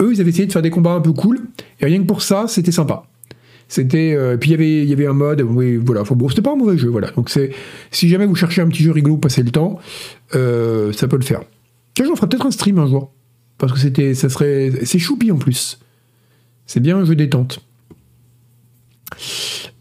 Eux, 0.03 0.13
ils 0.13 0.21
avaient 0.21 0.31
essayé 0.31 0.47
de 0.47 0.53
faire 0.53 0.63
des 0.63 0.71
combats 0.71 0.93
un 0.93 1.01
peu 1.01 1.13
cool, 1.13 1.41
et 1.81 1.87
rien 1.87 1.99
que 2.01 2.07
pour 2.07 2.23
ça, 2.23 2.47
c'était 2.49 2.73
sympa. 2.73 3.05
C'était, 3.69 4.15
euh, 4.15 4.39
puis 4.39 4.51
il 4.53 4.85
y 4.89 4.93
avait, 4.95 5.07
un 5.07 5.13
mode, 5.13 5.43
voilà. 5.43 6.03
C'était 6.31 6.43
pas 6.43 6.53
un 6.53 6.57
mauvais 6.57 6.79
jeu, 6.79 6.89
voilà. 6.89 7.11
Donc 7.11 7.29
c'est, 7.29 7.51
si 7.91 8.09
jamais 8.09 8.25
vous 8.25 8.35
cherchez 8.35 8.63
un 8.63 8.69
petit 8.69 8.83
jeu 8.83 8.93
rigolo, 8.93 9.19
passer 9.19 9.43
le 9.43 9.51
temps, 9.51 9.79
euh, 10.35 10.91
ça 10.93 11.07
peut 11.07 11.19
le 11.19 11.25
faire. 11.25 11.43
Tiens, 11.93 12.07
j'en 12.07 12.17
ferai 12.17 12.29
peut-être 12.31 12.47
un 12.47 12.51
stream 12.51 12.79
un 12.79 12.87
jour, 12.87 13.13
parce 13.59 13.73
que 13.73 13.79
c'était, 13.79 14.15
ça 14.15 14.31
serait, 14.31 14.73
c'est 14.85 14.99
choupi 14.99 15.31
en 15.31 15.37
plus. 15.37 15.79
C'est 16.65 16.81
bien 16.81 16.97
un 16.97 17.05
jeu 17.05 17.15
détente. 17.15 17.61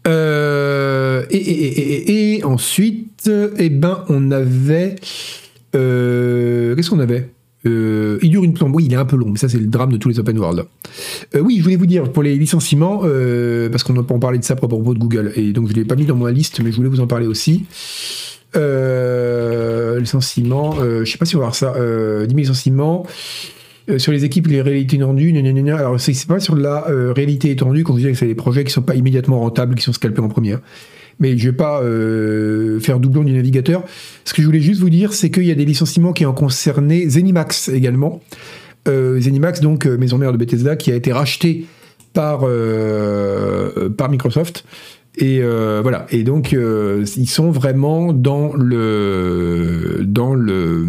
Euh, 0.06 1.24
et, 1.30 2.42
ensuite, 2.44 3.30
eh 3.58 3.70
ben, 3.70 4.04
on 4.10 4.30
avait. 4.30 4.96
Qu'est-ce 5.72 6.90
qu'on 6.90 7.00
avait? 7.00 7.30
Euh, 7.66 8.18
Il 8.22 8.30
dure 8.30 8.44
une 8.44 8.54
plombe. 8.54 8.76
Il 8.80 8.92
est 8.92 8.96
un 8.96 9.04
peu 9.04 9.16
long, 9.16 9.30
mais 9.30 9.38
ça, 9.38 9.48
c'est 9.48 9.58
le 9.58 9.66
drame 9.66 9.92
de 9.92 9.96
tous 9.96 10.08
les 10.08 10.18
open 10.18 10.38
world. 10.38 10.64
Euh, 11.34 11.40
oui, 11.40 11.56
je 11.58 11.62
voulais 11.62 11.76
vous 11.76 11.86
dire, 11.86 12.10
pour 12.12 12.22
les 12.22 12.36
licenciements, 12.36 13.02
euh, 13.04 13.68
parce 13.68 13.82
qu'on 13.82 13.94
n'a 13.94 14.02
pas 14.02 14.14
en 14.14 14.18
parlé 14.18 14.38
de 14.38 14.44
ça 14.44 14.54
à 14.54 14.56
propos 14.56 14.94
de 14.94 14.98
Google, 14.98 15.32
et 15.36 15.52
donc 15.52 15.68
je 15.68 15.72
ne 15.72 15.78
l'ai 15.78 15.84
pas 15.84 15.96
mis 15.96 16.06
dans 16.06 16.16
ma 16.16 16.30
liste, 16.30 16.60
mais 16.62 16.70
je 16.70 16.76
voulais 16.76 16.88
vous 16.88 17.00
en 17.00 17.06
parler 17.06 17.26
aussi. 17.26 17.64
Licenciements, 19.98 20.76
je 20.76 21.04
sais 21.04 21.18
pas 21.18 21.24
si 21.24 21.36
on 21.36 21.40
va 21.40 21.46
voir 21.46 21.54
ça. 21.54 21.74
Euh, 21.76 22.26
10 22.26 22.30
000 22.30 22.38
licenciements. 22.38 23.06
Sur 23.96 24.12
les 24.12 24.26
équipes, 24.26 24.48
les 24.48 24.60
réalités 24.60 24.96
étendues, 24.96 25.34
alors 25.72 25.98
c'est 25.98 26.26
pas 26.26 26.40
sur 26.40 26.54
la 26.54 26.84
réalité 26.88 27.50
étendue 27.50 27.84
qu'on 27.84 27.94
disait 27.94 28.12
que 28.12 28.18
c'est 28.18 28.26
des 28.26 28.34
projets 28.34 28.62
qui 28.64 28.70
sont 28.70 28.82
pas 28.82 28.94
immédiatement 28.94 29.40
rentables, 29.40 29.76
qui 29.76 29.82
sont 29.82 29.94
scalpés 29.94 30.20
en 30.20 30.28
première. 30.28 30.60
Mais 31.20 31.36
je 31.36 31.48
vais 31.48 31.56
pas 31.56 31.82
euh, 31.82 32.78
faire 32.80 33.00
doublon 33.00 33.24
du 33.24 33.32
navigateur. 33.32 33.84
Ce 34.24 34.32
que 34.32 34.42
je 34.42 34.46
voulais 34.46 34.60
juste 34.60 34.80
vous 34.80 34.90
dire, 34.90 35.12
c'est 35.12 35.30
qu'il 35.30 35.44
y 35.44 35.50
a 35.50 35.54
des 35.54 35.64
licenciements 35.64 36.12
qui 36.12 36.24
ont 36.26 36.32
concerné 36.32 37.08
Zenimax 37.08 37.68
également. 37.68 38.20
Euh, 38.86 39.20
Zenimax, 39.20 39.60
donc 39.60 39.86
euh, 39.86 39.98
maison 39.98 40.18
mère 40.18 40.32
de 40.32 40.38
Bethesda, 40.38 40.76
qui 40.76 40.92
a 40.92 40.94
été 40.94 41.12
racheté 41.12 41.66
par, 42.12 42.46
par 43.96 44.10
Microsoft. 44.10 44.64
Et 45.18 45.40
voilà. 45.40 46.06
Et 46.10 46.22
donc, 46.22 46.52
ils 46.52 47.28
sont 47.28 47.50
vraiment 47.50 48.12
dans 48.12 48.54
le. 48.54 50.00
Dans 50.04 50.34
le 50.34 50.84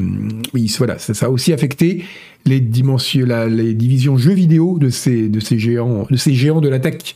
oui, 0.54 0.74
voilà. 0.78 0.98
Ça, 0.98 1.26
a 1.26 1.30
aussi 1.30 1.54
affecté 1.54 2.04
les, 2.46 2.60
dimensions, 2.60 3.26
les 3.48 3.74
divisions 3.74 4.18
jeux 4.18 4.34
vidéo 4.34 4.78
de 4.80 4.90
ces, 4.90 5.30
de 5.30 5.40
ces, 5.40 5.60
géants, 5.60 6.08
de 6.10 6.16
ces 6.16 6.34
géants 6.34 6.62
de 6.62 6.70
la 6.70 6.80
tech. 6.80 7.16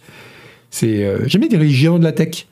C'est, 0.70 1.18
bien 1.38 1.48
dire 1.48 1.60
les 1.60 1.70
géants 1.70 1.98
de 1.98 2.04
la 2.04 2.12
tech. 2.12 2.46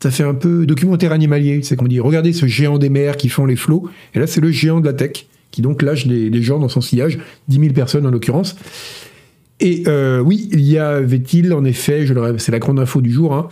Ça 0.00 0.10
fait 0.10 0.24
un 0.24 0.34
peu 0.34 0.66
documentaire 0.66 1.12
animalier. 1.12 1.60
C'est 1.62 1.76
qu'on 1.76 1.86
dit 1.86 2.00
regardez 2.00 2.32
ce 2.32 2.46
géant 2.46 2.78
des 2.78 2.90
mers 2.90 3.16
qui 3.16 3.28
font 3.28 3.46
les 3.46 3.56
flots. 3.56 3.88
Et 4.14 4.18
là, 4.18 4.26
c'est 4.26 4.40
le 4.40 4.50
géant 4.50 4.80
de 4.80 4.86
la 4.86 4.92
tech 4.92 5.26
qui 5.50 5.62
donc 5.62 5.80
lâche 5.82 6.04
les 6.04 6.42
gens 6.42 6.58
dans 6.58 6.68
son 6.68 6.82
sillage, 6.82 7.18
10 7.48 7.60
000 7.60 7.72
personnes 7.72 8.06
en 8.06 8.10
l'occurrence. 8.10 8.56
Et 9.60 9.84
euh, 9.86 10.20
oui, 10.20 10.48
il 10.52 10.60
y 10.60 10.78
avait-il, 10.78 11.52
en 11.54 11.64
effet, 11.64 12.06
c'est 12.38 12.52
la 12.52 12.58
grande 12.58 12.78
info 12.78 13.00
du 13.00 13.10
jour, 13.10 13.34
hein, 13.34 13.48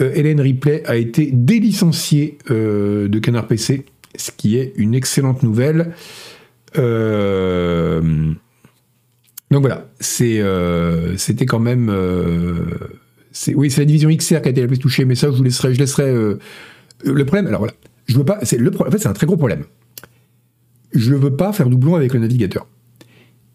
euh, 0.00 0.12
Hélène 0.14 0.40
Ripley 0.40 0.82
a 0.86 0.96
été 0.96 1.30
délicenciée 1.32 2.38
euh, 2.50 3.08
de 3.08 3.18
Canard 3.18 3.48
PC, 3.48 3.84
ce 4.14 4.30
qui 4.30 4.56
est 4.56 4.72
une 4.76 4.94
excellente 4.94 5.42
nouvelle. 5.42 5.94
Donc 9.50 9.62
voilà, 9.62 9.88
c'était 9.98 11.46
quand 11.46 11.58
même... 11.58 11.90
oui, 13.54 13.70
c'est 13.70 13.80
la 13.80 13.84
division 13.84 14.10
XR 14.10 14.42
qui 14.42 14.48
a 14.48 14.50
été 14.50 14.60
la 14.60 14.66
plus 14.66 14.78
touchée, 14.78 15.04
mais 15.04 15.14
ça, 15.14 15.30
je 15.30 15.36
vous 15.36 15.42
laisserai... 15.42 15.74
Je 15.74 15.82
euh, 16.02 16.38
le 17.04 17.24
problème, 17.24 17.46
alors 17.46 17.60
voilà, 17.60 17.74
je 18.06 18.16
veux 18.16 18.24
pas... 18.24 18.38
En 18.38 18.90
fait, 18.90 18.98
c'est 18.98 19.08
un 19.08 19.12
très 19.12 19.26
gros 19.26 19.36
problème. 19.36 19.64
Je 20.92 21.14
veux 21.14 21.36
pas 21.36 21.52
faire 21.52 21.68
doublon 21.68 21.94
avec 21.94 22.14
le 22.14 22.20
navigateur. 22.20 22.66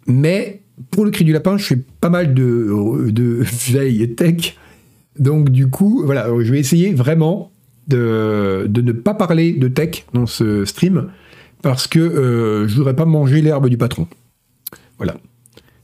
Mais 0.07 0.61
pour 0.91 1.05
le 1.05 1.11
cri 1.11 1.23
du 1.23 1.33
lapin, 1.33 1.57
je 1.57 1.65
fais 1.65 1.79
pas 2.01 2.09
mal 2.09 2.33
de, 2.33 3.09
de 3.09 3.43
veille 3.71 4.15
tech. 4.15 4.57
Donc 5.19 5.49
du 5.49 5.69
coup, 5.69 6.03
voilà, 6.05 6.27
je 6.39 6.51
vais 6.51 6.59
essayer 6.59 6.93
vraiment 6.93 7.51
de, 7.87 8.65
de 8.67 8.81
ne 8.81 8.91
pas 8.91 9.13
parler 9.13 9.53
de 9.53 9.67
tech 9.67 10.05
dans 10.13 10.25
ce 10.25 10.65
stream 10.65 11.09
parce 11.61 11.87
que 11.87 11.99
euh, 11.99 12.67
je 12.67 12.75
voudrais 12.75 12.95
pas 12.95 13.05
manger 13.05 13.41
l'herbe 13.41 13.69
du 13.69 13.77
patron. 13.77 14.07
Voilà. 14.97 15.15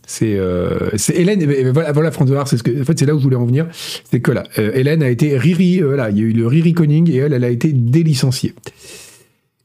C'est 0.10 0.39
euh, 0.39 0.89
c'est 0.97 1.14
Hélène, 1.16 1.39
et 1.39 1.70
voilà, 1.70 1.91
voilà 1.91 2.10
France 2.10 2.32
de 2.32 2.38
c'est 2.47 2.57
ce 2.57 2.64
que, 2.64 2.84
fait, 2.84 2.97
c'est 2.97 3.05
là 3.05 3.14
où 3.14 3.20
je 3.20 3.24
voulais 3.24 3.36
en 3.36 3.45
venir. 3.45 3.68
C'est 3.72 4.22
que 4.22 4.32
là, 4.32 4.43
euh, 4.57 4.72
Hélène 4.74 5.03
a 5.03 5.10
été 5.10 5.38
Riri, 5.38 5.84
euh, 5.84 6.10
il 6.10 6.18
y 6.18 6.22
a 6.22 6.24
eu 6.24 6.34
le 6.34 6.47
Riri 6.47 6.74
Conning 6.74 7.07
et 7.12 7.18
elle, 7.18 7.32
elle 7.34 7.43
a 7.43 7.49
été 7.49 7.72
délicenciée. 7.72 8.55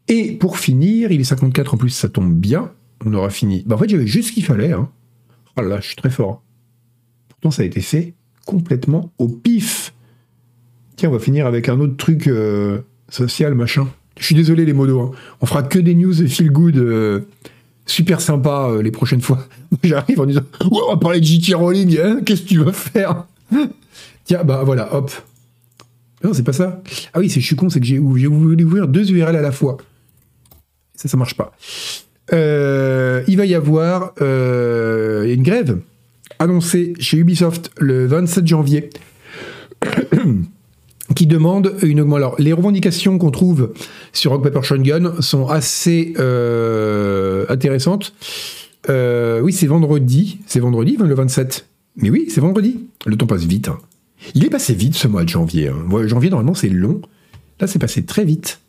Et 0.09 0.33
pour 0.33 0.59
finir, 0.59 1.11
il 1.13 1.19
est 1.23 1.25
54 1.25 1.73
en 1.73 1.77
plus, 1.79 1.89
ça 1.89 2.11
tombe 2.11 2.35
bien. 2.35 2.71
On 3.07 3.15
aura 3.15 3.31
fini. 3.31 3.65
Bah, 3.67 3.77
en 3.77 3.79
fait, 3.79 3.89
j'avais 3.89 4.07
juste 4.07 4.29
ce 4.29 4.33
qu'il 4.35 4.45
fallait. 4.45 4.73
Hein. 4.73 4.91
Oh 5.57 5.63
là 5.63 5.81
je 5.81 5.87
suis 5.87 5.97
très 5.97 6.11
fort. 6.11 6.43
Pourtant, 7.31 7.51
ça 7.51 7.63
a 7.63 7.65
été 7.65 7.81
fait 7.81 8.13
complètement 8.45 9.15
au 9.17 9.29
pif. 9.29 9.95
Tiens, 10.97 11.09
on 11.09 11.13
va 11.13 11.21
finir 11.21 11.47
avec 11.47 11.71
un 11.71 11.81
autre 11.81 11.97
truc 11.97 12.29
social, 13.09 13.55
machin. 13.55 13.89
Je 14.21 14.27
suis 14.27 14.35
désolé, 14.35 14.67
les 14.67 14.75
modos. 14.75 15.01
hein. 15.01 15.11
On 15.41 15.47
fera 15.47 15.63
que 15.63 15.79
des 15.79 15.95
news 15.95 16.13
feel 16.29 16.51
good 16.51 17.25
super 17.87 18.21
sympa 18.21 18.69
euh, 18.71 18.83
les 18.83 18.91
prochaines 18.91 19.21
fois. 19.21 19.47
J'arrive 19.83 20.21
en 20.21 20.27
disant 20.27 20.43
on 20.71 20.91
va 20.91 20.97
parler 20.97 21.21
de 21.21 21.25
J.K. 21.25 21.55
Rowling, 21.55 21.99
hein, 21.99 22.21
qu'est-ce 22.25 22.43
que 22.43 22.49
tu 22.49 22.59
veux 22.59 22.73
faire? 22.73 23.27
Tiens, 24.25 24.45
bah 24.45 24.63
voilà, 24.65 24.95
hop. 24.95 25.11
Non, 26.23 26.33
c'est 26.33 26.43
pas 26.43 26.55
ça. 26.55 26.83
Ah 27.13 27.19
oui, 27.19 27.29
c'est 27.29 27.41
je 27.41 27.47
suis 27.47 27.57
con, 27.57 27.69
c'est 27.69 27.81
que 27.81 27.87
j'ai 27.87 27.99
voulu 27.99 28.27
ouvrir 28.27 28.89
deux 28.89 29.11
URL 29.11 29.37
à 29.37 29.43
la 29.43 29.53
fois. 29.53 29.77
Ça, 30.95 31.09
ça 31.09 31.17
marche 31.17 31.35
pas. 31.35 31.53
Euh, 32.33 33.23
il 33.29 33.37
va 33.37 33.45
y 33.45 33.55
avoir 33.55 34.15
euh, 34.23 35.25
une 35.25 35.43
grève 35.43 35.79
annoncée 36.39 36.95
chez 36.99 37.19
Ubisoft 37.19 37.71
le 37.79 38.07
27 38.07 38.47
janvier 38.47 38.91
qui 41.15 41.27
demande 41.27 41.75
une 41.83 42.01
augmentation. 42.01 42.27
Alors, 42.27 42.37
les 42.39 42.53
revendications 42.53 43.19
qu'on 43.19 43.31
trouve 43.31 43.73
sur 44.13 44.31
Rock 44.33 44.43
Paper 44.45 44.63
Shotgun 44.63 45.15
sont 45.21 45.49
assez 45.49 46.15
euh, 46.19 47.45
intéressantes. 47.49 48.15
Euh, 48.89 49.41
oui, 49.41 49.53
c'est 49.53 49.67
vendredi. 49.67 50.39
C'est 50.47 50.61
vendredi, 50.61 50.97
le 50.99 51.15
27. 51.15 51.67
Mais 51.97 52.11
oui, 52.11 52.27
c'est 52.29 52.41
vendredi. 52.41 52.81
Le 53.07 53.17
temps 53.17 53.27
passe 53.27 53.45
vite. 53.45 53.69
hein. 53.69 53.79
Il 54.35 54.45
est 54.45 54.51
passé 54.51 54.75
vite 54.75 54.95
ce 54.95 55.09
mois 55.09 55.25
de 55.25 55.29
janvier. 55.29 55.69
hein. 55.69 56.07
Janvier, 56.07 56.31
normalement, 56.31 56.55
c'est 56.55 56.69
long. 56.69 57.01
Là, 57.61 57.67
c'est 57.67 57.79
passé 57.79 58.05
très 58.05 58.25
vite. 58.25 58.61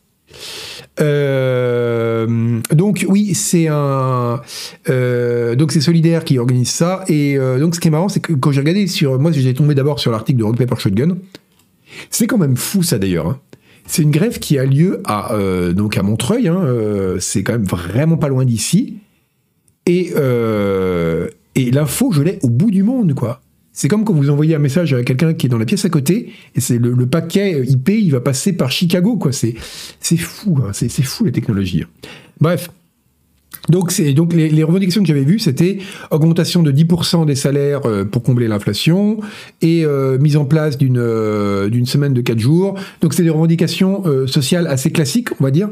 Euh, 0.99 2.59
donc 2.71 3.05
oui, 3.09 3.33
c'est 3.35 3.67
un 3.67 4.41
donc 4.87 5.71
c'est 5.71 5.81
Solidaire 5.81 6.23
qui 6.23 6.39
organise 6.39 6.69
ça 6.69 7.03
et 7.07 7.37
donc 7.59 7.75
ce 7.75 7.79
qui 7.79 7.89
est 7.89 7.91
marrant 7.91 8.09
c'est 8.09 8.21
que 8.21 8.33
quand 8.33 8.51
j'ai 8.51 8.61
regardé 8.61 8.87
sur 8.87 9.19
moi 9.19 9.31
j'ai 9.31 9.53
tombé 9.53 9.75
d'abord 9.75 9.99
sur 9.99 10.11
l'article 10.11 10.39
de 10.39 10.43
Rock 10.45 10.57
Paper 10.57 10.75
Shotgun. 10.77 11.17
C'est 12.09 12.27
quand 12.27 12.37
même 12.37 12.57
fou 12.57 12.83
ça 12.83 12.97
d'ailleurs. 12.97 13.27
hein. 13.27 13.39
C'est 13.87 14.01
une 14.01 14.11
grève 14.11 14.39
qui 14.39 14.57
a 14.57 14.65
lieu 14.65 15.01
à 15.05 15.33
euh, 15.33 15.73
donc 15.73 15.97
à 15.97 16.03
Montreuil. 16.03 16.47
hein, 16.47 16.61
euh, 16.63 17.19
c'est 17.19 17.43
quand 17.43 17.53
même 17.53 17.65
vraiment 17.65 18.17
pas 18.17 18.29
loin 18.29 18.45
d'ici. 18.45 18.97
Et 19.85 20.13
euh, 20.15 21.27
et 21.53 21.69
l'info 21.71 22.11
je 22.11 22.23
l'ai 22.23 22.39
au 22.41 22.49
bout 22.49 22.71
du 22.71 22.83
monde 22.83 23.13
quoi. 23.13 23.41
C'est 23.77 23.89
comme 23.89 24.05
quand 24.05 24.13
vous 24.13 24.29
envoyez 24.29 24.55
un 24.55 24.59
message 24.59 24.93
à 24.93 25.03
quelqu'un 25.03 25.33
qui 25.33 25.47
est 25.47 25.49
dans 25.49 25.57
la 25.57 25.65
pièce 25.65 25.83
à 25.83 25.89
côté, 25.89 26.31
et 26.55 26.61
c'est 26.61 26.77
le, 26.77 27.05
paquet 27.07 27.61
IP, 27.67 27.89
il 27.89 28.09
va 28.09 28.21
passer 28.21 28.53
par 28.53 28.71
Chicago, 28.71 29.17
quoi. 29.17 29.33
C'est, 29.33 29.53
fou, 30.15 30.57
hein. 30.63 30.69
c'est, 30.71 30.87
c'est 30.87 31.03
fou 31.03 31.25
la 31.25 31.31
technologie. 31.31 31.83
Bref. 32.39 32.69
Donc, 33.69 33.99
donc 34.13 34.33
les, 34.33 34.63
revendications 34.63 35.01
que 35.01 35.07
j'avais 35.07 35.23
vues, 35.23 35.39
c'était 35.39 35.79
augmentation 36.11 36.63
de 36.63 36.71
10% 36.71 37.25
des 37.25 37.35
salaires 37.35 37.81
euh, 37.85 38.05
pour 38.05 38.23
combler 38.23 38.47
l'inflation 38.47 39.19
et 39.61 39.85
euh, 39.85 40.17
mise 40.17 40.37
en 40.37 40.45
place 40.45 40.77
d'une, 40.77 40.97
euh, 40.99 41.85
semaine 41.85 42.13
de 42.13 42.21
4 42.21 42.39
jours. 42.39 42.75
Donc, 43.01 43.13
c'est 43.13 43.23
des 43.23 43.29
revendications 43.29 44.03
sociales 44.27 44.67
assez 44.67 44.91
classiques, 44.91 45.29
on 45.39 45.43
va 45.43 45.51
dire. 45.51 45.69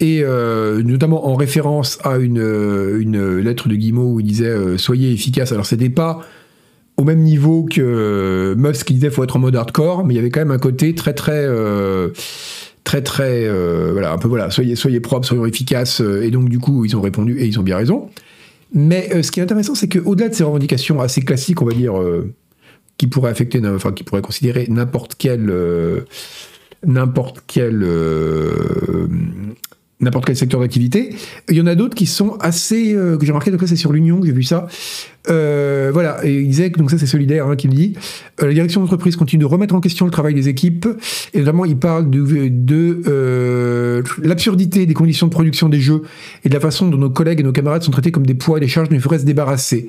Et 0.00 0.24
notamment 0.84 1.26
en 1.28 1.34
référence 1.34 1.98
à 2.04 2.16
une, 2.16 2.42
une 2.98 3.38
lettre 3.38 3.68
de 3.68 3.74
Guimau 3.74 4.14
où 4.14 4.20
il 4.20 4.26
disait 4.26 4.78
soyez 4.78 5.12
efficace. 5.12 5.52
Alors 5.52 5.66
c'était 5.66 5.90
pas 5.90 6.20
au 6.96 7.04
même 7.04 7.20
niveau 7.20 7.64
que 7.64 8.54
Musk 8.56 8.86
qui 8.86 8.94
disait 8.94 9.10
faut 9.10 9.24
être 9.24 9.36
en 9.36 9.40
mode 9.40 9.56
hardcore, 9.56 10.04
mais 10.04 10.14
il 10.14 10.16
y 10.16 10.20
avait 10.20 10.30
quand 10.30 10.40
même 10.40 10.52
un 10.52 10.58
côté 10.58 10.94
très 10.94 11.12
très 11.12 11.46
très 12.92 13.02
très 13.02 13.46
très 13.46 13.92
voilà 13.92 14.12
un 14.12 14.18
peu 14.18 14.28
voilà 14.28 14.50
soyez 14.50 14.76
soyez 14.76 15.00
propres, 15.00 15.26
soyez 15.26 15.46
efficaces 15.48 16.00
et 16.00 16.30
donc 16.30 16.48
du 16.48 16.58
coup 16.58 16.84
ils 16.84 16.96
ont 16.96 17.00
répondu 17.00 17.38
et 17.38 17.46
ils 17.46 17.58
ont 17.58 17.62
bien 17.62 17.76
raison. 17.76 18.10
Mais 18.74 19.22
ce 19.22 19.30
qui 19.30 19.40
est 19.40 19.42
intéressant, 19.42 19.74
c'est 19.74 19.88
qu'au-delà 19.88 20.30
de 20.30 20.34
ces 20.34 20.44
revendications 20.44 21.00
assez 21.00 21.20
classiques, 21.20 21.60
on 21.60 21.66
va 21.66 21.74
dire, 21.74 21.92
qui 22.96 23.06
pourraient 23.06 23.30
affecter, 23.30 23.60
enfin 23.66 23.92
qui 23.92 24.02
pourraient 24.02 24.22
considérer 24.22 24.66
n'importe 24.70 25.14
quel 25.18 25.52
n'importe 26.84 27.42
quel 27.46 27.82
n'importe 30.02 30.26
quel 30.26 30.36
secteur 30.36 30.60
d'activité. 30.60 31.14
Il 31.48 31.56
y 31.56 31.60
en 31.60 31.66
a 31.66 31.74
d'autres 31.74 31.94
qui 31.94 32.06
sont 32.06 32.36
assez 32.40 32.94
euh, 32.94 33.16
que 33.16 33.24
j'ai 33.24 33.32
remarqué 33.32 33.50
donc 33.50 33.60
ça 33.60 33.66
c'est 33.66 33.76
sur 33.76 33.92
l'Union 33.92 34.20
j'ai 34.22 34.32
vu 34.32 34.42
ça. 34.42 34.66
Euh, 35.30 35.90
voilà 35.92 36.24
et 36.26 36.40
il 36.40 36.48
disait 36.48 36.70
donc 36.70 36.90
ça 36.90 36.98
c'est 36.98 37.06
solidaire 37.06 37.46
hein, 37.46 37.54
qui 37.54 37.68
me 37.68 37.72
dit 37.72 37.94
euh, 38.42 38.48
la 38.48 38.54
direction 38.54 38.80
d'entreprise 38.80 39.14
continue 39.14 39.40
de 39.40 39.46
remettre 39.46 39.72
en 39.72 39.80
question 39.80 40.04
le 40.04 40.10
travail 40.10 40.34
des 40.34 40.48
équipes 40.48 40.88
et 41.32 41.38
notamment 41.38 41.64
il 41.64 41.76
parle 41.76 42.10
de, 42.10 42.48
de 42.48 44.02
l'absurdité 44.20 44.84
des 44.84 44.94
conditions 44.94 45.28
de 45.28 45.32
production 45.32 45.68
des 45.68 45.80
jeux 45.80 46.02
et 46.44 46.48
de 46.48 46.54
la 46.54 46.60
façon 46.60 46.88
dont 46.88 46.98
nos 46.98 47.10
collègues 47.10 47.38
et 47.38 47.44
nos 47.44 47.52
camarades 47.52 47.84
sont 47.84 47.92
traités 47.92 48.10
comme 48.10 48.26
des 48.26 48.34
poids 48.34 48.58
et 48.58 48.60
des 48.60 48.68
charges 48.68 48.88
dont 48.88 48.96
il 48.96 49.00
faudrait 49.00 49.20
se 49.20 49.24
débarrasser. 49.24 49.88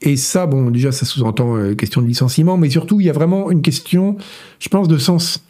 Et 0.00 0.16
ça 0.16 0.46
bon 0.46 0.70
déjà 0.70 0.92
ça 0.92 1.04
sous-entend 1.04 1.74
question 1.74 2.00
de 2.00 2.06
licenciement 2.06 2.56
mais 2.56 2.70
surtout 2.70 3.00
il 3.00 3.06
y 3.06 3.10
a 3.10 3.14
vraiment 3.14 3.50
une 3.50 3.60
question 3.60 4.16
je 4.60 4.70
pense 4.70 4.88
de 4.88 4.96
sens 4.96 5.42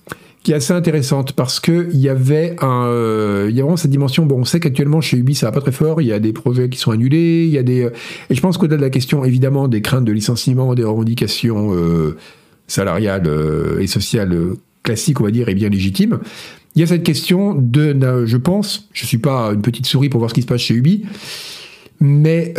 qui 0.43 0.53
est 0.53 0.55
assez 0.55 0.72
intéressante 0.72 1.32
parce 1.32 1.61
que 1.61 1.88
il 1.93 1.99
y 1.99 2.09
avait 2.09 2.57
un, 2.61 2.86
euh, 2.86 3.49
il 3.51 3.57
y 3.57 3.61
a 3.61 3.62
vraiment 3.62 3.76
cette 3.76 3.91
dimension. 3.91 4.24
Bon, 4.24 4.38
on 4.38 4.45
sait 4.45 4.59
qu'actuellement 4.59 5.01
chez 5.01 5.18
Ubi 5.18 5.34
ça 5.34 5.47
va 5.47 5.53
pas 5.53 5.61
très 5.61 5.72
fort. 5.72 6.01
Il 6.01 6.07
y 6.07 6.12
a 6.12 6.18
des 6.18 6.32
projets 6.32 6.68
qui 6.68 6.78
sont 6.78 6.93
annulés. 6.93 7.45
Il 7.45 7.51
y 7.51 7.59
a 7.59 7.62
des, 7.62 7.84
euh, 7.84 7.91
et 8.30 8.34
je 8.34 8.41
pense 8.41 8.57
qu'au-delà 8.57 8.78
de 8.78 8.82
la 8.82 8.91
question 8.91 9.24
évidemment 9.24 9.68
des 9.68 9.82
craintes 9.82 10.05
de 10.05 10.12
licenciement, 10.12 10.74
des 10.74 10.84
revendications 10.84 11.74
euh, 11.74 12.16
salariales 12.66 13.28
et 13.80 13.86
sociales 13.86 14.34
classiques, 14.82 15.20
on 15.20 15.24
va 15.24 15.30
dire, 15.30 15.49
et 15.49 15.55
bien 15.55 15.68
légitimes. 15.68 16.20
Il 16.76 16.80
y 16.80 16.82
a 16.84 16.86
cette 16.86 17.03
question 17.03 17.55
de, 17.55 18.24
je 18.24 18.36
pense, 18.36 18.88
je 18.93 19.05
suis 19.05 19.18
pas 19.18 19.51
une 19.53 19.61
petite 19.61 19.86
souris 19.86 20.09
pour 20.09 20.20
voir 20.20 20.30
ce 20.30 20.34
qui 20.34 20.43
se 20.43 20.47
passe 20.47 20.61
chez 20.61 20.74
Ubi, 20.74 21.05
mais 21.99 22.55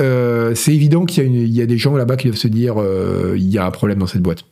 c'est 0.53 0.75
évident 0.75 1.05
qu'il 1.05 1.33
y, 1.33 1.49
y, 1.49 1.61
a 1.61 1.65
des 1.65 1.77
gens 1.77 1.95
là-bas 1.95 2.17
qui 2.17 2.27
doivent 2.27 2.37
se 2.37 2.49
dire, 2.49 2.75
il 3.37 3.49
y 3.49 3.57
a 3.57 3.65
un 3.65 3.71
problème 3.71 3.99
dans 3.99 4.07
cette 4.07 4.21
boîte. 4.21 4.43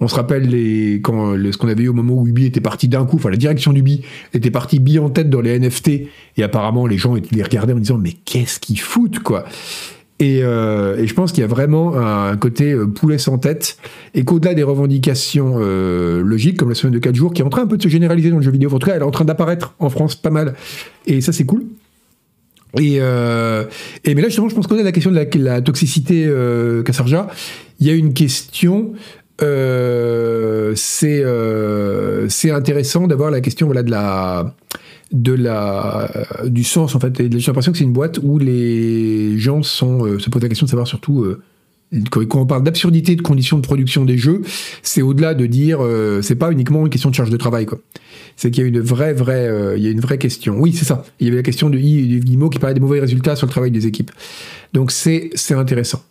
On 0.00 0.08
se 0.08 0.14
rappelle 0.14 0.48
les, 0.48 0.96
ce 1.04 1.56
qu'on 1.56 1.68
avait 1.68 1.84
eu 1.84 1.88
au 1.88 1.92
moment 1.92 2.14
où 2.14 2.26
Ubi 2.26 2.46
était 2.46 2.60
parti 2.60 2.88
d'un 2.88 3.04
coup, 3.04 3.16
enfin 3.16 3.30
la 3.30 3.36
direction 3.36 3.72
d'Ubi 3.72 4.02
était 4.34 4.50
partie 4.50 4.78
bi 4.78 4.98
en 4.98 5.10
tête 5.10 5.30
dans 5.30 5.40
les 5.40 5.58
NFT, 5.58 5.88
et 6.36 6.42
apparemment 6.42 6.86
les 6.86 6.98
gens 6.98 7.14
les 7.14 7.42
regardaient 7.42 7.72
en 7.72 7.78
disant 7.78 7.98
mais 7.98 8.12
qu'est-ce 8.24 8.60
qu'ils 8.60 8.80
foutent 8.80 9.20
quoi. 9.20 9.44
Euh, 10.22 10.96
et, 10.96 11.06
je 11.06 11.14
pense 11.14 11.32
qu'il 11.32 11.42
y 11.42 11.44
a 11.44 11.48
vraiment 11.48 11.96
un 11.96 12.36
côté 12.36 12.72
euh, 12.72 12.86
poulet 12.86 13.18
sans 13.18 13.38
tête, 13.38 13.76
et 14.14 14.24
qu'au-delà 14.24 14.54
des 14.54 14.62
revendications 14.62 15.56
euh, 15.58 16.22
logiques, 16.22 16.56
comme 16.56 16.70
la 16.70 16.74
semaine 16.74 16.94
de 16.94 16.98
4 16.98 17.14
jours, 17.14 17.34
qui 17.34 17.42
est 17.42 17.44
en 17.44 17.50
train 17.50 17.62
un 17.62 17.66
peu 17.66 17.76
de 17.76 17.82
se 17.82 17.88
généraliser 17.88 18.30
dans 18.30 18.36
le 18.36 18.42
jeu 18.42 18.50
vidéo, 18.50 18.70
en 18.72 18.78
tout 18.78 18.86
cas 18.86 18.94
elle 18.94 19.02
est 19.02 19.06
en 19.06 19.10
train 19.10 19.24
d'apparaître 19.24 19.74
en 19.78 19.90
France 19.90 20.14
pas 20.14 20.30
mal, 20.30 20.54
et 21.06 21.20
ça 21.20 21.32
c'est 21.32 21.44
cool. 21.44 21.64
Et, 22.78 22.98
mais 23.00 24.22
là 24.22 24.28
justement, 24.28 24.48
je 24.48 24.54
pense 24.54 24.66
qu'on 24.66 24.78
a 24.78 24.82
la 24.82 24.92
question 24.92 25.10
de 25.10 25.38
la, 25.38 25.62
toxicité 25.62 26.26
euh, 26.26 26.82
Il 27.80 27.86
y 27.86 27.90
a 27.90 27.94
une 27.94 28.12
question 28.12 28.92
euh, 29.42 30.74
euh, 31.04 32.26
c'est 32.28 32.50
intéressant 32.50 33.06
d'avoir 33.06 33.30
la 33.30 33.40
question 33.40 33.66
voilà, 33.66 33.82
de 33.82 33.90
la 33.90 34.54
de 35.12 35.32
la 35.32 36.10
du 36.46 36.64
sens 36.64 36.94
en 36.94 37.00
fait. 37.00 37.14
J'ai 37.16 37.46
l'impression 37.46 37.72
que 37.72 37.78
c'est 37.78 37.84
une 37.84 37.92
boîte 37.92 38.18
où 38.22 38.38
les 38.38 39.38
gens 39.38 39.62
sont 39.62 40.06
euh, 40.06 40.18
se 40.18 40.30
posent 40.30 40.42
la 40.42 40.48
question 40.48 40.64
de 40.64 40.70
savoir 40.70 40.86
surtout 40.86 41.26
quand, 42.10 42.40
on 42.40 42.46
parle 42.46 42.64
d'absurdité 42.64 43.14
de 43.14 43.22
conditions 43.22 43.58
de 43.58 43.62
production 43.62 44.04
des 44.04 44.18
jeux 44.18 44.42
c'est 44.82 45.02
au-delà 45.02 45.34
de 45.34 45.46
dire 45.46 45.80
c'est 46.22 46.34
pas 46.34 46.50
uniquement 46.50 46.84
une 46.84 46.90
question 46.90 47.10
de 47.10 47.14
charge 47.14 47.30
de 47.30 47.36
travail 47.36 47.66
quoi. 47.66 47.78
C'est 48.36 48.50
qu'il 48.50 48.62
y 48.62 48.66
a 48.66 48.68
une 48.68 48.80
vraie 48.80 49.12
vraie 49.12 49.76
il 49.76 49.84
y 49.84 49.86
a 49.86 49.90
une 49.90 50.00
vraie 50.00 50.18
question. 50.18 50.56
Oui 50.58 50.72
c'est 50.72 50.86
ça. 50.86 51.04
Il 51.20 51.26
y 51.26 51.28
avait 51.28 51.38
la 51.38 51.42
question 51.42 51.70
de 51.70 51.78
Guillemot 51.78 52.48
qui 52.48 52.58
parlait 52.58 52.74
des 52.74 52.80
mauvais 52.80 53.00
résultats 53.00 53.36
sur 53.36 53.46
le 53.46 53.52
travail 53.52 53.70
des 53.70 53.86
équipes. 53.86 54.10
Donc 54.72 54.90
c'est 54.90 55.30
c'est 55.34 55.54
intéressant 55.54 56.02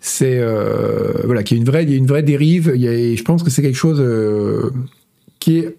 c'est 0.00 0.38
euh, 0.38 1.12
voilà 1.24 1.42
qu'il 1.42 1.58
a 1.58 1.60
une 1.60 1.66
vraie 1.66 1.84
il 1.84 1.90
y 1.90 1.94
a 1.94 1.96
une 1.96 2.06
vraie 2.06 2.22
dérive 2.22 2.72
il 2.74 2.80
y 2.80 2.88
a, 2.88 3.14
je 3.14 3.22
pense 3.22 3.42
que 3.42 3.50
c'est 3.50 3.60
quelque 3.60 3.76
chose 3.76 4.00
euh, 4.00 4.70
qui 5.38 5.58
est 5.58 5.76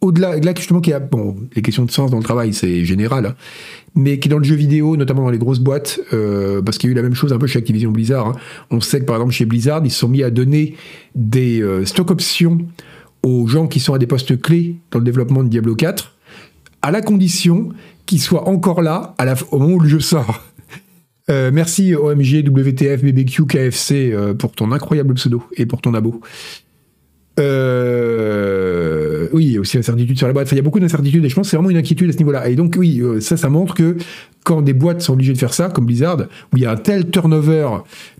au-delà 0.00 0.36
là 0.38 0.52
justement 0.56 0.80
qui 0.80 0.92
a 0.92 0.98
bon 0.98 1.36
les 1.54 1.62
questions 1.62 1.84
de 1.84 1.92
sens 1.92 2.10
dans 2.10 2.16
le 2.16 2.24
travail 2.24 2.52
c'est 2.52 2.84
général 2.84 3.26
hein, 3.26 3.34
mais 3.94 4.18
qui 4.18 4.28
est 4.28 4.30
dans 4.30 4.38
le 4.38 4.44
jeu 4.44 4.56
vidéo 4.56 4.96
notamment 4.96 5.22
dans 5.22 5.30
les 5.30 5.38
grosses 5.38 5.60
boîtes 5.60 6.00
euh, 6.12 6.60
parce 6.60 6.76
qu'il 6.76 6.88
y 6.88 6.90
a 6.90 6.92
eu 6.92 6.96
la 6.96 7.02
même 7.02 7.14
chose 7.14 7.32
un 7.32 7.38
peu 7.38 7.46
chez 7.46 7.60
Activision 7.60 7.92
Blizzard 7.92 8.26
hein. 8.26 8.36
on 8.70 8.80
sait 8.80 8.98
que 8.98 9.04
par 9.04 9.16
exemple 9.16 9.32
chez 9.32 9.44
Blizzard 9.44 9.82
ils 9.84 9.92
se 9.92 10.00
sont 10.00 10.08
mis 10.08 10.24
à 10.24 10.30
donner 10.30 10.74
des 11.14 11.64
stock 11.84 12.10
options 12.10 12.58
aux 13.22 13.46
gens 13.46 13.68
qui 13.68 13.78
sont 13.78 13.94
à 13.94 13.98
des 13.98 14.06
postes 14.08 14.40
clés 14.40 14.76
dans 14.90 14.98
le 14.98 15.04
développement 15.04 15.44
de 15.44 15.48
Diablo 15.48 15.76
4 15.76 16.16
à 16.82 16.90
la 16.90 17.00
condition 17.00 17.68
qu'ils 18.06 18.20
soient 18.20 18.48
encore 18.48 18.82
là 18.82 19.14
à 19.18 19.24
la, 19.24 19.34
au 19.52 19.58
moment 19.58 19.74
où 19.74 19.80
le 19.80 19.88
jeu 19.88 20.00
sort 20.00 20.42
euh, 21.30 21.50
merci 21.52 21.94
OMG, 21.94 22.44
WTF, 22.46 23.02
BBQ, 23.02 23.46
KFC 23.46 24.12
euh, 24.12 24.34
pour 24.34 24.52
ton 24.52 24.72
incroyable 24.72 25.14
pseudo 25.14 25.42
et 25.56 25.66
pour 25.66 25.80
ton 25.80 25.94
abo. 25.94 26.20
Euh, 27.38 29.28
oui, 29.32 29.58
aussi 29.58 29.76
l'incertitude 29.76 30.18
sur 30.18 30.26
la 30.26 30.32
boîte. 30.32 30.50
il 30.50 30.56
y 30.56 30.58
a 30.58 30.62
beaucoup 30.62 30.80
d'incertitudes 30.80 31.24
et 31.24 31.28
je 31.28 31.34
pense 31.34 31.46
que 31.46 31.50
c'est 31.50 31.56
vraiment 31.56 31.70
une 31.70 31.76
inquiétude 31.76 32.10
à 32.10 32.12
ce 32.12 32.18
niveau-là. 32.18 32.48
Et 32.48 32.56
donc, 32.56 32.74
oui, 32.76 33.00
ça, 33.20 33.36
ça 33.36 33.48
montre 33.48 33.74
que 33.74 33.96
quand 34.44 34.60
des 34.60 34.72
boîtes 34.72 35.02
sont 35.02 35.12
obligées 35.12 35.32
de 35.32 35.38
faire 35.38 35.54
ça, 35.54 35.68
comme 35.68 35.86
Blizzard, 35.86 36.22
où 36.52 36.56
il 36.56 36.62
y 36.62 36.66
a 36.66 36.72
un 36.72 36.76
tel 36.76 37.08
turnover 37.10 37.68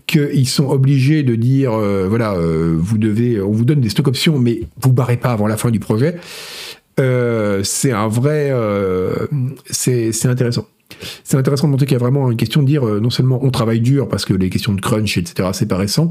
qu'ils 0.07 0.47
sont 0.47 0.69
obligés 0.69 1.23
de 1.23 1.35
dire, 1.35 1.71
voilà, 1.71 2.35
vous 2.35 2.97
devez, 2.97 3.41
on 3.41 3.51
vous 3.51 3.65
donne 3.65 3.81
des 3.81 3.89
stock 3.89 4.07
options, 4.07 4.39
mais 4.39 4.61
vous 4.81 4.93
barrez 4.93 5.17
pas 5.17 5.33
avant 5.33 5.47
la 5.47 5.57
fin 5.57 5.69
du 5.69 5.79
projet. 5.79 6.15
c'est 6.97 7.91
un 7.91 8.07
vrai, 8.07 8.53
c'est 9.69 10.25
intéressant 10.25 10.65
c'est 11.23 11.37
intéressant 11.37 11.67
de 11.67 11.71
montrer 11.71 11.85
qu'il 11.85 11.93
y 11.93 11.95
a 11.95 11.99
vraiment 11.99 12.31
une 12.31 12.37
question 12.37 12.61
de 12.61 12.67
dire 12.67 12.87
euh, 12.87 12.99
non 12.99 13.09
seulement 13.09 13.39
on 13.43 13.51
travaille 13.51 13.81
dur 13.81 14.07
parce 14.07 14.25
que 14.25 14.33
les 14.33 14.49
questions 14.49 14.73
de 14.73 14.81
crunch, 14.81 15.17
etc., 15.17 15.49
c'est 15.53 15.67
pas 15.67 15.77
récent, 15.77 16.09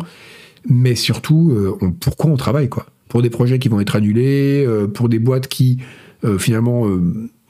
mais 0.68 0.94
surtout 0.94 1.50
euh, 1.52 1.92
pourquoi 2.00 2.30
on 2.30 2.36
travaille, 2.36 2.68
quoi? 2.68 2.86
Pour 3.08 3.22
des 3.22 3.30
projets 3.30 3.58
qui 3.58 3.68
vont 3.68 3.80
être 3.80 3.96
annulés, 3.96 4.64
euh, 4.64 4.86
pour 4.86 5.08
des 5.08 5.18
boîtes 5.18 5.48
qui, 5.48 5.78
finalement, 6.38 6.82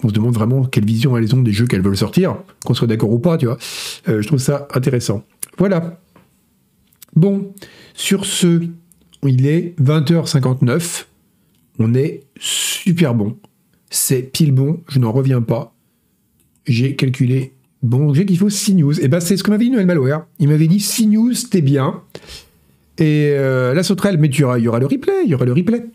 on 0.04 0.08
se 0.08 0.14
demande 0.14 0.32
vraiment 0.32 0.64
quelle 0.64 0.84
vision 0.84 1.16
elles 1.16 1.34
ont 1.34 1.42
des 1.42 1.52
jeux 1.52 1.66
qu'elles 1.66 1.82
veulent 1.82 1.96
sortir, 1.96 2.36
qu'on 2.64 2.72
soit 2.72 2.86
d'accord 2.86 3.10
ou 3.12 3.18
pas, 3.18 3.36
tu 3.36 3.46
vois. 3.46 3.58
je 4.06 4.24
trouve 4.26 4.38
ça 4.38 4.68
intéressant. 4.72 5.24
Voilà. 5.58 6.00
Bon, 7.16 7.52
sur 7.94 8.24
ce, 8.24 8.62
il 9.26 9.46
est 9.46 9.74
20h59. 9.80 11.06
On 11.80 11.94
est 11.94 12.22
super 12.38 13.14
bon. 13.14 13.36
C'est 13.90 14.22
pile 14.22 14.52
bon, 14.52 14.80
je 14.88 15.00
n'en 15.00 15.10
reviens 15.10 15.42
pas 15.42 15.74
j'ai 16.66 16.96
calculé. 16.96 17.52
Bon, 17.82 18.12
j'ai 18.12 18.26
qu'il 18.26 18.38
faut 18.38 18.50
6 18.50 18.74
news. 18.74 19.00
Et 19.00 19.04
eh 19.04 19.08
ben 19.08 19.20
c'est 19.20 19.36
ce 19.36 19.42
que 19.42 19.50
m'avait 19.50 19.64
dit 19.64 19.70
Noël 19.70 19.86
Malware. 19.86 20.26
Il 20.38 20.48
m'avait 20.48 20.66
dit 20.66 20.80
6 20.80 21.06
news, 21.06 21.32
c'était 21.32 21.62
bien. 21.62 22.02
Et 22.98 23.32
euh, 23.32 23.72
la 23.72 23.82
sauterelle, 23.82 24.18
mais 24.18 24.28
il 24.28 24.38
y, 24.38 24.44
aura, 24.44 24.58
y 24.58 24.68
aura 24.68 24.78
le 24.78 24.86
replay, 24.86 25.24
il 25.24 25.30
y 25.30 25.34
aura 25.34 25.46
le 25.46 25.54
replay. 25.54 25.86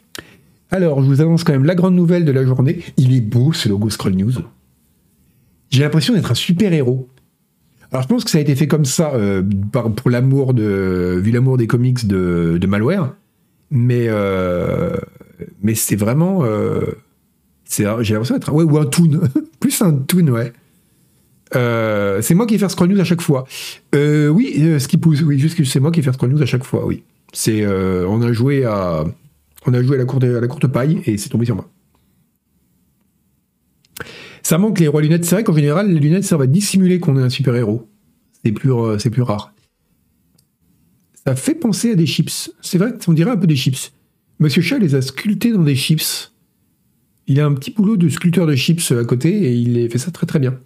Alors, 0.71 1.03
je 1.03 1.07
vous 1.07 1.21
annonce 1.21 1.43
quand 1.43 1.53
même 1.53 1.65
la 1.65 1.75
grande 1.75 1.95
nouvelle 1.95 2.25
de 2.25 2.31
la 2.31 2.43
journée. 2.43 2.79
Il 2.97 3.15
est 3.15 3.21
beau 3.21 3.53
ce 3.53 3.69
logo 3.69 3.89
Scroll 3.91 4.15
News. 4.15 4.33
J'ai 5.69 5.83
l'impression 5.83 6.15
d'être 6.15 6.31
un 6.31 6.35
super 6.35 6.73
héros. 6.73 7.07
Alors, 7.91 8.01
je 8.01 8.07
pense 8.07 8.23
que 8.23 8.31
ça 8.31 8.39
a 8.39 8.41
été 8.41 8.55
fait 8.55 8.67
comme 8.67 8.85
ça 8.85 9.13
euh, 9.13 9.43
pour 9.71 10.09
l'amour 10.09 10.55
de, 10.55 11.19
vu 11.21 11.31
l'amour 11.31 11.57
des 11.57 11.67
comics 11.67 12.07
de, 12.07 12.59
Malware. 12.67 13.13
Mais, 13.69 14.07
euh, 14.07 14.97
mais 15.61 15.75
c'est 15.75 15.95
vraiment. 15.95 16.43
j'ai 17.69 17.83
l'impression 17.83 18.35
d'être. 18.35 18.51
Ouais, 18.51 18.63
ou 18.63 18.77
un 18.79 18.85
toon. 18.85 19.21
Un 19.81 19.93
toon, 19.93 20.27
ouais. 20.27 20.53
Euh, 21.55 22.21
c'est 22.21 22.33
moi 22.33 22.45
qui 22.45 22.53
vais 22.53 22.59
faire 22.59 22.71
Scroll 22.71 22.89
News 22.89 22.99
à 22.99 23.03
chaque 23.03 23.21
fois. 23.21 23.45
Euh, 23.93 24.29
oui, 24.29 24.55
euh, 24.59 24.79
ce 24.79 24.87
qui 24.87 24.97
pousse, 24.97 25.21
oui, 25.21 25.39
juste 25.39 25.57
que 25.57 25.63
c'est 25.63 25.79
moi 25.79 25.91
qui 25.91 25.99
vais 25.99 26.05
faire 26.05 26.13
Scroll 26.13 26.31
News 26.31 26.41
à 26.41 26.45
chaque 26.45 26.63
fois, 26.63 26.85
oui. 26.85 27.03
C'est, 27.33 27.65
on 27.67 28.21
a 28.21 28.31
joué 28.31 28.63
à, 28.63 29.03
on 29.65 29.73
a 29.73 29.83
joué 29.83 29.95
à 29.95 29.99
la 29.99 30.05
courte, 30.05 30.23
la 30.23 30.47
courte 30.47 30.67
paille 30.67 31.01
et 31.05 31.17
c'est 31.17 31.27
tombé 31.29 31.45
sur 31.45 31.55
moi. 31.55 31.69
Ça 34.41 34.57
manque 34.57 34.79
les 34.79 34.87
rois 34.87 35.01
lunettes. 35.01 35.25
C'est 35.25 35.35
vrai 35.35 35.43
qu'en 35.43 35.55
général, 35.55 35.91
les 35.91 35.99
lunettes 35.99 36.23
servent 36.23 36.43
à 36.43 36.47
dissimuler 36.47 36.99
qu'on 36.99 37.17
est 37.19 37.23
un 37.23 37.29
super 37.29 37.55
héros. 37.55 37.89
C'est 38.43 38.53
plus, 38.53 38.71
c'est 38.99 39.09
plus 39.09 39.23
rare. 39.23 39.53
Ça 41.25 41.35
fait 41.35 41.55
penser 41.55 41.91
à 41.91 41.95
des 41.95 42.05
chips. 42.05 42.51
C'est 42.61 42.77
vrai 42.77 42.93
qu'on 43.03 43.11
dirait 43.11 43.31
un 43.31 43.37
peu 43.37 43.47
des 43.47 43.55
chips. 43.55 43.91
Monsieur 44.39 44.61
Chat 44.61 44.79
les 44.79 44.95
a 44.95 45.01
sculptés 45.01 45.51
dans 45.51 45.63
des 45.63 45.75
chips. 45.75 46.31
Il 47.27 47.39
a 47.39 47.45
un 47.45 47.53
petit 47.53 47.71
boulot 47.71 47.97
de 47.97 48.07
sculpteur 48.09 48.45
de 48.45 48.55
chips 48.55 48.91
à 48.91 49.03
côté 49.03 49.29
et 49.29 49.53
il 49.53 49.89
fait 49.89 49.97
ça 49.97 50.11
très 50.11 50.27
très 50.27 50.39
bien. 50.39 50.59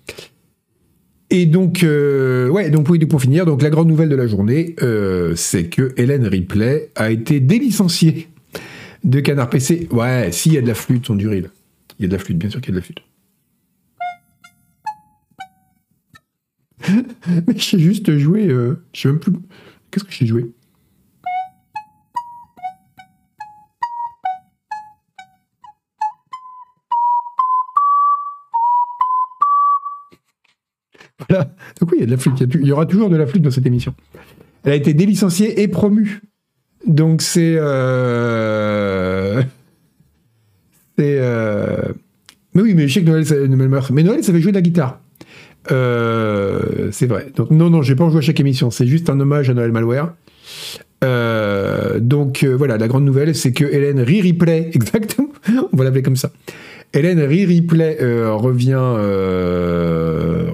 Et 1.32 1.46
donc, 1.46 1.84
euh, 1.84 2.50
ouais, 2.50 2.72
donc 2.72 2.88
pour 3.08 3.22
finir, 3.22 3.46
donc 3.46 3.62
la 3.62 3.70
grande 3.70 3.88
nouvelle 3.88 4.10
de 4.10 4.16
la 4.16 4.26
journée, 4.26 4.76
euh, 4.82 5.36
c'est 5.36 5.66
que 5.66 5.94
Hélène 5.96 6.26
Ripley 6.26 6.90
a 6.96 7.12
été 7.12 7.40
délicenciée 7.40 8.30
de 9.04 9.20
Canard 9.20 9.50
PC. 9.50 9.88
Ouais, 9.92 10.32
s'il 10.32 10.54
y 10.54 10.58
a 10.58 10.62
de 10.62 10.68
la 10.68 10.74
flûte, 10.74 11.10
on 11.10 11.16
dirait. 11.16 11.44
Il 12.00 12.04
y 12.04 12.06
a 12.06 12.08
de 12.08 12.14
la 12.14 12.20
flûte, 12.20 12.38
bien 12.38 12.50
sûr 12.50 12.62
qu'il 12.62 12.74
y 12.74 12.78
a 12.78 12.80
de 12.80 12.80
la 12.80 12.86
flûte. 12.86 13.04
Mais 17.48 17.58
j'ai 17.58 17.78
juste 17.78 18.18
joué. 18.18 18.48
Euh, 18.48 18.82
je 18.94 19.02
sais 19.02 19.08
même 19.10 19.20
plus. 19.20 19.34
Qu'est-ce 19.92 20.06
que 20.06 20.12
j'ai 20.12 20.26
joué? 20.26 20.50
Il 31.30 32.00
y 32.00 32.04
a 32.04 32.06
de 32.06 32.12
la 32.12 32.18
flûte. 32.18 32.44
Il 32.56 32.68
y 32.68 32.72
aura 32.72 32.86
toujours 32.86 33.10
de 33.10 33.18
la 33.18 33.28
flûte 33.28 33.44
dans 33.44 33.52
cette 33.52 33.66
émission. 33.66 33.94
Elle 34.64 34.74
a 34.74 34.76
été 34.76 34.94
délicenciée 34.94 35.62
et 35.62 35.68
promue. 35.68 36.22
Donc 36.86 37.22
c'est. 37.22 37.56
Euh... 37.58 39.42
C'est. 40.98 41.18
Euh... 41.20 41.94
Mais 42.54 42.62
oui, 42.62 42.74
mais 42.74 42.88
je 42.88 42.94
sais 42.94 43.02
que 43.02 43.10
Noël, 43.10 43.26
ça, 43.26 43.36
Mais 43.92 44.04
Noël, 44.04 44.24
ça 44.24 44.34
fait 44.34 44.42
jouer 44.42 44.52
de 44.52 44.58
la 44.58 44.62
guitare. 44.62 45.02
Euh, 45.72 46.90
c'est 46.92 47.06
vrai. 47.06 47.28
Donc 47.36 47.52
non, 47.52 47.70
non, 47.70 47.82
j'ai 47.82 47.96
pas 47.96 48.06
en 48.06 48.10
joué 48.10 48.20
à 48.20 48.22
chaque 48.22 48.40
émission. 48.40 48.72
C'est 48.72 48.88
juste 48.88 49.10
un 49.10 49.20
hommage 49.20 49.50
à 49.50 49.54
Noël 49.54 49.72
Malware. 49.72 50.14
Donc 52.02 52.44
voilà, 52.44 52.78
la 52.78 52.88
grande 52.88 53.06
nouvelle, 53.06 53.36
c'est 53.36 53.52
que 53.52 53.66
Hélène 53.66 54.00
Ririplay, 54.00 54.72
exactement, 54.74 55.30
on 55.72 55.78
va 55.78 55.84
l'appeler 55.84 56.02
comme 56.02 56.16
ça. 56.16 56.32
Hélène 56.94 57.20
Ririplay 57.20 57.98
revient, 58.32 58.80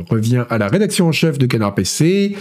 revient 0.09 0.45
à 0.49 0.57
la 0.57 0.67
rédaction 0.67 1.07
en 1.07 1.11
chef 1.11 1.37
de 1.37 1.45
Canard 1.45 1.75
PC. 1.75 2.35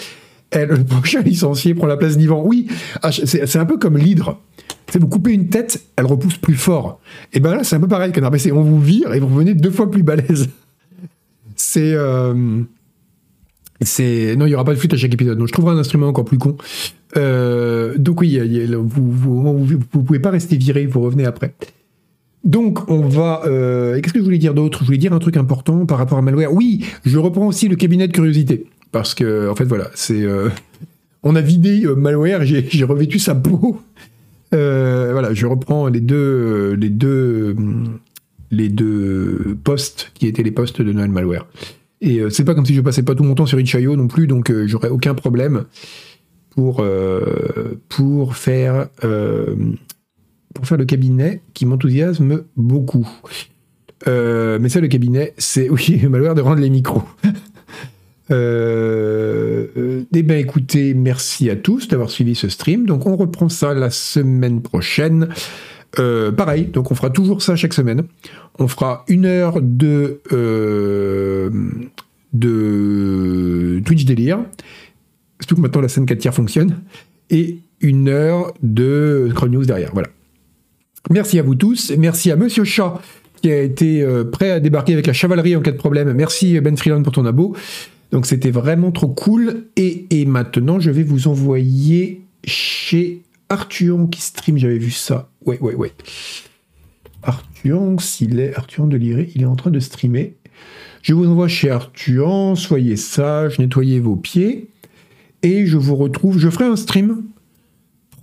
Elle, 0.51 0.69
le 0.69 0.85
prochain 0.85 1.21
licencié 1.25 1.75
prend 1.75 1.87
la 1.87 1.97
place 1.97 2.17
d'Ivan. 2.17 2.43
Oui, 2.45 2.69
ah, 3.03 3.11
c'est 3.13 3.57
un 3.57 3.67
peu 3.67 3.79
comme 3.79 3.99
l'hydre. 3.99 4.41
Si 4.91 4.99
vous 4.99 5.09
coupez 5.09 5.33
une 5.33 5.49
tête, 5.49 5.83
elle 5.97 6.07
repousse 6.07 6.37
plus 6.37 6.55
fort. 6.55 7.01
Et 7.33 7.41
ben 7.41 7.55
là, 7.55 7.65
c'est 7.65 7.77
un 7.77 7.81
peu 7.81 7.89
pareil, 7.89 8.13
Canard 8.13 8.31
PC. 8.31 8.53
On 8.53 8.63
vous 8.63 8.81
vire 8.81 9.13
et 9.13 9.21
vous 9.21 9.29
revenez 9.29 9.55
deux 9.55 9.71
fois 9.71 9.91
plus 9.91 10.03
balèze. 10.03 10.49
C'est. 11.57 11.97
c'est 13.81 14.35
non, 14.37 14.47
il 14.47 14.49
n'y 14.49 14.55
aura 14.55 14.65
pas 14.65 14.75
de 14.75 14.79
flûte 14.79 14.95
à 14.95 14.97
chaque 14.97 15.15
épisode. 15.15 15.39
Donc 15.39 15.47
je 15.47 15.53
trouverai 15.53 15.75
un 15.75 15.79
instrument 15.79 16.09
encore 16.09 16.25
plus 16.25 16.39
con. 16.39 16.57
Euh, 17.17 17.95
donc 17.97 18.21
oui, 18.21 18.41
vous, 18.75 19.13
vous, 19.13 19.79
pouvez 20.03 20.19
pas 20.19 20.31
rester 20.31 20.57
viré, 20.57 20.87
vous 20.87 21.01
revenez 21.01 21.25
après. 21.25 21.55
Donc 22.45 22.91
on 22.91 23.09
va... 23.09 23.43
Euh, 23.47 24.01
qu'est-ce 24.01 24.13
que 24.13 24.19
je 24.19 24.25
voulais 24.25 24.39
dire 24.39 24.55
d'autre? 24.55 24.81
Je 24.81 24.87
voulais 24.87 24.99
dire 24.99 25.13
un 25.13 25.19
truc 25.19 25.37
important 25.37 25.87
par 25.87 25.99
rapport 25.99 26.19
à 26.19 26.23
Malware. 26.23 26.53
Oui, 26.53 26.85
je 27.05 27.19
reprends 27.19 27.47
aussi 27.47 27.69
le 27.69 27.77
cabinet 27.77 28.07
de 28.07 28.13
curiosité. 28.13 28.67
Parce 28.93 29.15
que, 29.15 29.49
en 29.49 29.55
fait, 29.55 29.65
voilà, 29.65 29.91
c'est... 29.95 30.23
Euh, 30.23 30.51
on 31.23 31.37
a 31.37 31.41
vidé 31.41 31.87
Malware, 31.97 32.45
j'ai 32.45 32.85
revêtu 32.85 33.19
sa 33.19 33.35
peau. 33.35 33.81
voilà, 34.53 35.33
je 35.33 35.47
reprends 35.47 35.89
les 35.89 36.01
deux, 36.01 36.75
les 36.75 36.91
deux, 36.91 37.57
les 38.51 38.69
deux 38.69 39.57
postes 39.65 40.13
qui 40.15 40.27
étaient 40.27 40.43
les 40.43 40.53
postes 40.53 40.83
de 40.83 40.93
Noël 40.93 41.11
Malware. 41.11 41.47
Et 42.01 42.21
c'est 42.29 42.45
pas 42.45 42.55
comme 42.55 42.67
si 42.67 42.75
je 42.75 42.83
passais 42.83 43.03
pas 43.03 43.15
tout 43.15 43.25
mon 43.25 43.35
temps 43.35 43.47
sur 43.47 43.59
Itch.io 43.59 43.97
non 43.97 44.07
plus, 44.07 44.27
donc 44.27 44.53
j'aurais 44.67 44.91
aucun 44.91 45.15
problème 45.15 45.65
pour, 46.55 46.81
euh, 46.81 47.77
faire, 48.33 48.89
euh, 49.05 49.55
pour 50.55 50.67
faire 50.67 50.79
le 50.79 50.87
cabinet 50.87 51.43
qui 51.53 51.67
m'enthousiasme 51.67 52.45
beaucoup. 52.57 53.09
Euh, 54.07 54.59
mais 54.61 54.69
ça, 54.69 54.81
le 54.81 54.89
cabinet, 54.89 55.35
c'est 55.37 55.69
oui, 55.75 56.03
malheur 56.09 56.35
de 56.35 56.41
rendre 56.41 56.61
les 56.61 56.71
micros. 56.71 57.03
eh 58.31 60.23
bien, 60.23 60.39
écoutez, 60.39 60.95
merci 60.95 61.51
à 61.51 61.57
tous 61.57 61.89
d'avoir 61.89 62.09
suivi 62.11 62.35
ce 62.35 62.49
stream. 62.49 62.87
Donc, 62.87 63.07
on 63.07 63.17
reprend 63.17 63.49
ça 63.49 63.75
la 63.75 63.91
semaine 63.91 64.63
prochaine. 64.63 65.29
pareil, 65.95 66.65
donc 66.67 66.91
on 66.91 66.95
fera 66.95 67.11
toujours 67.11 67.43
ça 67.43 67.57
chaque 67.57 67.75
semaine. 67.75 68.05
On 68.59 68.69
fera 68.69 69.05
une 69.09 69.27
heure 69.27 69.61
de, 69.61 70.21
de 72.33 73.83
Twitch 73.85 74.05
délire 74.07 74.39
surtout 75.45 75.57
que 75.57 75.61
maintenant 75.61 75.83
la 75.83 75.89
scène 75.89 76.07
4 76.07 76.19
tiers 76.19 76.35
fonctionne, 76.35 76.81
et 77.31 77.59
une 77.81 78.09
heure 78.09 78.55
de 78.63 79.29
Scroll 79.31 79.51
News 79.51 79.65
derrière. 79.65 79.91
Voilà. 79.93 80.09
Merci 81.11 81.39
à 81.39 81.43
vous 81.43 81.55
tous, 81.55 81.93
merci 81.99 82.31
à 82.31 82.37
Monsieur 82.37 82.65
Chat 82.65 83.01
qui 83.43 83.53
a 83.53 83.61
été 83.61 84.01
euh, 84.01 84.25
prêt 84.25 84.51
à 84.51 84.59
débarquer 84.59 84.95
avec 84.95 85.07
la 85.07 85.13
chevalerie 85.13 85.55
en 85.55 85.61
cas 85.61 85.71
de 85.71 85.77
problème. 85.77 86.11
Merci 86.15 86.59
Ben 86.61 86.79
Freeland 86.79 87.03
pour 87.03 87.13
ton 87.13 87.27
abo. 87.27 87.55
Donc 88.11 88.25
c'était 88.25 88.51
vraiment 88.51 88.91
trop 88.91 89.09
cool. 89.09 89.67
Et, 89.77 90.25
maintenant, 90.25 90.81
je 90.81 90.91
vais 90.91 91.03
vous 91.03 91.29
envoyer 91.29 92.23
chez 92.45 93.21
Arthur 93.51 94.09
qui 94.11 94.23
stream. 94.23 94.57
J'avais 94.57 94.79
vu 94.79 94.91
ça. 94.91 95.29
Ouais, 95.45 95.59
ouais, 95.61 95.75
ouais. 95.75 95.93
Arthur, 97.23 98.01
s'il 98.01 98.41
est 98.41 98.55
Arthur 98.55 98.87
de 98.87 98.97
Liré, 98.97 99.31
il 99.35 99.43
est 99.43 99.47
en 99.47 99.57
train 99.57 99.71
de 99.71 99.81
streamer. 99.81 100.37
Je 101.03 101.13
vous 101.13 101.27
envoie 101.27 101.49
chez 101.49 101.69
Arthur. 101.69 102.55
Soyez 102.57 102.97
sage, 102.97 103.59
nettoyez 103.59 104.01
vos 104.01 104.17
pieds 104.17 104.69
et 105.43 105.67
je 105.67 105.77
vous 105.77 105.97
retrouve. 105.97 106.39
Je 106.39 106.49
ferai 106.49 106.65
un 106.65 106.77
stream 106.77 107.25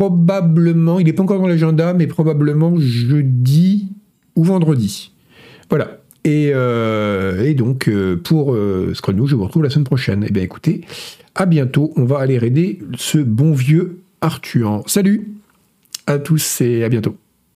probablement, 0.01 0.97
il 0.97 1.05
n'est 1.05 1.13
pas 1.13 1.21
encore 1.21 1.39
dans 1.39 1.47
l'agenda, 1.47 1.93
mais 1.93 2.07
probablement 2.07 2.73
jeudi 2.79 3.89
ou 4.35 4.43
vendredi. 4.43 5.11
Voilà. 5.69 5.99
Et, 6.23 6.51
euh, 6.55 7.53
donc, 7.53 7.87
euh, 7.87 8.15
pour 8.15 8.53
euh, 8.53 8.93
Scrum 8.95 9.27
je 9.27 9.35
vous 9.35 9.43
retrouve 9.43 9.61
la 9.61 9.69
semaine 9.69 9.85
prochaine. 9.85 10.25
Eh 10.27 10.31
bien, 10.31 10.41
écoutez, 10.41 10.81
à 11.35 11.45
bientôt. 11.45 11.93
On 11.97 12.05
va 12.05 12.17
aller 12.17 12.43
aider 12.43 12.79
ce 12.97 13.19
bon 13.19 13.53
vieux 13.53 13.99
Arthur. 14.21 14.81
Salut 14.87 15.27
à 16.07 16.17
tous 16.17 16.61
et 16.61 16.83
à 16.83 16.89
bientôt. 16.89 17.15